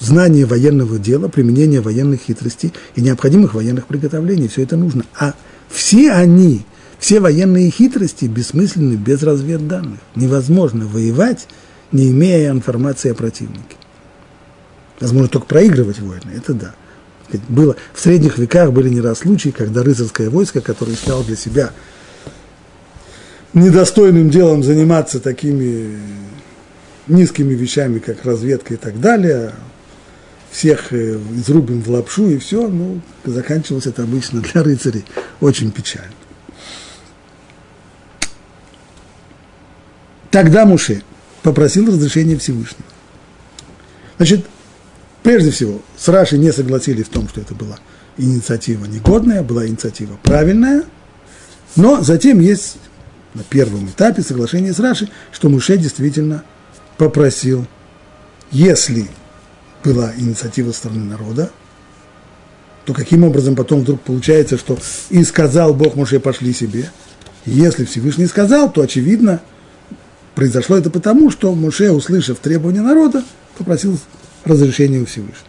знания 0.00 0.46
военного 0.46 0.98
дела, 0.98 1.28
применения 1.28 1.82
военных 1.82 2.22
хитростей 2.22 2.72
и 2.96 3.02
необходимых 3.02 3.52
военных 3.52 3.86
приготовлений. 3.88 4.48
Все 4.48 4.62
это 4.62 4.78
нужно. 4.78 5.04
А 5.20 5.34
все 5.68 6.12
они, 6.12 6.64
все 6.98 7.20
военные 7.20 7.70
хитрости 7.70 8.24
бессмысленны 8.24 8.94
без 8.94 9.22
разведданных. 9.22 9.98
Невозможно 10.14 10.86
воевать, 10.86 11.46
не 11.92 12.10
имея 12.10 12.52
информации 12.52 13.10
о 13.10 13.14
противнике. 13.14 13.76
Возможно, 14.98 15.28
только 15.28 15.46
проигрывать 15.46 16.00
войны, 16.00 16.32
это 16.34 16.54
да. 16.54 16.74
Было, 17.48 17.76
в 17.92 18.00
средних 18.00 18.38
веках 18.38 18.72
были 18.72 18.88
не 18.88 19.00
раз 19.00 19.18
случаи, 19.18 19.50
когда 19.50 19.82
рыцарское 19.82 20.30
войско, 20.30 20.60
которое 20.60 20.96
считало 20.96 21.24
для 21.24 21.36
себя 21.36 21.72
недостойным 23.52 24.30
делом 24.30 24.62
заниматься 24.62 25.20
такими 25.20 25.98
низкими 27.06 27.54
вещами, 27.54 27.98
как 27.98 28.24
разведка 28.24 28.74
и 28.74 28.76
так 28.76 29.00
далее, 29.00 29.52
всех 30.50 30.92
э, 30.92 31.18
изрубим 31.36 31.82
в 31.82 31.88
лапшу 31.90 32.28
и 32.28 32.38
все, 32.38 32.68
ну, 32.68 33.00
заканчивалось 33.24 33.86
это 33.86 34.02
обычно 34.02 34.40
для 34.40 34.62
рыцарей 34.62 35.04
очень 35.40 35.70
печально. 35.70 36.12
Тогда 40.30 40.66
Муше 40.66 41.02
попросил 41.42 41.86
разрешения 41.86 42.36
Всевышнего. 42.36 42.84
Значит, 44.18 44.46
прежде 45.22 45.50
всего, 45.50 45.80
с 45.96 46.08
Раши 46.08 46.38
не 46.38 46.52
согласились 46.52 47.06
в 47.06 47.10
том, 47.10 47.28
что 47.28 47.40
это 47.40 47.54
была 47.54 47.78
инициатива 48.16 48.84
негодная, 48.84 49.42
была 49.42 49.66
инициатива 49.66 50.18
правильная, 50.22 50.84
но 51.76 52.02
затем 52.02 52.40
есть 52.40 52.76
на 53.34 53.44
первом 53.44 53.86
этапе 53.86 54.22
соглашение 54.22 54.72
с 54.72 54.80
Раши, 54.80 55.08
что 55.32 55.48
Муше 55.48 55.76
действительно 55.76 56.42
попросил, 56.96 57.66
если 58.50 59.08
была 59.84 60.12
инициатива 60.16 60.72
стороны 60.72 61.04
народа, 61.04 61.50
то 62.84 62.94
каким 62.94 63.22
образом 63.24 63.54
потом 63.54 63.80
вдруг 63.80 64.00
получается, 64.00 64.56
что 64.56 64.78
и 65.10 65.22
сказал 65.22 65.74
Бог 65.74 65.94
Моше, 65.94 66.20
пошли 66.20 66.52
себе. 66.52 66.90
Если 67.44 67.84
Всевышний 67.84 68.26
сказал, 68.26 68.72
то 68.72 68.80
очевидно, 68.80 69.40
произошло 70.34 70.76
это 70.76 70.90
потому, 70.90 71.30
что 71.30 71.54
Моше, 71.54 71.90
услышав 71.90 72.38
требования 72.38 72.80
народа, 72.80 73.22
попросил 73.56 73.98
разрешения 74.48 74.98
у 75.00 75.06
Всевышнего. 75.06 75.44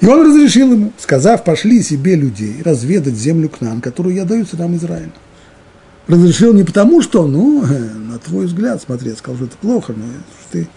И 0.00 0.06
он 0.06 0.26
разрешил 0.26 0.72
ему, 0.72 0.92
сказав, 0.98 1.44
пошли 1.44 1.82
себе 1.82 2.16
людей 2.16 2.62
разведать 2.62 3.14
землю 3.14 3.48
к 3.48 3.60
нам, 3.60 3.80
которую 3.80 4.14
я 4.14 4.24
даю 4.24 4.44
сынам 4.44 4.76
Израиля. 4.76 5.12
Разрешил 6.06 6.52
не 6.52 6.64
потому, 6.64 7.02
что, 7.02 7.26
ну, 7.26 7.64
на 7.64 8.18
твой 8.18 8.46
взгляд, 8.46 8.82
смотри, 8.84 9.10
я 9.10 9.16
сказал, 9.16 9.36
что 9.36 9.46
это 9.46 9.56
плохо, 9.56 9.94
но 9.96 10.04
ты 10.52 10.68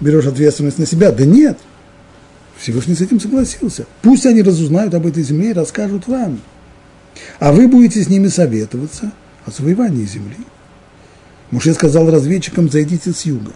берешь 0.00 0.26
ответственность 0.26 0.78
на 0.78 0.86
себя. 0.86 1.10
Да 1.10 1.24
нет, 1.24 1.58
Всевышний 2.56 2.94
с 2.94 3.00
этим 3.00 3.20
согласился. 3.20 3.86
Пусть 4.02 4.26
они 4.26 4.42
разузнают 4.42 4.94
об 4.94 5.06
этой 5.06 5.22
земле 5.22 5.50
и 5.50 5.54
расскажут 5.54 6.06
вам. 6.06 6.40
А 7.38 7.52
вы 7.52 7.68
будете 7.68 8.02
с 8.02 8.08
ними 8.08 8.28
советоваться 8.28 9.12
о 9.44 9.50
завоевании 9.50 10.04
земли. 10.04 10.36
Муше 11.50 11.74
сказал 11.74 12.10
разведчикам, 12.10 12.70
зайдите 12.70 13.12
с 13.12 13.22
юга. 13.22 13.52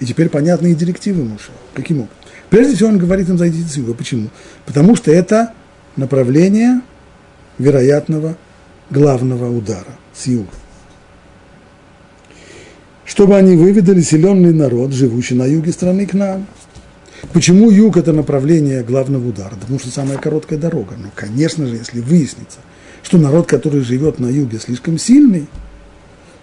И 0.00 0.06
теперь 0.06 0.28
понятны 0.28 0.72
и 0.72 0.74
директивы 0.74 1.24
Муше. 1.24 1.50
Каким 1.72 1.98
образом? 1.98 2.16
Прежде 2.50 2.76
всего 2.76 2.88
он 2.90 2.98
говорит 2.98 3.28
им, 3.28 3.38
зайдите 3.38 3.68
с 3.68 3.76
юга. 3.76 3.94
Почему? 3.94 4.28
Потому 4.66 4.96
что 4.96 5.10
это 5.10 5.52
направление 5.96 6.80
вероятного 7.58 8.36
главного 8.90 9.50
удара 9.50 9.96
с 10.12 10.26
юга 10.26 10.50
чтобы 13.14 13.36
они 13.36 13.54
выведали 13.54 14.00
силенный 14.00 14.52
народ, 14.52 14.92
живущий 14.92 15.34
на 15.34 15.44
юге 15.44 15.72
страны 15.72 16.06
к 16.06 16.14
нам. 16.14 16.46
Почему 17.32 17.70
юг– 17.70 17.96
это 17.98 18.12
направление 18.12 18.82
главного 18.82 19.28
удара? 19.28 19.54
Потому 19.54 19.78
что 19.78 19.90
самая 19.90 20.18
короткая 20.18 20.58
дорога. 20.58 20.96
Но, 20.98 21.10
конечно 21.14 21.66
же, 21.66 21.76
если 21.76 22.00
выяснится, 22.00 22.58
что 23.02 23.18
народ, 23.18 23.46
который 23.46 23.82
живет 23.82 24.18
на 24.18 24.26
юге, 24.26 24.58
слишком 24.58 24.98
сильный, 24.98 25.46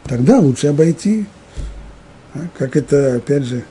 тогда 0.05 0.39
лучше 0.39 0.67
обойти. 0.67 1.25
Как 2.57 2.75
это, 2.75 3.15
опять 3.15 3.43
же, 3.43 3.63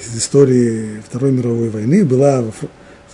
из 0.00 0.16
истории 0.18 1.02
Второй 1.08 1.32
мировой 1.32 1.70
войны 1.70 2.04
была 2.04 2.38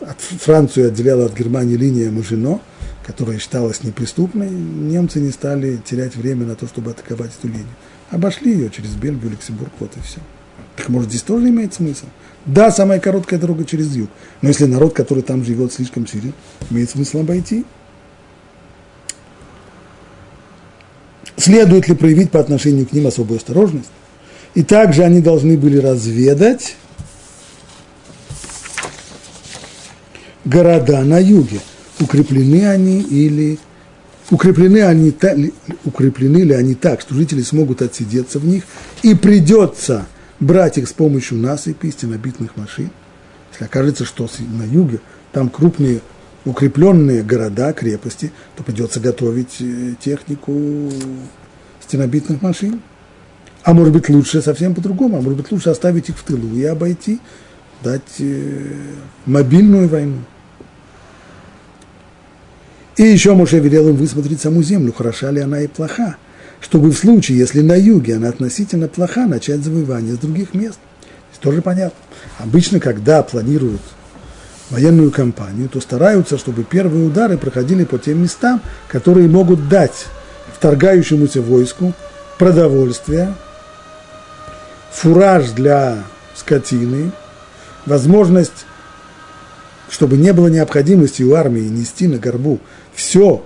от 0.01 0.21
Францию 0.21 0.89
отделяла 0.89 1.27
от 1.27 1.37
Германии 1.37 1.77
линия 1.77 2.11
Мажино, 2.11 2.61
которая 3.07 3.39
считалась 3.39 3.83
неприступной. 3.83 4.49
Немцы 4.49 5.21
не 5.21 5.31
стали 5.31 5.77
терять 5.85 6.17
время 6.17 6.47
на 6.47 6.55
то, 6.55 6.67
чтобы 6.67 6.93
атаковать 6.93 7.33
эту 7.39 7.49
линию 7.49 7.67
обошли 8.13 8.53
ее 8.53 8.71
через 8.71 8.91
Бельгию, 8.91 9.31
Люксембург, 9.31 9.73
вот 9.81 9.97
и 9.97 10.01
все. 10.01 10.21
Так 10.77 10.89
может 10.89 11.09
здесь 11.09 11.23
тоже 11.23 11.49
имеет 11.49 11.75
смысл? 11.75 12.07
Да, 12.47 12.71
самая 12.71 13.01
короткая 13.01 13.41
дорога 13.41 13.65
через 13.65 13.95
юг. 13.95 14.11
Но 14.43 14.49
если 14.49 14.67
народ, 14.67 14.95
который 14.95 15.23
там 15.23 15.45
живет, 15.45 15.73
слишком 15.73 16.07
силен, 16.07 16.33
имеет 16.71 16.91
смысл 16.91 17.21
обойти. 17.21 17.65
Следует 21.37 21.89
ли 21.89 21.95
проявить 21.95 22.31
по 22.31 22.41
отношению 22.41 22.87
к 22.87 22.93
ним 22.93 23.07
особую 23.07 23.39
осторожность? 23.39 23.91
И 24.55 24.63
также 24.63 25.03
они 25.05 25.21
должны 25.21 25.57
были 25.57 25.79
разведать 25.79 26.77
города 30.45 31.03
на 31.03 31.19
юге. 31.19 31.61
Укреплены 32.01 32.67
они 32.69 33.01
или 33.01 33.59
укреплены, 34.31 34.83
они, 34.83 35.15
укреплены 35.85 36.39
ли 36.39 36.53
они 36.53 36.75
так, 36.75 37.01
что 37.01 37.15
жители 37.15 37.43
смогут 37.43 37.83
отсидеться 37.83 38.39
в 38.39 38.47
них, 38.47 38.65
и 39.03 39.15
придется 39.15 40.07
брать 40.41 40.79
их 40.79 40.89
с 40.89 40.93
помощью 40.93 41.39
насыпи, 41.39 41.91
стенобитных 41.91 42.57
машин. 42.57 42.91
Если 43.53 43.65
окажется, 43.65 44.05
что 44.05 44.29
на 44.39 44.65
юге 44.65 45.01
там 45.33 45.49
крупные 45.49 46.01
укрепленные 46.45 47.23
города, 47.23 47.73
крепости, 47.73 48.33
то 48.57 48.65
придется 48.65 48.99
готовить 48.99 49.61
э, 49.61 49.95
технику 50.01 50.91
стенобитных 51.81 52.43
машин. 52.43 52.83
А 53.65 53.75
может 53.75 53.93
быть 53.93 54.09
лучше 54.09 54.43
совсем 54.43 54.75
по-другому, 54.75 55.19
а 55.19 55.21
может 55.21 55.39
быть 55.39 55.53
лучше 55.53 55.71
оставить 55.71 56.09
их 56.09 56.19
в 56.19 56.23
тылу 56.25 56.55
и 56.55 56.65
обойти, 56.65 57.21
дать 57.83 58.03
э, 58.19 58.61
мобильную 59.27 59.89
войну. 59.89 60.19
И 62.97 63.05
еще 63.05 63.35
Моше 63.35 63.59
велел 63.59 63.89
им 63.89 63.97
высмотреть 63.97 64.41
саму 64.41 64.63
землю, 64.63 64.93
хороша 64.93 65.31
ли 65.31 65.41
она 65.41 65.61
и 65.61 65.67
плоха, 65.67 66.17
чтобы 66.61 66.91
в 66.91 66.97
случае, 66.97 67.39
если 67.39 67.61
на 67.61 67.75
юге 67.75 68.17
она 68.17 68.29
относительно 68.29 68.89
плоха, 68.89 69.27
начать 69.27 69.63
завоевание 69.63 70.15
с 70.15 70.19
других 70.19 70.55
мест. 70.55 70.79
Здесь 71.31 71.41
тоже 71.41 71.63
понятно. 71.63 71.99
Обычно, 72.39 72.81
когда 72.81 73.23
планируют 73.23 73.81
военную 74.71 75.11
кампанию, 75.11 75.69
то 75.69 75.81
стараются, 75.81 76.37
чтобы 76.37 76.65
первые 76.65 77.07
удары 77.07 77.39
проходили 77.39 77.85
по 77.85 77.99
тем 77.99 78.23
местам, 78.23 78.61
которые 78.89 79.29
могут 79.29 79.69
дать 79.69 80.07
вторгающемуся 80.55 81.43
войску 81.43 81.95
продовольствие, 82.39 83.35
фураж 84.93 85.51
для 85.51 85.99
скотины, 86.35 87.13
возможность, 87.87 88.67
чтобы 89.91 90.17
не 90.17 90.33
было 90.33 90.49
необходимости 90.49 91.23
у 91.23 91.35
армии 91.35 91.61
нести 91.61 92.07
на 92.07 92.19
горбу 92.19 92.61
все, 92.95 93.45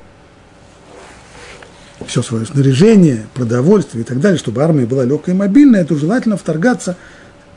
все 2.07 2.23
свое 2.23 2.47
снаряжение, 2.47 3.27
продовольствие 3.35 4.03
и 4.03 4.07
так 4.07 4.21
далее, 4.21 4.39
чтобы 4.39 4.63
армия 4.63 4.87
была 4.87 5.05
легкой 5.05 5.35
и 5.35 5.37
мобильной, 5.37 5.85
то 5.85 5.97
желательно 5.97 6.37
вторгаться 6.37 6.97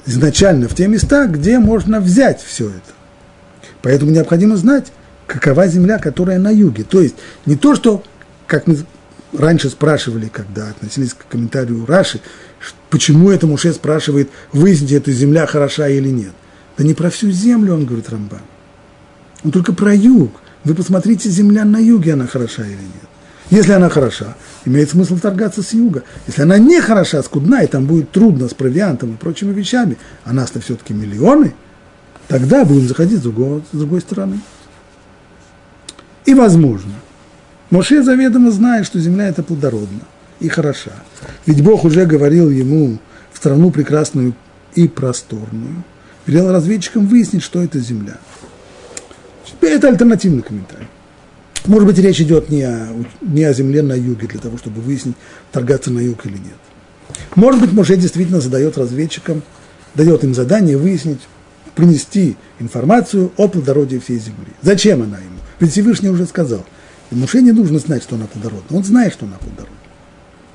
изначально 0.05 0.67
в 0.67 0.75
те 0.75 0.87
места, 0.87 1.27
где 1.27 1.59
можно 1.59 1.99
взять 1.99 2.41
все 2.41 2.69
это. 2.69 2.93
Поэтому 3.81 4.11
необходимо 4.11 4.57
знать, 4.57 4.91
какова 5.27 5.67
земля, 5.67 5.99
которая 5.99 6.39
на 6.39 6.49
юге. 6.49 6.83
То 6.83 7.01
есть 7.01 7.15
не 7.45 7.55
то, 7.55 7.75
что, 7.75 8.03
как 8.47 8.67
мы 8.67 8.77
раньше 9.37 9.69
спрашивали, 9.69 10.27
когда 10.27 10.69
относились 10.69 11.13
к 11.13 11.27
комментарию 11.27 11.85
Раши, 11.85 12.21
почему 12.89 13.29
это 13.31 13.47
Муше 13.47 13.73
спрашивает, 13.73 14.29
выясните, 14.51 14.97
эта 14.97 15.11
земля 15.11 15.45
хороша 15.45 15.87
или 15.87 16.09
нет. 16.09 16.31
Да 16.77 16.83
не 16.83 16.93
про 16.93 17.09
всю 17.09 17.31
землю, 17.31 17.73
он 17.73 17.85
говорит 17.85 18.09
Рамбан. 18.09 18.41
Он 19.43 19.51
только 19.51 19.73
про 19.73 19.93
юг. 19.93 20.31
Вы 20.63 20.75
посмотрите, 20.75 21.29
земля 21.29 21.65
на 21.65 21.77
юге, 21.77 22.13
она 22.13 22.27
хороша 22.27 22.63
или 22.65 22.73
нет. 22.73 23.09
Если 23.49 23.71
она 23.71 23.89
хороша, 23.89 24.35
имеет 24.65 24.91
смысл 24.91 25.17
торгаться 25.17 25.63
с 25.63 25.73
юга. 25.73 26.03
Если 26.27 26.41
она 26.41 26.57
не 26.57 26.81
хороша, 26.81 27.23
скудна, 27.23 27.63
и 27.63 27.67
там 27.67 27.85
будет 27.85 28.11
трудно 28.11 28.47
с 28.47 28.53
провиантом 28.53 29.13
и 29.13 29.17
прочими 29.17 29.53
вещами, 29.53 29.97
а 30.23 30.33
нас-то 30.33 30.59
все-таки 30.59 30.93
миллионы, 30.93 31.55
тогда 32.27 32.63
будем 32.63 32.87
заходить 32.87 33.19
с 33.19 33.23
другой, 33.23 33.63
с 33.71 33.77
другой 33.77 34.01
стороны. 34.01 34.39
И 36.25 36.35
возможно, 36.35 36.93
Моше 37.71 38.03
заведомо 38.03 38.51
знает, 38.51 38.85
что 38.85 38.99
земля 38.99 39.29
это 39.29 39.41
плодородна 39.41 40.01
и 40.39 40.47
хороша. 40.47 40.91
Ведь 41.45 41.61
Бог 41.61 41.83
уже 41.83 42.05
говорил 42.05 42.49
ему 42.49 42.99
в 43.31 43.37
страну 43.37 43.71
прекрасную 43.71 44.33
и 44.75 44.87
просторную, 44.87 45.83
велел 46.25 46.51
разведчикам 46.51 47.07
выяснить, 47.07 47.43
что 47.43 47.61
это 47.61 47.79
земля. 47.79 48.17
Это 49.61 49.87
альтернативный 49.89 50.41
комментарий. 50.41 50.87
Может 51.65 51.87
быть, 51.87 51.99
речь 51.99 52.21
идет 52.21 52.49
не 52.49 52.63
о, 52.63 52.87
не 53.21 53.43
о 53.43 53.53
земле 53.53 53.81
на 53.81 53.93
юге, 53.93 54.27
для 54.27 54.39
того, 54.39 54.57
чтобы 54.57 54.81
выяснить, 54.81 55.15
торгаться 55.51 55.91
на 55.91 55.99
юг 55.99 56.25
или 56.25 56.33
нет. 56.33 56.57
Может 57.35 57.61
быть, 57.61 57.73
Моше 57.73 57.97
действительно 57.97 58.39
задает 58.39 58.77
разведчикам, 58.77 59.43
дает 59.95 60.23
им 60.23 60.33
задание 60.33 60.77
выяснить, 60.77 61.19
принести 61.75 62.37
информацию 62.59 63.31
о 63.37 63.47
плодородии 63.47 63.97
всей 63.97 64.19
земли. 64.19 64.53
Зачем 64.61 65.03
она 65.03 65.17
ему? 65.17 65.37
Ведь 65.59 65.71
Всевышний 65.71 66.09
уже 66.09 66.25
сказал, 66.25 66.65
и 67.11 67.15
не 67.15 67.51
нужно 67.51 67.79
знать, 67.79 68.03
что 68.03 68.15
она 68.15 68.27
плодородна. 68.27 68.77
Он 68.77 68.83
знает, 68.83 69.13
что 69.13 69.25
она 69.25 69.37
плодородна. 69.37 69.78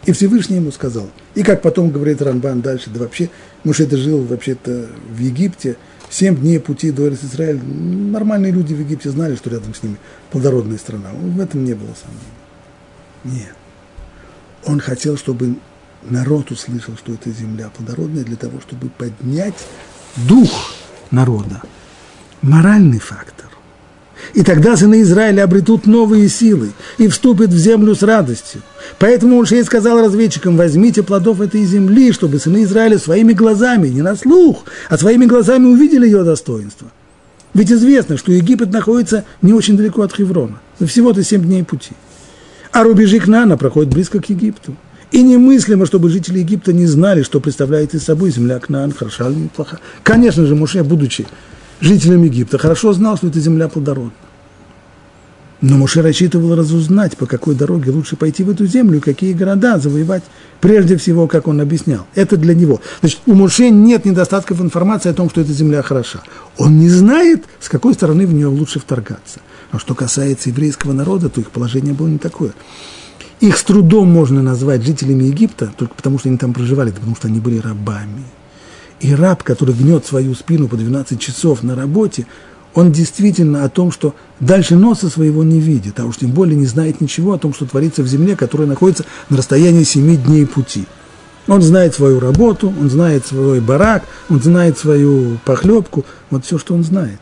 И 0.07 0.13
Всевышний 0.13 0.57
ему 0.57 0.71
сказал. 0.71 1.09
И 1.35 1.43
как 1.43 1.63
потом 1.63 1.91
говорит 1.91 2.21
Рамбан 2.21 2.61
дальше, 2.61 2.91
да 2.91 3.01
вообще, 3.01 3.31
Моше 3.65 3.85
это 3.85 3.97
жил 3.97 4.23
вообще-то 4.23 4.87
в 5.09 5.19
Египте, 5.19 5.77
Семь 6.15 6.37
дней 6.37 6.61
пути 6.61 6.93
до 6.93 7.09
Израиля. 7.09 7.61
Нормальные 7.61 8.53
люди 8.53 8.73
в 8.73 8.79
Египте 8.79 9.11
знали, 9.11 9.35
что 9.35 9.51
рядом 9.51 9.75
с 9.75 9.83
ними 9.83 9.97
плодородная 10.31 10.79
страна. 10.79 11.11
В 11.13 11.41
этом 11.41 11.65
не 11.65 11.75
было 11.75 11.91
сомнений. 12.01 13.41
Нет. 13.43 13.57
Он 14.65 14.79
хотел, 14.79 15.17
чтобы 15.17 15.57
народ 16.03 16.53
услышал, 16.53 16.97
что 16.97 17.13
эта 17.13 17.31
земля 17.31 17.69
плодородная, 17.77 18.23
для 18.23 18.37
того, 18.37 18.61
чтобы 18.61 18.91
поднять 18.91 19.67
дух 20.29 20.75
народа. 21.11 21.63
Моральный 22.43 23.01
фактор. 23.01 23.44
И 24.33 24.43
тогда 24.43 24.77
сыны 24.77 25.03
Израиля 25.03 25.45
обретут 25.45 25.87
новые 25.87 26.29
силы 26.29 26.73
и 26.99 27.09
вступят 27.09 27.51
в 27.51 27.59
землю 27.59 27.95
с 27.95 28.03
радостью. 28.03 28.63
Поэтому 28.99 29.43
и 29.43 29.63
сказал 29.63 30.01
разведчикам, 30.01 30.57
возьмите 30.57 31.03
плодов 31.03 31.41
этой 31.41 31.65
земли, 31.65 32.13
чтобы 32.13 32.39
сыны 32.39 32.65
Израиля 32.65 32.99
своими 32.99 33.33
глазами, 33.33 33.89
не 33.89 34.03
на 34.03 34.17
слух, 34.17 34.65
а 34.89 34.99
своими 34.99 35.27
глазами 35.27 35.67
увидели 35.67 36.07
ее 36.07 36.25
достоинство. 36.25 36.89
Ведь 37.55 37.71
известно, 37.71 38.17
что 38.17 38.33
Египет 38.33 38.73
находится 38.73 39.25
не 39.41 39.53
очень 39.53 39.77
далеко 39.77 40.03
от 40.03 40.15
Хеврона, 40.15 40.61
всего-то 40.85 41.23
семь 41.23 41.45
дней 41.45 41.63
пути. 41.63 41.93
А 42.73 42.83
рубежи 42.83 43.21
Кнана 43.21 43.57
проходят 43.57 43.95
близко 43.95 44.21
к 44.21 44.29
Египту. 44.29 44.77
И 45.13 45.23
немыслимо, 45.23 45.87
чтобы 45.87 46.11
жители 46.11 46.41
Египта 46.41 46.73
не 46.73 46.87
знали, 46.87 47.23
что 47.23 47.39
представляет 47.39 47.95
из 47.95 48.03
собой 48.03 48.33
земля 48.33 48.59
Кнаан, 48.59 48.91
хороша 48.91 49.29
или 49.29 49.49
плоха. 49.55 49.79
Конечно 50.03 50.45
же, 50.45 50.57
Муше, 50.57 50.83
будучи 50.83 51.25
жителем 51.85 52.23
Египта, 52.25 52.59
хорошо 52.59 52.93
знал, 52.93 53.17
что 53.17 53.29
эта 53.29 53.41
земля 53.41 53.69
плодородна. 53.69 54.13
Но 55.61 55.79
Муше 55.79 56.03
рассчитывал 56.03 56.57
разузнать, 56.57 57.17
по 57.17 57.25
какой 57.25 57.55
дороге 57.55 57.91
лучше 57.91 58.17
пойти 58.17 58.45
в 58.45 58.51
эту 58.51 58.67
землю, 58.67 59.01
какие 59.01 59.33
города 59.33 59.79
завоевать, 59.79 60.23
прежде 60.61 60.99
всего, 60.99 61.27
как 61.27 61.49
он 61.49 61.59
объяснял. 61.59 62.07
Это 62.15 62.37
для 62.37 62.55
него. 62.55 62.83
Значит, 63.01 63.21
у 63.25 63.33
Муше 63.33 63.71
нет 63.71 64.05
недостатков 64.05 64.61
информации 64.61 65.09
о 65.09 65.15
том, 65.15 65.31
что 65.31 65.41
эта 65.41 65.53
земля 65.55 65.81
хороша. 65.81 66.23
Он 66.59 66.79
не 66.79 66.91
знает, 66.91 67.45
с 67.61 67.71
какой 67.71 67.95
стороны 67.95 68.27
в 68.27 68.35
нее 68.35 68.49
лучше 68.49 68.79
вторгаться. 68.79 69.41
А 69.71 69.79
что 69.79 69.95
касается 69.95 70.51
еврейского 70.51 70.93
народа, 70.93 71.31
то 71.31 71.41
их 71.41 71.51
положение 71.51 71.95
было 71.95 72.09
не 72.09 72.19
такое. 72.19 72.53
Их 73.41 73.57
с 73.57 73.63
трудом 73.63 74.11
можно 74.11 74.43
назвать 74.43 74.85
жителями 74.85 75.25
Египта, 75.25 75.73
только 75.79 75.95
потому 75.95 76.19
что 76.19 76.29
они 76.29 76.37
там 76.37 76.53
проживали, 76.53 76.91
потому 76.91 77.17
что 77.17 77.29
они 77.29 77.41
были 77.41 77.59
рабами. 77.59 78.25
И 79.05 79.15
раб, 79.15 79.43
который 79.43 79.75
гнет 79.75 80.07
свою 80.07 80.35
спину 80.35 80.67
по 80.67 80.79
12 80.79 81.21
часов 81.21 81.63
на 81.63 81.75
работе, 81.77 82.27
он 82.73 82.91
действительно 82.91 83.63
о 83.63 83.69
том, 83.69 83.93
что 83.93 84.15
дальше 84.41 84.77
носа 84.77 85.11
своего 85.11 85.45
не 85.45 85.61
видит, 85.61 86.01
а 86.01 86.07
уж 86.07 86.17
тем 86.17 86.31
более 86.31 86.57
не 86.57 86.65
знает 86.65 87.03
ничего 87.03 87.35
о 87.35 87.39
том, 87.39 87.53
что 87.53 87.67
творится 87.67 88.03
в 88.03 88.07
земле, 88.07 88.35
которая 88.35 88.67
находится 88.67 89.05
на 89.29 89.37
расстоянии 89.37 89.85
семи 89.85 90.17
дней 90.17 90.47
пути. 90.47 90.87
Он 91.49 91.61
знает 91.61 91.95
свою 91.95 92.19
работу, 92.19 92.73
он 92.81 92.89
знает 92.89 93.27
свой 93.27 93.61
барак, 93.61 94.05
он 94.31 94.43
знает 94.43 94.79
свою 94.79 95.37
похлебку, 95.45 96.07
вот 96.31 96.47
все, 96.47 96.57
что 96.57 96.73
он 96.73 96.83
знает. 96.83 97.19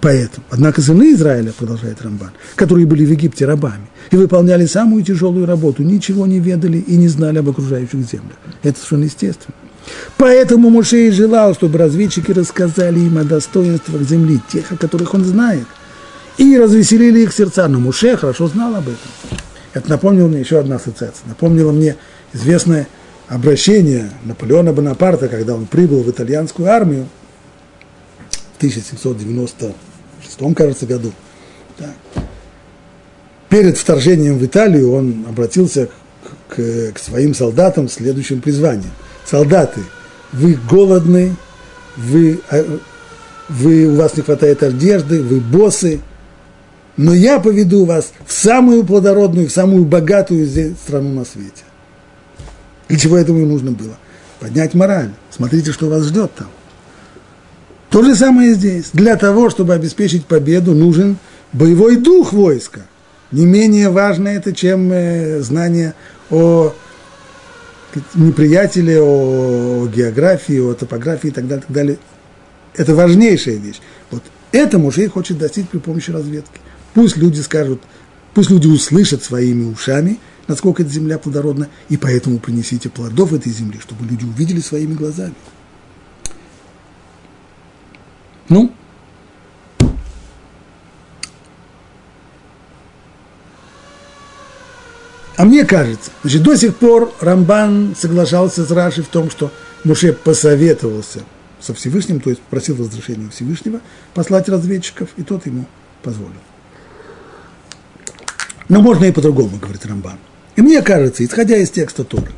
Поэтому, 0.00 0.46
однако 0.48 0.80
сыны 0.80 1.12
Израиля, 1.12 1.52
продолжает 1.52 2.00
Рамбан, 2.00 2.30
которые 2.54 2.86
были 2.86 3.04
в 3.04 3.10
Египте 3.10 3.44
рабами 3.44 3.86
и 4.10 4.16
выполняли 4.16 4.64
самую 4.64 5.04
тяжелую 5.04 5.44
работу, 5.44 5.82
ничего 5.82 6.26
не 6.26 6.38
ведали 6.38 6.78
и 6.78 6.96
не 6.96 7.08
знали 7.08 7.36
об 7.36 7.50
окружающих 7.50 8.00
землях. 8.00 8.38
Это 8.62 8.78
совершенно 8.78 9.04
естественно. 9.04 9.54
Поэтому 10.16 10.68
Муше 10.70 11.06
и 11.06 11.10
желал, 11.10 11.54
чтобы 11.54 11.78
разведчики 11.78 12.32
рассказали 12.32 12.98
им 12.98 13.18
о 13.18 13.24
достоинствах 13.24 14.02
земли, 14.02 14.40
тех, 14.52 14.72
о 14.72 14.76
которых 14.76 15.14
он 15.14 15.24
знает, 15.24 15.66
и 16.36 16.58
развеселили 16.58 17.20
их 17.20 17.32
сердца. 17.32 17.68
Но 17.68 17.78
Муше 17.78 18.16
хорошо 18.16 18.48
знал 18.48 18.74
об 18.74 18.88
этом. 18.88 19.38
Это 19.74 19.88
напомнило 19.90 20.26
мне 20.26 20.40
еще 20.40 20.58
одна 20.58 20.76
ассоциация. 20.76 21.26
Напомнило 21.26 21.70
мне 21.70 21.96
известное 22.32 22.88
обращение 23.28 24.10
Наполеона 24.24 24.72
Бонапарта, 24.72 25.28
когда 25.28 25.54
он 25.54 25.66
прибыл 25.66 26.02
в 26.02 26.10
итальянскую 26.10 26.68
армию 26.68 27.06
в 28.54 28.56
1796, 28.56 30.54
кажется, 30.56 30.86
году. 30.86 31.12
Так. 31.76 32.24
Перед 33.48 33.78
вторжением 33.78 34.38
в 34.38 34.44
Италию 34.44 34.92
он 34.92 35.26
обратился 35.28 35.86
к, 35.86 36.56
к, 36.56 36.92
к 36.94 36.98
своим 36.98 37.34
солдатам 37.34 37.88
с 37.88 37.94
следующим 37.94 38.40
призванием– 38.40 38.90
солдаты, 39.28 39.80
вы 40.32 40.58
голодны, 40.68 41.36
вы, 41.96 42.40
а, 42.50 42.78
вы, 43.48 43.86
у 43.86 43.96
вас 43.96 44.16
не 44.16 44.22
хватает 44.22 44.62
одежды, 44.62 45.22
вы 45.22 45.40
боссы, 45.40 46.00
но 46.96 47.14
я 47.14 47.38
поведу 47.38 47.84
вас 47.84 48.12
в 48.26 48.32
самую 48.32 48.84
плодородную, 48.84 49.48
в 49.48 49.52
самую 49.52 49.84
богатую 49.84 50.48
страну 50.82 51.12
на 51.14 51.24
свете. 51.24 51.64
Для 52.88 52.98
чего 52.98 53.16
этому 53.16 53.40
и 53.40 53.44
нужно 53.44 53.70
было? 53.70 53.96
Поднять 54.40 54.74
мораль. 54.74 55.10
Смотрите, 55.30 55.72
что 55.72 55.88
вас 55.88 56.04
ждет 56.04 56.32
там. 56.34 56.48
То 57.90 58.02
же 58.02 58.14
самое 58.14 58.54
здесь. 58.54 58.90
Для 58.92 59.16
того, 59.16 59.50
чтобы 59.50 59.74
обеспечить 59.74 60.26
победу, 60.26 60.74
нужен 60.74 61.18
боевой 61.52 61.96
дух 61.96 62.32
войска. 62.32 62.80
Не 63.30 63.46
менее 63.46 63.90
важно 63.90 64.28
это, 64.28 64.52
чем 64.52 64.90
э, 64.90 65.40
знание 65.40 65.94
о 66.30 66.74
неприятели 68.14 68.96
о 68.96 69.86
географии, 69.86 70.58
о 70.58 70.74
топографии 70.74 71.28
и 71.28 71.32
так 71.32 71.46
далее, 71.46 71.64
так 71.66 71.74
далее. 71.74 71.98
Это 72.74 72.94
важнейшая 72.94 73.56
вещь. 73.56 73.80
Вот 74.10 74.22
это 74.52 74.78
мужей 74.78 75.08
хочет 75.08 75.38
достичь 75.38 75.68
при 75.68 75.78
помощи 75.78 76.10
разведки. 76.10 76.60
Пусть 76.94 77.16
люди 77.16 77.40
скажут, 77.40 77.82
пусть 78.34 78.50
люди 78.50 78.66
услышат 78.66 79.22
своими 79.22 79.64
ушами, 79.64 80.18
насколько 80.46 80.82
эта 80.82 80.90
земля 80.90 81.18
плодородна, 81.18 81.68
и 81.88 81.96
поэтому 81.96 82.38
принесите 82.38 82.88
плодов 82.88 83.32
этой 83.32 83.52
земли, 83.52 83.78
чтобы 83.80 84.06
люди 84.06 84.24
увидели 84.24 84.60
своими 84.60 84.94
глазами. 84.94 85.34
Ну, 88.48 88.72
А 95.38 95.44
мне 95.44 95.64
кажется, 95.64 96.10
значит, 96.24 96.42
до 96.42 96.56
сих 96.56 96.74
пор 96.74 97.14
Рамбан 97.20 97.94
соглашался 97.96 98.64
с 98.64 98.70
Рашей 98.72 99.04
в 99.04 99.06
том, 99.06 99.30
что 99.30 99.52
Муше 99.84 100.12
посоветовался 100.12 101.20
со 101.60 101.74
Всевышним, 101.74 102.18
то 102.18 102.30
есть 102.30 102.42
просил 102.42 102.76
разрешения 102.76 103.30
Всевышнего 103.30 103.80
послать 104.14 104.48
разведчиков, 104.48 105.10
и 105.16 105.22
тот 105.22 105.46
ему 105.46 105.66
позволил. 106.02 106.40
Но 108.68 108.82
можно 108.82 109.04
и 109.04 109.12
по-другому, 109.12 109.58
говорит 109.58 109.86
Рамбан. 109.86 110.18
И 110.56 110.60
мне 110.60 110.82
кажется, 110.82 111.24
исходя 111.24 111.56
из 111.56 111.70
текста 111.70 112.02
Торы, 112.02 112.32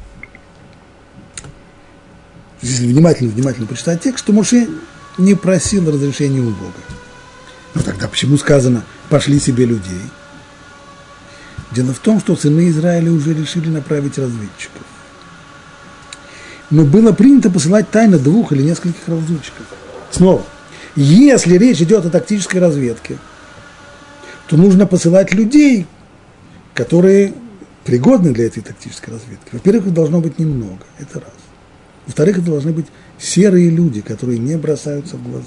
если 2.61 2.87
внимательно-внимательно 2.87 3.67
почитать 3.67 4.03
текст, 4.03 4.25
что 4.25 4.35
Моше 4.35 4.69
не 5.17 5.35
просил 5.35 5.91
разрешения 5.91 6.41
у 6.41 6.51
Бога. 6.51 6.75
Ну 7.73 7.81
тогда 7.81 8.09
почему 8.09 8.37
сказано 8.37 8.85
«пошли 9.09 9.41
себе 9.41 9.65
людей»? 9.65 10.03
Дело 11.73 11.93
в 11.93 11.99
том, 12.01 12.21
что 12.21 12.37
сыны 12.37 12.69
Израиля 12.71 13.13
уже 13.13 13.33
решили 13.33 13.69
направить 13.69 14.19
разведчиков. 14.19 14.83
Но 16.71 16.85
было 16.85 17.13
принято 17.13 17.51
посылать 17.51 17.91
тайно 17.91 18.19
двух 18.19 18.53
или 18.53 18.63
нескольких 18.63 19.09
разведчиков. 19.09 19.67
Снова, 20.11 20.45
если 20.97 21.57
речь 21.57 21.81
идет 21.81 22.05
о 22.07 22.11
тактической 22.11 22.61
разведке, 22.61 23.19
то 24.49 24.57
нужно 24.57 24.87
посылать 24.87 25.33
людей, 25.33 25.87
которые 26.75 27.35
пригодны 27.85 28.33
для 28.33 28.47
этой 28.47 28.63
тактической 28.63 29.15
разведки. 29.15 29.51
Во-первых, 29.53 29.87
их 29.87 29.95
должно 29.95 30.21
быть 30.21 30.39
немного, 30.39 30.85
это 30.99 31.21
раз. 31.21 31.33
Во-вторых, 32.07 32.39
это 32.39 32.47
должны 32.47 32.73
быть 32.73 32.87
серые 33.19 33.71
люди, 33.71 34.01
которые 34.01 34.39
не 34.39 34.57
бросаются 34.57 35.17
в 35.17 35.23
глаза, 35.23 35.47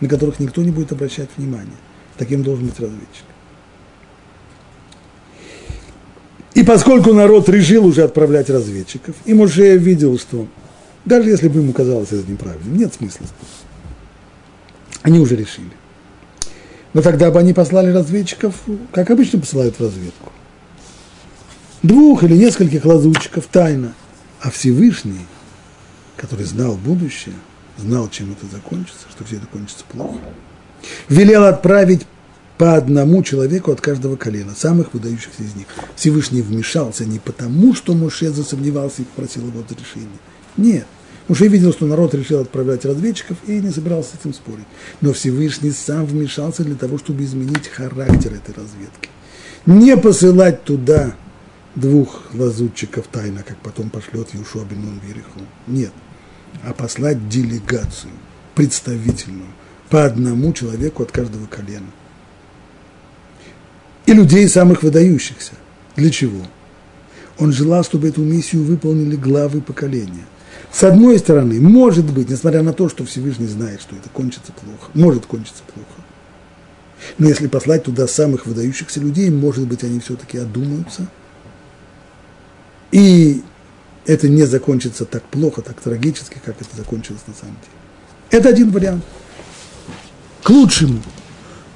на 0.00 0.08
которых 0.08 0.38
никто 0.38 0.62
не 0.62 0.70
будет 0.70 0.92
обращать 0.92 1.30
внимания. 1.36 1.76
Таким 2.16 2.42
должен 2.42 2.66
быть 2.66 2.78
разведчик. 2.78 3.24
И 6.58 6.64
поскольку 6.64 7.12
народ 7.12 7.48
решил 7.48 7.86
уже 7.86 8.02
отправлять 8.02 8.50
разведчиков, 8.50 9.14
и 9.24 9.32
Моше 9.32 9.76
видел, 9.76 10.18
что 10.18 10.48
даже 11.04 11.30
если 11.30 11.46
бы 11.46 11.60
ему 11.60 11.72
казалось 11.72 12.08
это 12.10 12.28
неправильным, 12.28 12.76
нет 12.76 12.92
смысла. 12.92 13.28
Они 15.02 15.20
уже 15.20 15.36
решили. 15.36 15.70
Но 16.94 17.00
тогда 17.00 17.30
бы 17.30 17.38
они 17.38 17.52
послали 17.52 17.92
разведчиков, 17.92 18.56
как 18.90 19.08
обычно 19.08 19.38
посылают 19.38 19.76
в 19.76 19.80
разведку. 19.80 20.32
Двух 21.84 22.24
или 22.24 22.34
нескольких 22.34 22.84
лазутчиков 22.84 23.46
тайно. 23.46 23.94
А 24.40 24.50
Всевышний, 24.50 25.26
который 26.16 26.44
знал 26.44 26.74
будущее, 26.74 27.36
знал, 27.76 28.10
чем 28.10 28.32
это 28.32 28.52
закончится, 28.52 29.06
что 29.08 29.24
все 29.24 29.36
это 29.36 29.46
кончится 29.46 29.84
плохо, 29.88 30.18
велел 31.08 31.44
отправить 31.44 32.04
по 32.58 32.74
одному 32.74 33.22
человеку 33.22 33.70
от 33.70 33.80
каждого 33.80 34.16
колена, 34.16 34.52
самых 34.54 34.92
выдающихся 34.92 35.44
из 35.44 35.54
них. 35.54 35.68
Всевышний 35.94 36.42
вмешался 36.42 37.06
не 37.06 37.20
потому, 37.20 37.72
что 37.72 37.94
Моше 37.94 38.30
засомневался 38.30 39.02
и 39.02 39.04
попросил 39.04 39.46
его 39.46 39.62
разрешения. 39.62 40.18
Нет. 40.56 40.84
Моше 41.28 41.46
видел, 41.46 41.72
что 41.72 41.86
народ 41.86 42.14
решил 42.14 42.40
отправлять 42.40 42.84
разведчиков 42.84 43.36
и 43.46 43.60
не 43.60 43.70
собирался 43.70 44.10
с 44.10 44.20
этим 44.20 44.34
спорить. 44.34 44.66
Но 45.00 45.12
Всевышний 45.12 45.70
сам 45.70 46.04
вмешался 46.04 46.64
для 46.64 46.74
того, 46.74 46.98
чтобы 46.98 47.22
изменить 47.22 47.68
характер 47.68 48.32
этой 48.34 48.54
разведки. 48.60 49.08
Не 49.66 49.96
посылать 49.96 50.64
туда 50.64 51.14
двух 51.76 52.34
лазутчиков 52.34 53.06
тайно, 53.06 53.44
как 53.46 53.58
потом 53.58 53.88
пошлет 53.88 54.30
Юшуа 54.32 54.64
бен 54.64 55.00
Вириху. 55.06 55.40
Нет. 55.68 55.92
А 56.64 56.72
послать 56.72 57.28
делегацию, 57.28 58.12
представительную, 58.56 59.50
по 59.90 60.04
одному 60.04 60.52
человеку 60.52 61.02
от 61.02 61.12
каждого 61.12 61.46
колена 61.46 61.86
и 64.08 64.14
людей 64.14 64.48
самых 64.48 64.82
выдающихся. 64.82 65.52
Для 65.94 66.08
чего? 66.08 66.40
Он 67.38 67.52
желал, 67.52 67.84
чтобы 67.84 68.08
эту 68.08 68.22
миссию 68.22 68.64
выполнили 68.64 69.16
главы 69.16 69.60
поколения. 69.60 70.24
С 70.72 70.82
одной 70.82 71.18
стороны, 71.18 71.60
может 71.60 72.06
быть, 72.06 72.30
несмотря 72.30 72.62
на 72.62 72.72
то, 72.72 72.88
что 72.88 73.04
Всевышний 73.04 73.46
знает, 73.46 73.82
что 73.82 73.94
это 73.96 74.08
кончится 74.08 74.50
плохо, 74.52 74.90
может 74.94 75.26
кончиться 75.26 75.62
плохо. 75.62 76.00
Но 77.18 77.28
если 77.28 77.48
послать 77.48 77.84
туда 77.84 78.08
самых 78.08 78.46
выдающихся 78.46 78.98
людей, 78.98 79.28
может 79.28 79.68
быть, 79.68 79.84
они 79.84 80.00
все-таки 80.00 80.38
одумаются. 80.38 81.06
И 82.90 83.42
это 84.06 84.26
не 84.26 84.44
закончится 84.44 85.04
так 85.04 85.22
плохо, 85.24 85.60
так 85.60 85.78
трагически, 85.82 86.40
как 86.42 86.56
это 86.62 86.74
закончилось 86.74 87.20
на 87.26 87.34
самом 87.34 87.56
деле. 87.56 88.40
Это 88.40 88.48
один 88.48 88.70
вариант. 88.70 89.04
К 90.42 90.48
лучшему. 90.48 91.02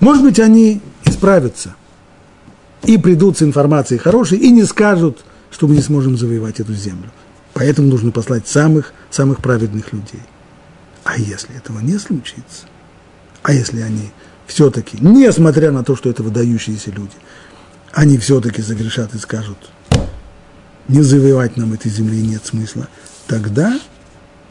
Может 0.01 0.25
быть, 0.25 0.41
они 0.41 0.81
исправятся– 1.05 1.77
и 2.85 2.99
придут 2.99 3.39
с 3.39 3.43
информацией 3.43 3.99
хорошей, 3.99 4.39
и 4.39 4.51
не 4.51 4.65
скажут, 4.65 5.25
что 5.51 5.69
мы 5.69 5.77
не 5.77 5.83
сможем 5.83 6.17
завоевать 6.17 6.61
эту 6.61 6.75
землю. 6.75 7.11
Поэтому 7.55 7.89
нужно 7.89 8.11
послать 8.11 8.49
самых, 8.49 8.93
самых 9.11 9.39
праведных 9.39 9.93
людей. 9.93 10.23
А 11.05 11.19
если 11.19 11.57
этого 11.57 11.81
не 11.81 11.99
случится, 11.99 12.67
а 13.43 13.53
если 13.53 13.81
они 13.81 14.11
все-таки, 14.47 14.99
несмотря 15.01 15.71
на 15.71 15.85
то, 15.85 15.97
что 15.97 16.09
это 16.09 16.23
выдающиеся 16.23 16.91
люди, 16.91 17.13
они 17.93 18.19
все-таки 18.19 18.63
загрешат 18.63 19.15
и 19.15 19.19
скажут, 19.19 19.59
не 20.89 21.03
завоевать 21.03 21.57
нам 21.57 21.75
этой 21.75 21.91
земли 21.91 22.21
нет 22.23 22.45
смысла, 22.45 22.89
тогда 23.27 23.79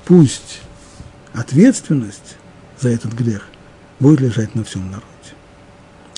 пусть 0.05 0.61
ответственность 1.33 2.37
за 2.79 2.89
этот 2.89 3.13
грех 3.13 3.47
будет 3.99 4.21
лежать 4.21 4.55
на 4.55 4.63
всем 4.63 4.85
народе. 4.85 5.05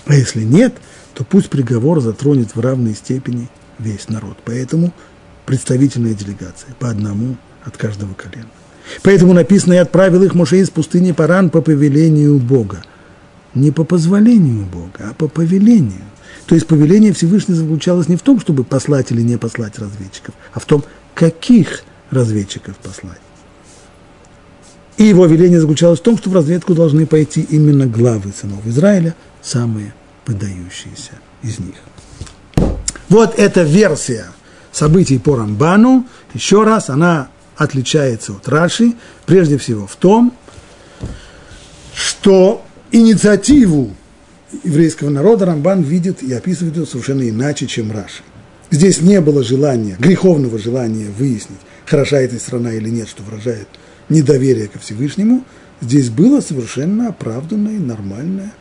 А 0.05 0.16
если 0.16 0.43
нет– 0.43 0.76
то 1.14 1.24
пусть 1.24 1.49
приговор 1.49 2.01
затронет 2.01 2.55
в 2.55 2.59
равной 2.59 2.95
степени 2.95 3.49
весь 3.80 4.09
народ. 4.09 4.38
Поэтому 4.45 4.93
представительная 5.45 6.14
делегация, 6.14 6.74
по 6.80 6.89
одному 6.89 7.36
от 7.64 7.78
каждого 7.78 8.14
колена. 8.14 8.49
Поэтому 9.01 9.34
написано, 9.34 9.74
и 9.74 9.78
отправил 9.78 10.24
их 10.24 10.34
Моше 10.34 10.59
из 10.59 10.70
пустыни 10.70 11.11
Паран 11.11 11.49
по 11.49 11.61
повелению 11.61 12.38
Бога. 12.38 12.84
Не 13.53 13.72
по 13.72 13.84
позволению 13.84 14.66
Бога, 14.66 15.09
а 15.11 15.14
по 15.14 15.28
повелению. 15.28 16.01
То 16.47 16.55
есть 16.55 16.68
повеление 16.68 17.14
Всевышнего 17.14 17.57
заключалось 17.57 18.09
не 18.09 18.18
в 18.18 18.22
том, 18.22 18.39
чтобы 18.39 18.64
послать 18.64 19.11
или 19.11 19.22
не 19.22 19.38
послать 19.38 19.80
разведчиков, 19.80 20.34
а 20.53 20.59
в 20.59 20.66
том, 20.66 20.84
каких 21.14 21.84
разведчиков 22.09 22.76
послать. 22.78 23.20
И 24.97 25.03
его 25.03 25.26
веление 25.26 25.61
заключалось 25.61 25.99
в 25.99 26.03
том, 26.03 26.18
что 26.18 26.30
в 26.30 26.34
разведку 26.34 26.74
должны 26.74 27.05
пойти 27.05 27.41
именно 27.41 27.86
главы 27.86 28.34
сынов 28.39 28.66
Израиля, 28.66 29.16
самые 29.41 29.93
выдающиеся 30.26 31.13
из 31.41 31.59
них. 31.59 31.76
Вот 33.09 33.38
эта 33.38 33.63
версия 33.63 34.26
событий 34.71 35.19
по 35.19 35.36
Рамбану, 35.36 36.07
еще 36.34 36.63
раз, 36.63 36.89
она 36.89 37.30
отличается 37.55 38.34
от 38.34 38.47
Раши, 38.47 38.93
прежде 39.26 39.57
всего 39.57 39.86
в 39.86 39.95
том, 39.95 40.34
что 41.93 42.65
инициативу 42.91 43.95
еврейского 44.63 45.09
народа 45.09 45.45
Рамбан 45.45 45.82
видит 45.82 46.24
и 46.24 46.34
описывает 46.34 46.76
ее 46.78 46.86
совершенно 46.86 47.28
иначе, 47.28 47.67
чем 47.67 47.91
Раши. 47.91 48.24
Здесь 48.71 49.01
не 49.01 49.21
было 49.21 49.43
желания, 49.43 49.95
греховного 49.99 50.57
желания 50.57 51.09
выяснить, 51.15 51.59
хороша 51.86 52.17
эта 52.17 52.39
страна 52.39 52.74
или 52.74 52.89
нет, 52.89 53.07
что 53.07 53.21
выражает 53.21 53.67
недоверие 54.09 54.67
ко 54.67 54.80
Всевышнему. 54.80 55.43
Здесь 55.82 56.09
было 56.09 56.41
совершенно 56.41 57.09
оправданное, 57.09 57.80
нормальное 57.80 58.53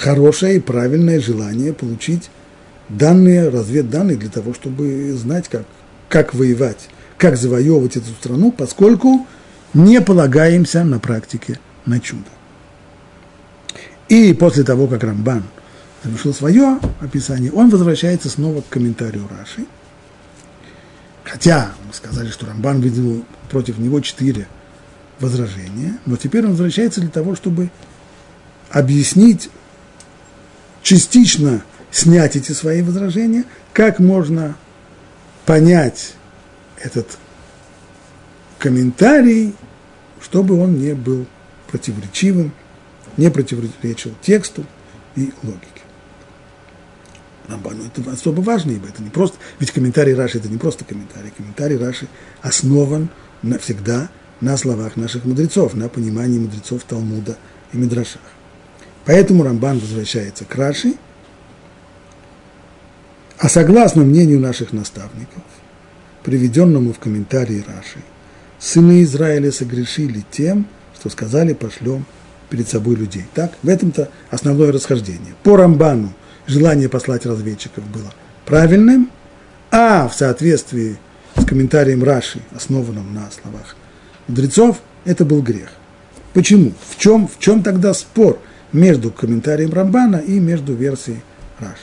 хорошее 0.00 0.56
и 0.56 0.60
правильное 0.60 1.20
желание 1.20 1.74
получить 1.74 2.30
данные, 2.88 3.50
разведданные 3.50 4.16
для 4.16 4.30
того, 4.30 4.54
чтобы 4.54 5.12
знать, 5.12 5.48
как, 5.48 5.64
как 6.08 6.32
воевать, 6.34 6.88
как 7.18 7.36
завоевывать 7.36 7.96
эту 7.96 8.10
страну, 8.12 8.50
поскольку 8.50 9.26
не 9.74 10.00
полагаемся 10.00 10.84
на 10.84 10.98
практике 10.98 11.60
на 11.84 12.00
чудо. 12.00 12.24
И 14.08 14.32
после 14.32 14.64
того, 14.64 14.86
как 14.86 15.04
Рамбан 15.04 15.44
завершил 16.02 16.32
свое 16.32 16.80
описание, 17.00 17.52
он 17.52 17.68
возвращается 17.68 18.30
снова 18.30 18.62
к 18.62 18.68
комментарию 18.70 19.28
Раши. 19.28 19.66
Хотя 21.24 21.72
мы 21.86 21.92
сказали, 21.92 22.30
что 22.30 22.46
Рамбан 22.46 22.80
видел 22.80 23.22
против 23.50 23.76
него 23.76 24.00
четыре 24.00 24.48
возражения, 25.20 25.98
но 26.06 26.16
теперь 26.16 26.44
он 26.44 26.52
возвращается 26.52 27.02
для 27.02 27.10
того, 27.10 27.36
чтобы 27.36 27.70
объяснить 28.70 29.50
частично 30.82 31.62
снять 31.90 32.36
эти 32.36 32.52
свои 32.52 32.82
возражения, 32.82 33.44
как 33.72 33.98
можно 33.98 34.56
понять 35.46 36.14
этот 36.78 37.18
комментарий, 38.58 39.54
чтобы 40.20 40.60
он 40.60 40.78
не 40.78 40.94
был 40.94 41.26
противоречивым, 41.68 42.52
не 43.16 43.30
противоречил 43.30 44.14
тексту 44.22 44.64
и 45.16 45.32
логике. 45.42 45.66
Рамбану 47.48 47.84
это 47.84 48.08
особо 48.10 48.40
важно, 48.40 48.70
ибо 48.70 48.86
это 48.88 49.02
не 49.02 49.10
просто, 49.10 49.38
ведь 49.58 49.72
комментарий 49.72 50.14
Раши 50.14 50.38
это 50.38 50.48
не 50.48 50.58
просто 50.58 50.84
комментарий, 50.84 51.32
комментарий 51.36 51.76
Раши 51.76 52.06
основан 52.42 53.08
навсегда 53.42 54.08
на 54.40 54.56
словах 54.56 54.96
наших 54.96 55.24
мудрецов, 55.24 55.74
на 55.74 55.88
понимании 55.88 56.38
мудрецов 56.38 56.84
Талмуда 56.84 57.36
и 57.72 57.76
Мидрашах. 57.76 58.22
Поэтому 59.06 59.42
Рамбан 59.42 59.78
возвращается 59.78 60.44
к 60.44 60.54
Раши, 60.54 60.94
а 63.38 63.48
согласно 63.48 64.02
мнению 64.04 64.40
наших 64.40 64.72
наставников, 64.72 65.42
приведенному 66.22 66.92
в 66.92 66.98
комментарии 66.98 67.64
Раши, 67.66 68.00
сыны 68.58 69.02
Израиля 69.02 69.50
согрешили 69.50 70.24
тем, 70.30 70.66
что 70.94 71.08
сказали 71.08 71.54
пошлем 71.54 72.04
перед 72.50 72.68
собой 72.68 72.96
людей. 72.96 73.24
Так, 73.34 73.52
в 73.62 73.68
этом-то 73.68 74.10
основное 74.30 74.72
расхождение. 74.72 75.34
По 75.42 75.56
Рамбану 75.56 76.12
желание 76.46 76.90
послать 76.90 77.24
разведчиков 77.24 77.84
было 77.86 78.12
правильным, 78.44 79.10
а 79.70 80.08
в 80.08 80.14
соответствии 80.14 80.98
с 81.36 81.44
комментарием 81.46 82.04
Раши, 82.04 82.40
основанным 82.54 83.14
на 83.14 83.30
словах 83.30 83.76
мудрецов, 84.28 84.80
это 85.04 85.24
был 85.24 85.40
грех. 85.40 85.70
Почему? 86.34 86.72
В 86.88 86.98
чем, 86.98 87.26
в 87.26 87.38
чем 87.38 87.62
тогда 87.62 87.94
спор 87.94 88.38
между 88.72 89.10
комментарием 89.10 89.72
Рамбана 89.72 90.16
и 90.16 90.38
между 90.38 90.74
версией 90.74 91.22
Раши? 91.58 91.76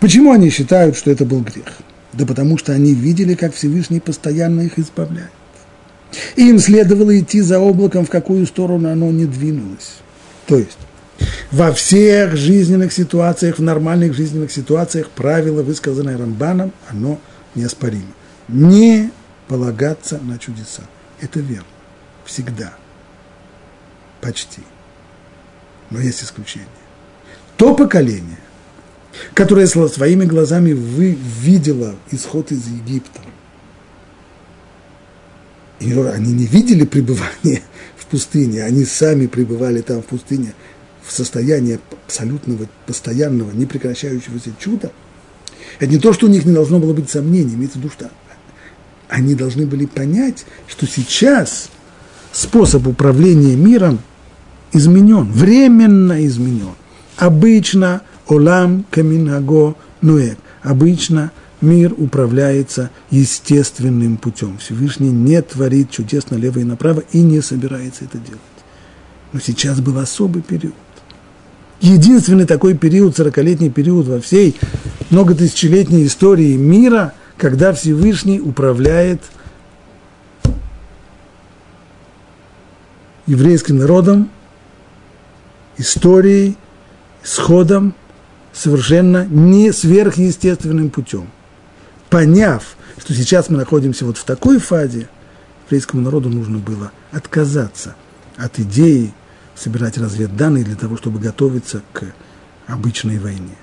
Почему 0.00 0.32
они 0.32 0.50
считают, 0.50 0.96
что 0.96 1.10
это 1.10 1.24
был 1.24 1.40
грех? 1.40 1.72
Да 2.12 2.24
потому 2.24 2.56
что 2.56 2.72
они 2.72 2.94
видели, 2.94 3.34
как 3.34 3.54
Всевышний 3.54 4.00
постоянно 4.00 4.62
их 4.62 4.78
избавляет. 4.78 5.30
И 6.36 6.48
им 6.48 6.58
следовало 6.58 7.18
идти 7.18 7.40
за 7.40 7.58
облаком, 7.58 8.06
в 8.06 8.10
какую 8.10 8.46
сторону 8.46 8.90
оно 8.90 9.10
не 9.10 9.26
двинулось. 9.26 9.96
То 10.46 10.58
есть, 10.58 10.78
во 11.50 11.72
всех 11.72 12.36
жизненных 12.36 12.92
ситуациях, 12.92 13.58
в 13.58 13.62
нормальных 13.62 14.14
жизненных 14.14 14.50
ситуациях, 14.52 15.10
правило, 15.10 15.62
высказанное 15.62 16.16
Рамбаном, 16.16 16.72
оно 16.88 17.20
неоспоримо. 17.54 18.12
Не 18.48 19.10
полагаться 19.48 20.18
на 20.22 20.38
чудеса. 20.38 20.82
Это 21.20 21.40
верно. 21.40 21.66
Всегда. 22.24 22.72
Почти. 24.20 24.62
Но 25.90 26.00
есть 26.00 26.22
исключение. 26.22 26.68
То 27.56 27.74
поколение, 27.74 28.38
которое 29.34 29.66
своими 29.66 30.24
глазами 30.24 30.72
вы 30.72 31.18
видело 31.40 31.94
исход 32.10 32.52
из 32.52 32.66
Египта, 32.66 33.20
и 35.80 35.92
они 35.92 36.32
не 36.32 36.46
видели 36.46 36.84
пребывания 36.84 37.62
в 37.96 38.06
пустыне, 38.06 38.64
они 38.64 38.84
сами 38.84 39.26
пребывали 39.26 39.80
там 39.80 40.02
в 40.02 40.06
пустыне 40.06 40.54
в 41.06 41.12
состоянии 41.12 41.80
абсолютного, 42.06 42.68
постоянного, 42.86 43.50
непрекращающегося 43.52 44.50
чуда, 44.58 44.92
это 45.78 45.90
не 45.90 45.98
то, 45.98 46.12
что 46.12 46.26
у 46.26 46.28
них 46.28 46.44
не 46.44 46.52
должно 46.52 46.78
было 46.78 46.92
быть 46.92 47.08
сомнений, 47.08 47.54
имеется 47.54 47.78
в 47.78 47.82
виду, 47.82 47.92
что 47.92 48.10
они 49.08 49.34
должны 49.34 49.66
были 49.66 49.86
понять, 49.86 50.44
что 50.66 50.86
сейчас 50.86 51.70
способ 52.32 52.86
управления 52.86 53.56
миром 53.56 54.00
изменен, 54.72 55.30
временно 55.32 56.24
изменен. 56.26 56.74
Обычно 57.16 58.02
олам 58.26 58.84
каминаго 58.90 59.74
нуэк. 60.00 60.38
Обычно 60.62 61.32
мир 61.60 61.94
управляется 61.96 62.90
естественным 63.10 64.16
путем. 64.16 64.58
Всевышний 64.58 65.10
не 65.10 65.40
творит 65.42 65.90
чудес 65.90 66.30
налево 66.30 66.58
и 66.60 66.64
направо 66.64 67.02
и 67.12 67.22
не 67.22 67.40
собирается 67.40 68.04
это 68.04 68.18
делать. 68.18 68.40
Но 69.32 69.40
сейчас 69.40 69.80
был 69.80 69.98
особый 69.98 70.42
период. 70.42 70.74
Единственный 71.80 72.46
такой 72.46 72.74
период, 72.74 73.16
сорокалетний 73.16 73.70
период 73.70 74.08
во 74.08 74.20
всей 74.20 74.56
многотысячелетней 75.10 76.06
истории 76.06 76.56
мира, 76.56 77.14
когда 77.36 77.72
Всевышний 77.72 78.40
управляет 78.40 79.22
еврейским 83.26 83.78
народом, 83.78 84.30
историей, 85.78 86.56
сходом 87.22 87.94
совершенно 88.52 89.26
не 89.26 89.72
сверхъестественным 89.72 90.90
путем. 90.90 91.28
Поняв, 92.10 92.76
что 92.98 93.14
сейчас 93.14 93.48
мы 93.48 93.58
находимся 93.58 94.04
вот 94.04 94.18
в 94.18 94.24
такой 94.24 94.58
фазе, 94.58 95.08
еврейскому 95.66 96.02
народу 96.02 96.28
нужно 96.28 96.58
было 96.58 96.90
отказаться 97.12 97.94
от 98.36 98.58
идеи 98.58 99.12
собирать 99.54 99.98
разведданные 99.98 100.64
для 100.64 100.76
того, 100.76 100.96
чтобы 100.96 101.18
готовиться 101.18 101.82
к 101.92 102.04
обычной 102.66 103.18
войне. 103.18 103.56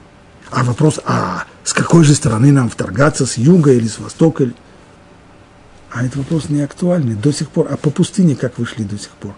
А 0.51 0.63
вопрос, 0.63 0.99
а 1.05 1.45
с 1.63 1.73
какой 1.73 2.03
же 2.03 2.13
стороны 2.13 2.51
нам 2.51 2.69
вторгаться, 2.69 3.25
с 3.25 3.37
юга 3.37 3.71
или 3.71 3.87
с 3.87 3.99
востока? 3.99 4.51
А 5.91 6.03
этот 6.03 6.17
вопрос 6.17 6.49
не 6.49 6.61
актуальный 6.61 7.15
до 7.15 7.31
сих 7.31 7.49
пор. 7.49 7.67
А 7.71 7.77
по 7.77 7.89
пустыне 7.89 8.35
как 8.35 8.59
вышли 8.59 8.83
до 8.83 8.97
сих 8.97 9.09
пор? 9.11 9.33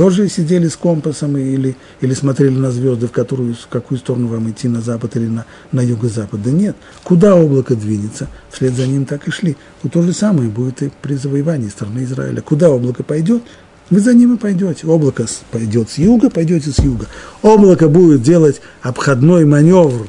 Тоже 0.00 0.30
сидели 0.30 0.66
с 0.66 0.76
компасом 0.76 1.36
или, 1.36 1.76
или 2.00 2.14
смотрели 2.14 2.56
на 2.56 2.70
звезды, 2.70 3.06
в, 3.06 3.12
которую, 3.12 3.52
в 3.52 3.66
какую 3.66 3.98
сторону 3.98 4.28
вам 4.28 4.50
идти, 4.50 4.66
на 4.66 4.80
запад 4.80 5.14
или 5.16 5.26
на, 5.26 5.44
на 5.72 5.82
юго-запад? 5.82 6.42
Да 6.42 6.50
нет. 6.50 6.74
Куда 7.04 7.36
облако 7.36 7.76
двинется, 7.76 8.26
вслед 8.50 8.72
за 8.72 8.86
ним 8.86 9.04
так 9.04 9.28
и 9.28 9.30
шли. 9.30 9.58
Вот 9.82 9.92
то 9.92 10.00
же 10.00 10.14
самое 10.14 10.48
будет 10.48 10.82
и 10.82 10.90
при 11.02 11.16
завоевании 11.16 11.68
страны 11.68 12.04
Израиля. 12.04 12.40
Куда 12.40 12.70
облако 12.70 13.02
пойдет, 13.02 13.42
вы 13.90 14.00
за 14.00 14.14
ним 14.14 14.36
и 14.36 14.38
пойдете. 14.38 14.86
Облако 14.86 15.26
пойдет 15.50 15.90
с 15.90 15.98
юга, 15.98 16.30
пойдете 16.30 16.70
с 16.70 16.78
юга. 16.78 17.04
Облако 17.42 17.90
будет 17.90 18.22
делать 18.22 18.62
обходной 18.80 19.44
маневр 19.44 20.08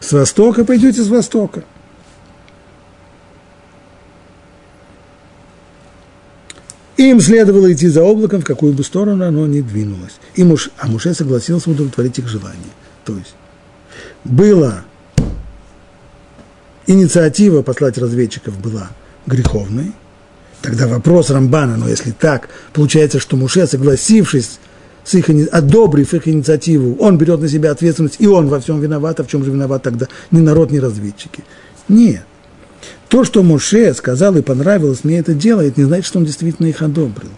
с 0.00 0.10
востока, 0.10 0.64
пойдете 0.64 1.00
с 1.00 1.06
востока. 1.06 1.62
Им 6.98 7.20
следовало 7.20 7.72
идти 7.72 7.88
за 7.88 8.02
облаком, 8.02 8.42
в 8.42 8.44
какую 8.44 8.74
бы 8.74 8.84
сторону 8.84 9.24
оно 9.24 9.46
ни 9.46 9.60
двинулось. 9.60 10.18
И 10.34 10.44
Муш, 10.44 10.70
а 10.76 10.86
Муше 10.88 11.14
согласился 11.14 11.70
удовлетворить 11.70 12.18
их 12.18 12.28
желание. 12.28 12.60
То 13.04 13.14
есть 13.14 13.34
была 14.24 14.84
инициатива 16.86 17.62
послать 17.62 17.98
разведчиков 17.98 18.58
была 18.60 18.90
греховной, 19.26 19.92
Тогда 20.60 20.88
вопрос 20.88 21.30
Рамбана, 21.30 21.76
но 21.76 21.88
если 21.88 22.10
так, 22.10 22.48
получается, 22.72 23.20
что 23.20 23.36
Муше, 23.36 23.66
согласившись 23.66 24.58
с 25.04 25.14
их, 25.14 25.30
одобрив 25.52 26.12
их 26.14 26.26
инициативу, 26.26 26.96
он 26.98 27.16
берет 27.16 27.40
на 27.40 27.48
себя 27.48 27.70
ответственность, 27.70 28.16
и 28.18 28.26
он 28.26 28.48
во 28.48 28.58
всем 28.60 28.80
виноват, 28.80 29.20
а 29.20 29.24
в 29.24 29.28
чем 29.28 29.44
же 29.44 29.52
виноват 29.52 29.82
тогда 29.82 30.08
ни 30.30 30.40
народ, 30.40 30.70
ни 30.70 30.78
разведчики? 30.78 31.44
Нет. 31.88 32.24
То, 33.08 33.24
что 33.24 33.42
Муше 33.42 33.94
сказал 33.94 34.36
и 34.36 34.42
понравилось 34.42 35.02
мне 35.02 35.18
это 35.18 35.34
дело, 35.34 35.62
это 35.62 35.80
не 35.80 35.86
значит, 35.86 36.06
что 36.06 36.18
он 36.18 36.26
действительно 36.26 36.66
их 36.66 36.82
одобрил. 36.82 37.30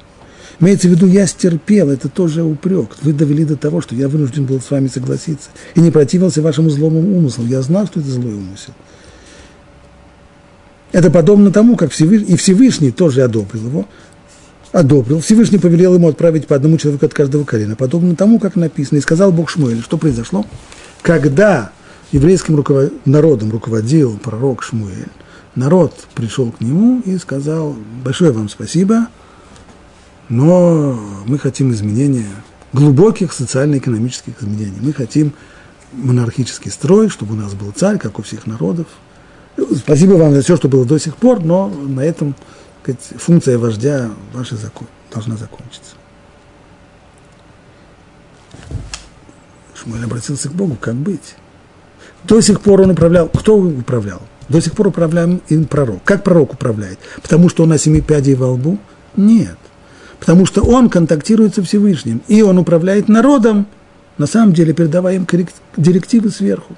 Имеется 0.59 0.89
в 0.89 0.91
виду, 0.91 1.07
я 1.07 1.27
стерпел, 1.27 1.89
это 1.89 2.09
тоже 2.09 2.43
упрек. 2.43 2.97
Вы 3.03 3.14
довели 3.14 3.45
до 3.45 3.57
того, 3.57 3.81
что 3.81 3.95
я 3.95 4.09
вынужден 4.09 4.45
был 4.45 4.61
с 4.61 4.71
вами 4.71 4.89
согласиться. 4.89 5.49
И 5.75 5.81
не 5.81 5.91
противился 5.91 6.43
вашему 6.43 6.68
злому 6.68 7.01
умыслу. 7.16 7.47
Я 7.47 7.62
знал, 7.62 7.87
что 7.87 8.01
это 8.01 8.11
злой 8.11 8.35
умысел. 8.35 8.75
Это 10.93 11.11
подобно 11.11 11.51
тому, 11.51 11.77
как 11.77 11.93
Всевышний, 11.93 12.35
и 12.35 12.37
Всевышний 12.37 12.91
тоже 12.91 13.23
одобрил 13.23 13.64
его, 13.64 13.89
одобрил. 14.73 15.21
Всевышний 15.21 15.59
повелел 15.59 15.95
ему 15.95 16.09
отправить 16.09 16.47
по 16.47 16.57
одному 16.57 16.77
человеку 16.77 17.07
от 17.07 17.14
каждого 17.14 17.45
колена, 17.45 17.77
подобно 17.77 18.16
тому, 18.16 18.39
как 18.39 18.57
написано. 18.57 18.99
И 18.99 19.01
сказал 19.01 19.33
Бог 19.33 19.49
Шмуэль, 19.49 19.83
что 19.83 19.97
произошло? 19.97 20.45
Когда 21.01 21.71
еврейским 22.12 22.57
руковод... 22.57 22.93
народом 23.07 23.51
руководил 23.51 24.18
пророк 24.18 24.62
Шмуэль, 24.62 25.09
народ 25.55 25.94
пришел 26.14 26.51
к 26.51 26.61
нему 26.61 27.01
и 27.05 27.16
сказал, 27.18 27.76
большое 28.05 28.32
вам 28.32 28.48
спасибо, 28.48 29.09
но 30.28 30.98
мы 31.26 31.38
хотим 31.38 31.72
изменения, 31.72 32.28
глубоких 32.72 33.32
социально-экономических 33.32 34.40
изменений. 34.40 34.78
Мы 34.80 34.92
хотим 34.92 35.32
монархический 35.92 36.70
строй, 36.70 37.09
чтобы 37.09 37.34
у 37.34 37.36
нас 37.36 37.55
был 37.55 37.72
царь, 37.72 37.98
как 37.98 38.18
у 38.18 38.22
всех 38.22 38.46
народов– 38.46 38.86
Спасибо 39.76 40.14
вам 40.14 40.32
за 40.32 40.42
все, 40.42 40.57
что 40.57 40.68
было 40.68 40.84
до 40.84 40.98
сих 40.98 41.16
пор, 41.16 41.42
но 41.42 41.68
на 41.68 42.01
этом 42.01 42.34
сказать, 42.82 43.01
функция 43.18 43.59
вождя 43.59 44.11
ваша 44.32 44.57
закон, 44.57 44.86
должна 45.12 45.36
закончиться. 45.36 45.94
Шмуэль 49.74 50.05
обратился 50.05 50.48
к 50.48 50.53
Богу, 50.53 50.76
как 50.80 50.94
быть? 50.94 51.36
До 52.24 52.40
сих 52.40 52.61
пор 52.61 52.82
он 52.82 52.90
управлял. 52.90 53.28
Кто 53.28 53.57
управлял? 53.57 54.22
До 54.51 54.61
сих 54.61 54.74
пор 54.74 54.88
управляем 54.88 55.40
им 55.48 55.64
пророк. 55.64 56.03
Как 56.05 56.24
пророк 56.24 56.55
управляет? 56.55 56.98
Потому 57.22 57.48
что 57.48 57.62
он 57.62 57.68
на 57.68 57.78
семи 57.78 58.01
пядей 58.01 58.34
во 58.34 58.51
лбу? 58.51 58.78
Нет. 59.16 59.57
Потому 60.18 60.44
что 60.44 60.62
он 60.62 60.90
контактирует 60.90 61.55
со 61.55 61.62
Всевышним. 61.62 62.20
И 62.26 62.42
он 62.42 62.59
управляет 62.59 63.09
народом, 63.09 63.66
на 64.18 64.26
самом 64.26 64.53
деле 64.53 64.72
передавая 64.74 65.14
им 65.14 65.26
директивы 65.76 66.30
сверху. 66.30 66.74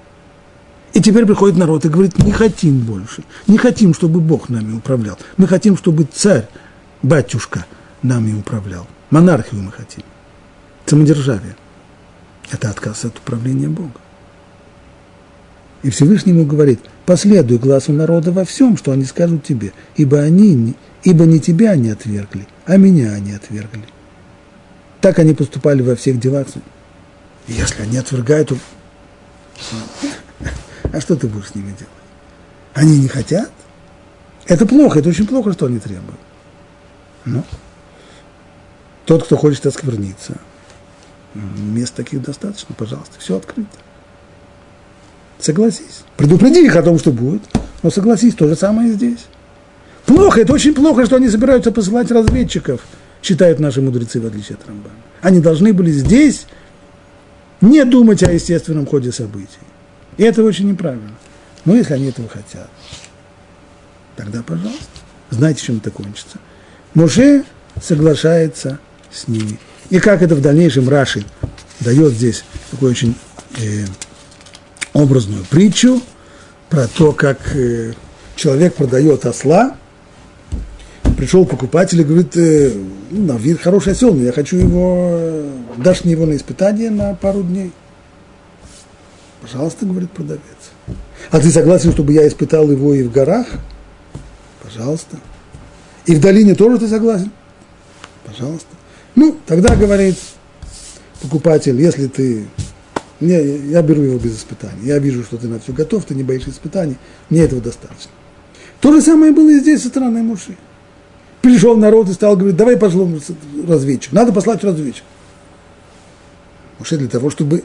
И 0.92 1.00
теперь 1.00 1.24
приходит 1.24 1.56
народ 1.56 1.86
и 1.86 1.88
говорит, 1.88 2.22
не 2.22 2.32
хотим 2.32 2.80
больше, 2.80 3.24
не 3.46 3.56
хотим, 3.56 3.94
чтобы 3.94 4.20
Бог 4.20 4.50
нами 4.50 4.76
управлял. 4.76 5.18
Мы 5.38 5.48
хотим, 5.48 5.78
чтобы 5.78 6.04
царь, 6.04 6.46
батюшка 7.02 7.64
нами 8.02 8.38
управлял. 8.38 8.86
Монархию 9.08 9.62
мы 9.62 9.72
хотим. 9.72 10.04
Самодержавие. 10.84 11.56
Это 12.50 12.68
отказ 12.68 13.06
от 13.06 13.16
управления 13.16 13.68
Бога. 13.68 14.01
И 15.82 15.90
Всевышний 15.90 16.32
ему 16.32 16.46
говорит, 16.46 16.80
последуй 17.06 17.58
глазу 17.58 17.92
народа 17.92 18.30
во 18.30 18.44
всем, 18.44 18.76
что 18.76 18.92
они 18.92 19.04
скажут 19.04 19.44
тебе, 19.44 19.72
ибо 19.96 20.20
они, 20.20 20.74
ибо 21.02 21.24
не 21.24 21.40
тебя 21.40 21.72
они 21.72 21.90
отвергли, 21.90 22.46
а 22.66 22.76
меня 22.76 23.12
они 23.12 23.32
отвергли. 23.32 23.84
Так 25.00 25.18
они 25.18 25.34
поступали 25.34 25.82
во 25.82 25.96
всех 25.96 26.20
делах. 26.20 26.46
И 27.48 27.52
если 27.52 27.82
они 27.82 27.96
отвергают, 27.96 28.50
то 28.50 28.56
а 30.92 31.00
что 31.00 31.16
ты 31.16 31.26
будешь 31.26 31.48
с 31.48 31.54
ними 31.56 31.70
делать? 31.70 31.88
Они 32.74 32.98
не 32.98 33.08
хотят? 33.08 33.50
Это 34.46 34.66
плохо, 34.66 35.00
это 35.00 35.08
очень 35.08 35.26
плохо, 35.26 35.52
что 35.52 35.66
они 35.66 35.80
требуют. 35.80 36.20
Но 37.24 37.44
тот, 39.04 39.24
кто 39.24 39.36
хочет 39.36 39.66
оскверниться, 39.66 40.36
мест 41.34 41.94
таких 41.94 42.22
достаточно, 42.22 42.74
пожалуйста, 42.76 43.18
все 43.18 43.36
открыто. 43.36 43.78
Согласись. 45.42 46.04
Предупреди 46.16 46.64
их 46.64 46.76
о 46.76 46.82
том, 46.84 47.00
что 47.00 47.10
будет, 47.10 47.42
но 47.82 47.90
согласись, 47.90 48.36
то 48.36 48.46
же 48.46 48.54
самое 48.54 48.90
и 48.90 48.92
здесь. 48.92 49.26
Плохо, 50.06 50.40
это 50.40 50.52
очень 50.52 50.72
плохо, 50.72 51.04
что 51.04 51.16
они 51.16 51.28
собираются 51.28 51.72
посылать 51.72 52.12
разведчиков, 52.12 52.80
считают 53.24 53.58
наши 53.58 53.82
мудрецы, 53.82 54.20
в 54.20 54.26
отличие 54.26 54.56
от 54.56 54.68
Рамбана. 54.68 54.94
Они 55.20 55.40
должны 55.40 55.72
были 55.72 55.90
здесь 55.90 56.46
не 57.60 57.84
думать 57.84 58.22
о 58.22 58.30
естественном 58.32 58.86
ходе 58.86 59.10
событий. 59.10 59.48
И 60.16 60.22
это 60.22 60.44
очень 60.44 60.68
неправильно. 60.68 61.10
Но 61.64 61.74
если 61.74 61.94
они 61.94 62.06
этого 62.06 62.28
хотят, 62.28 62.70
тогда, 64.14 64.44
пожалуйста, 64.44 64.86
знаете, 65.30 65.60
чем 65.60 65.78
это 65.78 65.90
кончится. 65.90 66.38
Муше 66.94 67.42
соглашается 67.82 68.78
с 69.10 69.26
ними. 69.26 69.58
И 69.90 69.98
как 69.98 70.22
это 70.22 70.36
в 70.36 70.40
дальнейшем 70.40 70.88
Раши 70.88 71.24
дает 71.80 72.12
здесь 72.12 72.44
такую 72.70 72.92
очень 72.92 73.16
э, 73.58 73.86
образную 74.92 75.44
притчу 75.48 76.00
про 76.68 76.86
то, 76.88 77.12
как 77.12 77.54
э, 77.54 77.92
человек 78.36 78.74
продает 78.74 79.26
осла, 79.26 79.76
пришел 81.16 81.44
покупатель 81.44 82.00
и 82.00 82.04
говорит, 82.04 82.36
э, 82.36 82.72
ну, 83.10 83.32
на 83.32 83.38
вид 83.38 83.60
хороший 83.60 83.92
осел, 83.92 84.14
но 84.14 84.22
я 84.22 84.32
хочу 84.32 84.56
его, 84.56 85.10
э, 85.12 85.50
дашь 85.76 86.04
мне 86.04 86.12
его 86.12 86.26
на 86.26 86.36
испытание 86.36 86.90
на 86.90 87.14
пару 87.14 87.42
дней. 87.42 87.72
Пожалуйста, 89.40 89.86
говорит 89.86 90.10
продавец. 90.10 90.40
А 91.30 91.40
ты 91.40 91.50
согласен, 91.50 91.92
чтобы 91.92 92.12
я 92.12 92.26
испытал 92.26 92.70
его 92.70 92.94
и 92.94 93.02
в 93.02 93.12
горах? 93.12 93.46
Пожалуйста. 94.62 95.18
И 96.06 96.14
в 96.14 96.20
долине 96.20 96.54
тоже 96.54 96.78
ты 96.78 96.88
согласен? 96.88 97.30
Пожалуйста. 98.24 98.68
Ну, 99.14 99.36
тогда 99.46 99.74
говорит 99.76 100.16
покупатель, 101.20 101.80
если 101.80 102.06
ты... 102.06 102.46
Не, 103.22 103.70
я 103.70 103.82
беру 103.82 104.02
его 104.02 104.18
без 104.18 104.36
испытаний. 104.36 104.80
Я 104.82 104.98
вижу, 104.98 105.22
что 105.22 105.36
ты 105.36 105.46
на 105.46 105.60
все 105.60 105.72
готов, 105.72 106.04
ты 106.04 106.14
не 106.14 106.24
боишься 106.24 106.50
испытаний. 106.50 106.96
Мне 107.30 107.42
этого 107.42 107.62
достаточно. 107.62 108.10
То 108.80 108.92
же 108.92 109.00
самое 109.00 109.30
было 109.30 109.48
и 109.48 109.60
здесь 109.60 109.82
со 109.82 109.88
стороны 109.88 110.22
Муши. 110.22 110.56
Пришел 111.40 111.76
народ 111.76 112.08
и 112.08 112.12
стал 112.14 112.36
говорить, 112.36 112.56
давай 112.56 112.76
пошлем 112.76 113.20
разведчик. 113.66 114.12
Надо 114.12 114.32
послать 114.32 114.64
разведчик. 114.64 115.04
Муше 116.80 116.96
для 116.98 117.08
того, 117.08 117.30
чтобы 117.30 117.62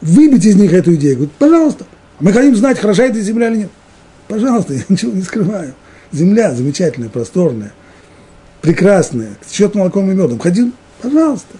выбить 0.00 0.44
из 0.44 0.56
них 0.56 0.72
эту 0.72 0.96
идею. 0.96 1.16
Говорит, 1.16 1.34
пожалуйста, 1.38 1.86
мы 2.18 2.32
хотим 2.32 2.56
знать, 2.56 2.78
хороша 2.78 3.04
эта 3.04 3.20
земля 3.20 3.50
или 3.50 3.58
нет. 3.58 3.70
Пожалуйста, 4.26 4.74
я 4.74 4.82
ничего 4.88 5.12
не 5.12 5.22
скрываю. 5.22 5.74
Земля 6.10 6.52
замечательная, 6.52 7.08
просторная, 7.08 7.72
прекрасная, 8.62 9.36
течет 9.48 9.76
молоком 9.76 10.10
и 10.10 10.14
медом. 10.14 10.40
Ходил, 10.40 10.72
пожалуйста. 11.00 11.56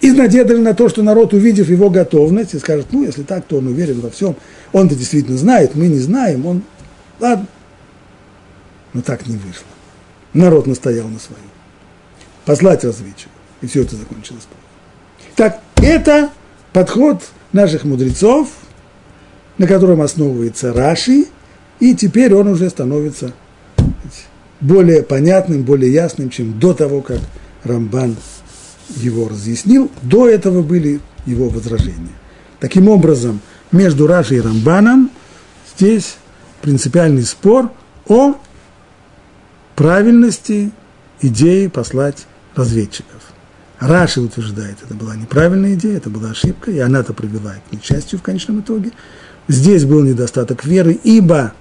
И 0.00 0.12
надежды 0.12 0.58
на 0.58 0.74
то, 0.74 0.88
что 0.88 1.02
народ, 1.02 1.32
увидев 1.32 1.68
его 1.68 1.90
готовность, 1.90 2.54
и 2.54 2.58
скажет, 2.58 2.88
ну, 2.90 3.04
если 3.04 3.22
так, 3.22 3.44
то 3.46 3.58
он 3.58 3.66
уверен 3.66 4.00
во 4.00 4.10
всем. 4.10 4.36
Он-то 4.72 4.94
действительно 4.94 5.38
знает, 5.38 5.74
мы 5.74 5.88
не 5.88 5.98
знаем, 5.98 6.44
он, 6.46 6.62
ладно. 7.18 7.46
Но 8.92 9.02
так 9.02 9.26
не 9.26 9.36
вышло. 9.36 9.66
Народ 10.32 10.66
настоял 10.66 11.08
на 11.08 11.18
своем. 11.18 11.40
Послать 12.44 12.84
разведчика. 12.84 13.30
И 13.62 13.66
все 13.66 13.82
это 13.82 13.96
закончилось. 13.96 14.46
Так, 15.34 15.60
это 15.76 16.30
подход 16.72 17.22
наших 17.52 17.84
мудрецов, 17.84 18.48
на 19.58 19.66
котором 19.66 20.02
основывается 20.02 20.72
Раши, 20.72 21.26
и 21.80 21.94
теперь 21.94 22.34
он 22.34 22.48
уже 22.48 22.68
становится 22.70 23.32
более 24.60 25.02
понятным, 25.02 25.62
более 25.62 25.92
ясным, 25.92 26.30
чем 26.30 26.58
до 26.58 26.74
того, 26.74 27.00
как 27.00 27.20
Рамбан 27.64 28.16
его 28.88 29.28
разъяснил. 29.28 29.90
До 30.02 30.28
этого 30.28 30.62
были 30.62 31.00
его 31.26 31.48
возражения. 31.48 32.14
Таким 32.60 32.88
образом, 32.88 33.40
между 33.72 34.06
Рашей 34.06 34.38
и 34.38 34.40
Рамбаном 34.40 35.10
здесь 35.76 36.16
принципиальный 36.62 37.24
спор 37.24 37.70
о 38.06 38.34
правильности 39.74 40.70
идеи 41.20 41.66
послать 41.66 42.26
разведчиков. 42.54 43.22
Раши 43.78 44.22
утверждает, 44.22 44.78
это 44.82 44.94
была 44.94 45.14
неправильная 45.16 45.74
идея, 45.74 45.98
это 45.98 46.08
была 46.08 46.30
ошибка, 46.30 46.70
и 46.70 46.78
она-то 46.78 47.12
привела 47.12 47.56
к 47.68 47.72
несчастью 47.72 48.18
в 48.18 48.22
конечном 48.22 48.60
итоге. 48.60 48.92
Здесь 49.48 49.84
был 49.84 50.02
недостаток 50.02 50.64
веры, 50.64 50.98
ибо 51.04 51.52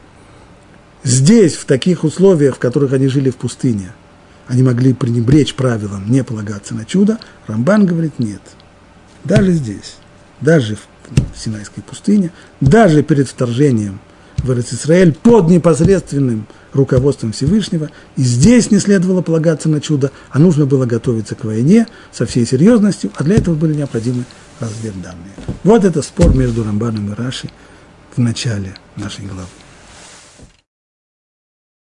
здесь, 1.03 1.55
в 1.55 1.65
таких 1.65 2.05
условиях, 2.05 2.55
в 2.55 2.59
которых 2.59 2.93
они 2.93 3.07
жили 3.07 3.29
в 3.29 3.35
пустыне, 3.35 3.91
они 4.47 4.63
могли 4.63 4.93
пренебречь 4.93 5.55
правилам, 5.55 6.09
не 6.09 6.23
полагаться 6.23 6.73
на 6.75 6.85
чудо. 6.85 7.19
Рамбан 7.47 7.85
говорит, 7.85 8.19
нет. 8.19 8.41
Даже 9.23 9.51
здесь, 9.51 9.97
даже 10.41 10.75
в 10.75 11.37
Синайской 11.37 11.83
пустыне, 11.83 12.31
даже 12.61 13.03
перед 13.03 13.27
вторжением 13.27 13.99
в 14.37 14.59
Израиль 14.59 15.13
под 15.13 15.49
непосредственным 15.49 16.47
руководством 16.73 17.31
Всевышнего. 17.31 17.89
И 18.15 18.21
здесь 18.21 18.69
не 18.69 18.79
следовало 18.79 19.21
полагаться 19.21 19.69
на 19.69 19.81
чудо, 19.81 20.11
а 20.29 20.39
нужно 20.39 20.65
было 20.65 20.85
готовиться 20.85 21.35
к 21.35 21.43
войне 21.45 21.87
со 22.11 22.25
всей 22.25 22.45
серьезностью, 22.45 23.11
а 23.15 23.23
для 23.23 23.37
этого 23.37 23.55
были 23.55 23.73
необходимы 23.73 24.25
разведданные. 24.59 25.33
Вот 25.63 25.83
это 25.83 26.01
спор 26.01 26.35
между 26.35 26.63
Рамбаном 26.63 27.11
и 27.11 27.15
Раши 27.15 27.49
в 28.15 28.19
начале 28.19 28.75
нашей 28.95 29.25
главы. 29.25 29.47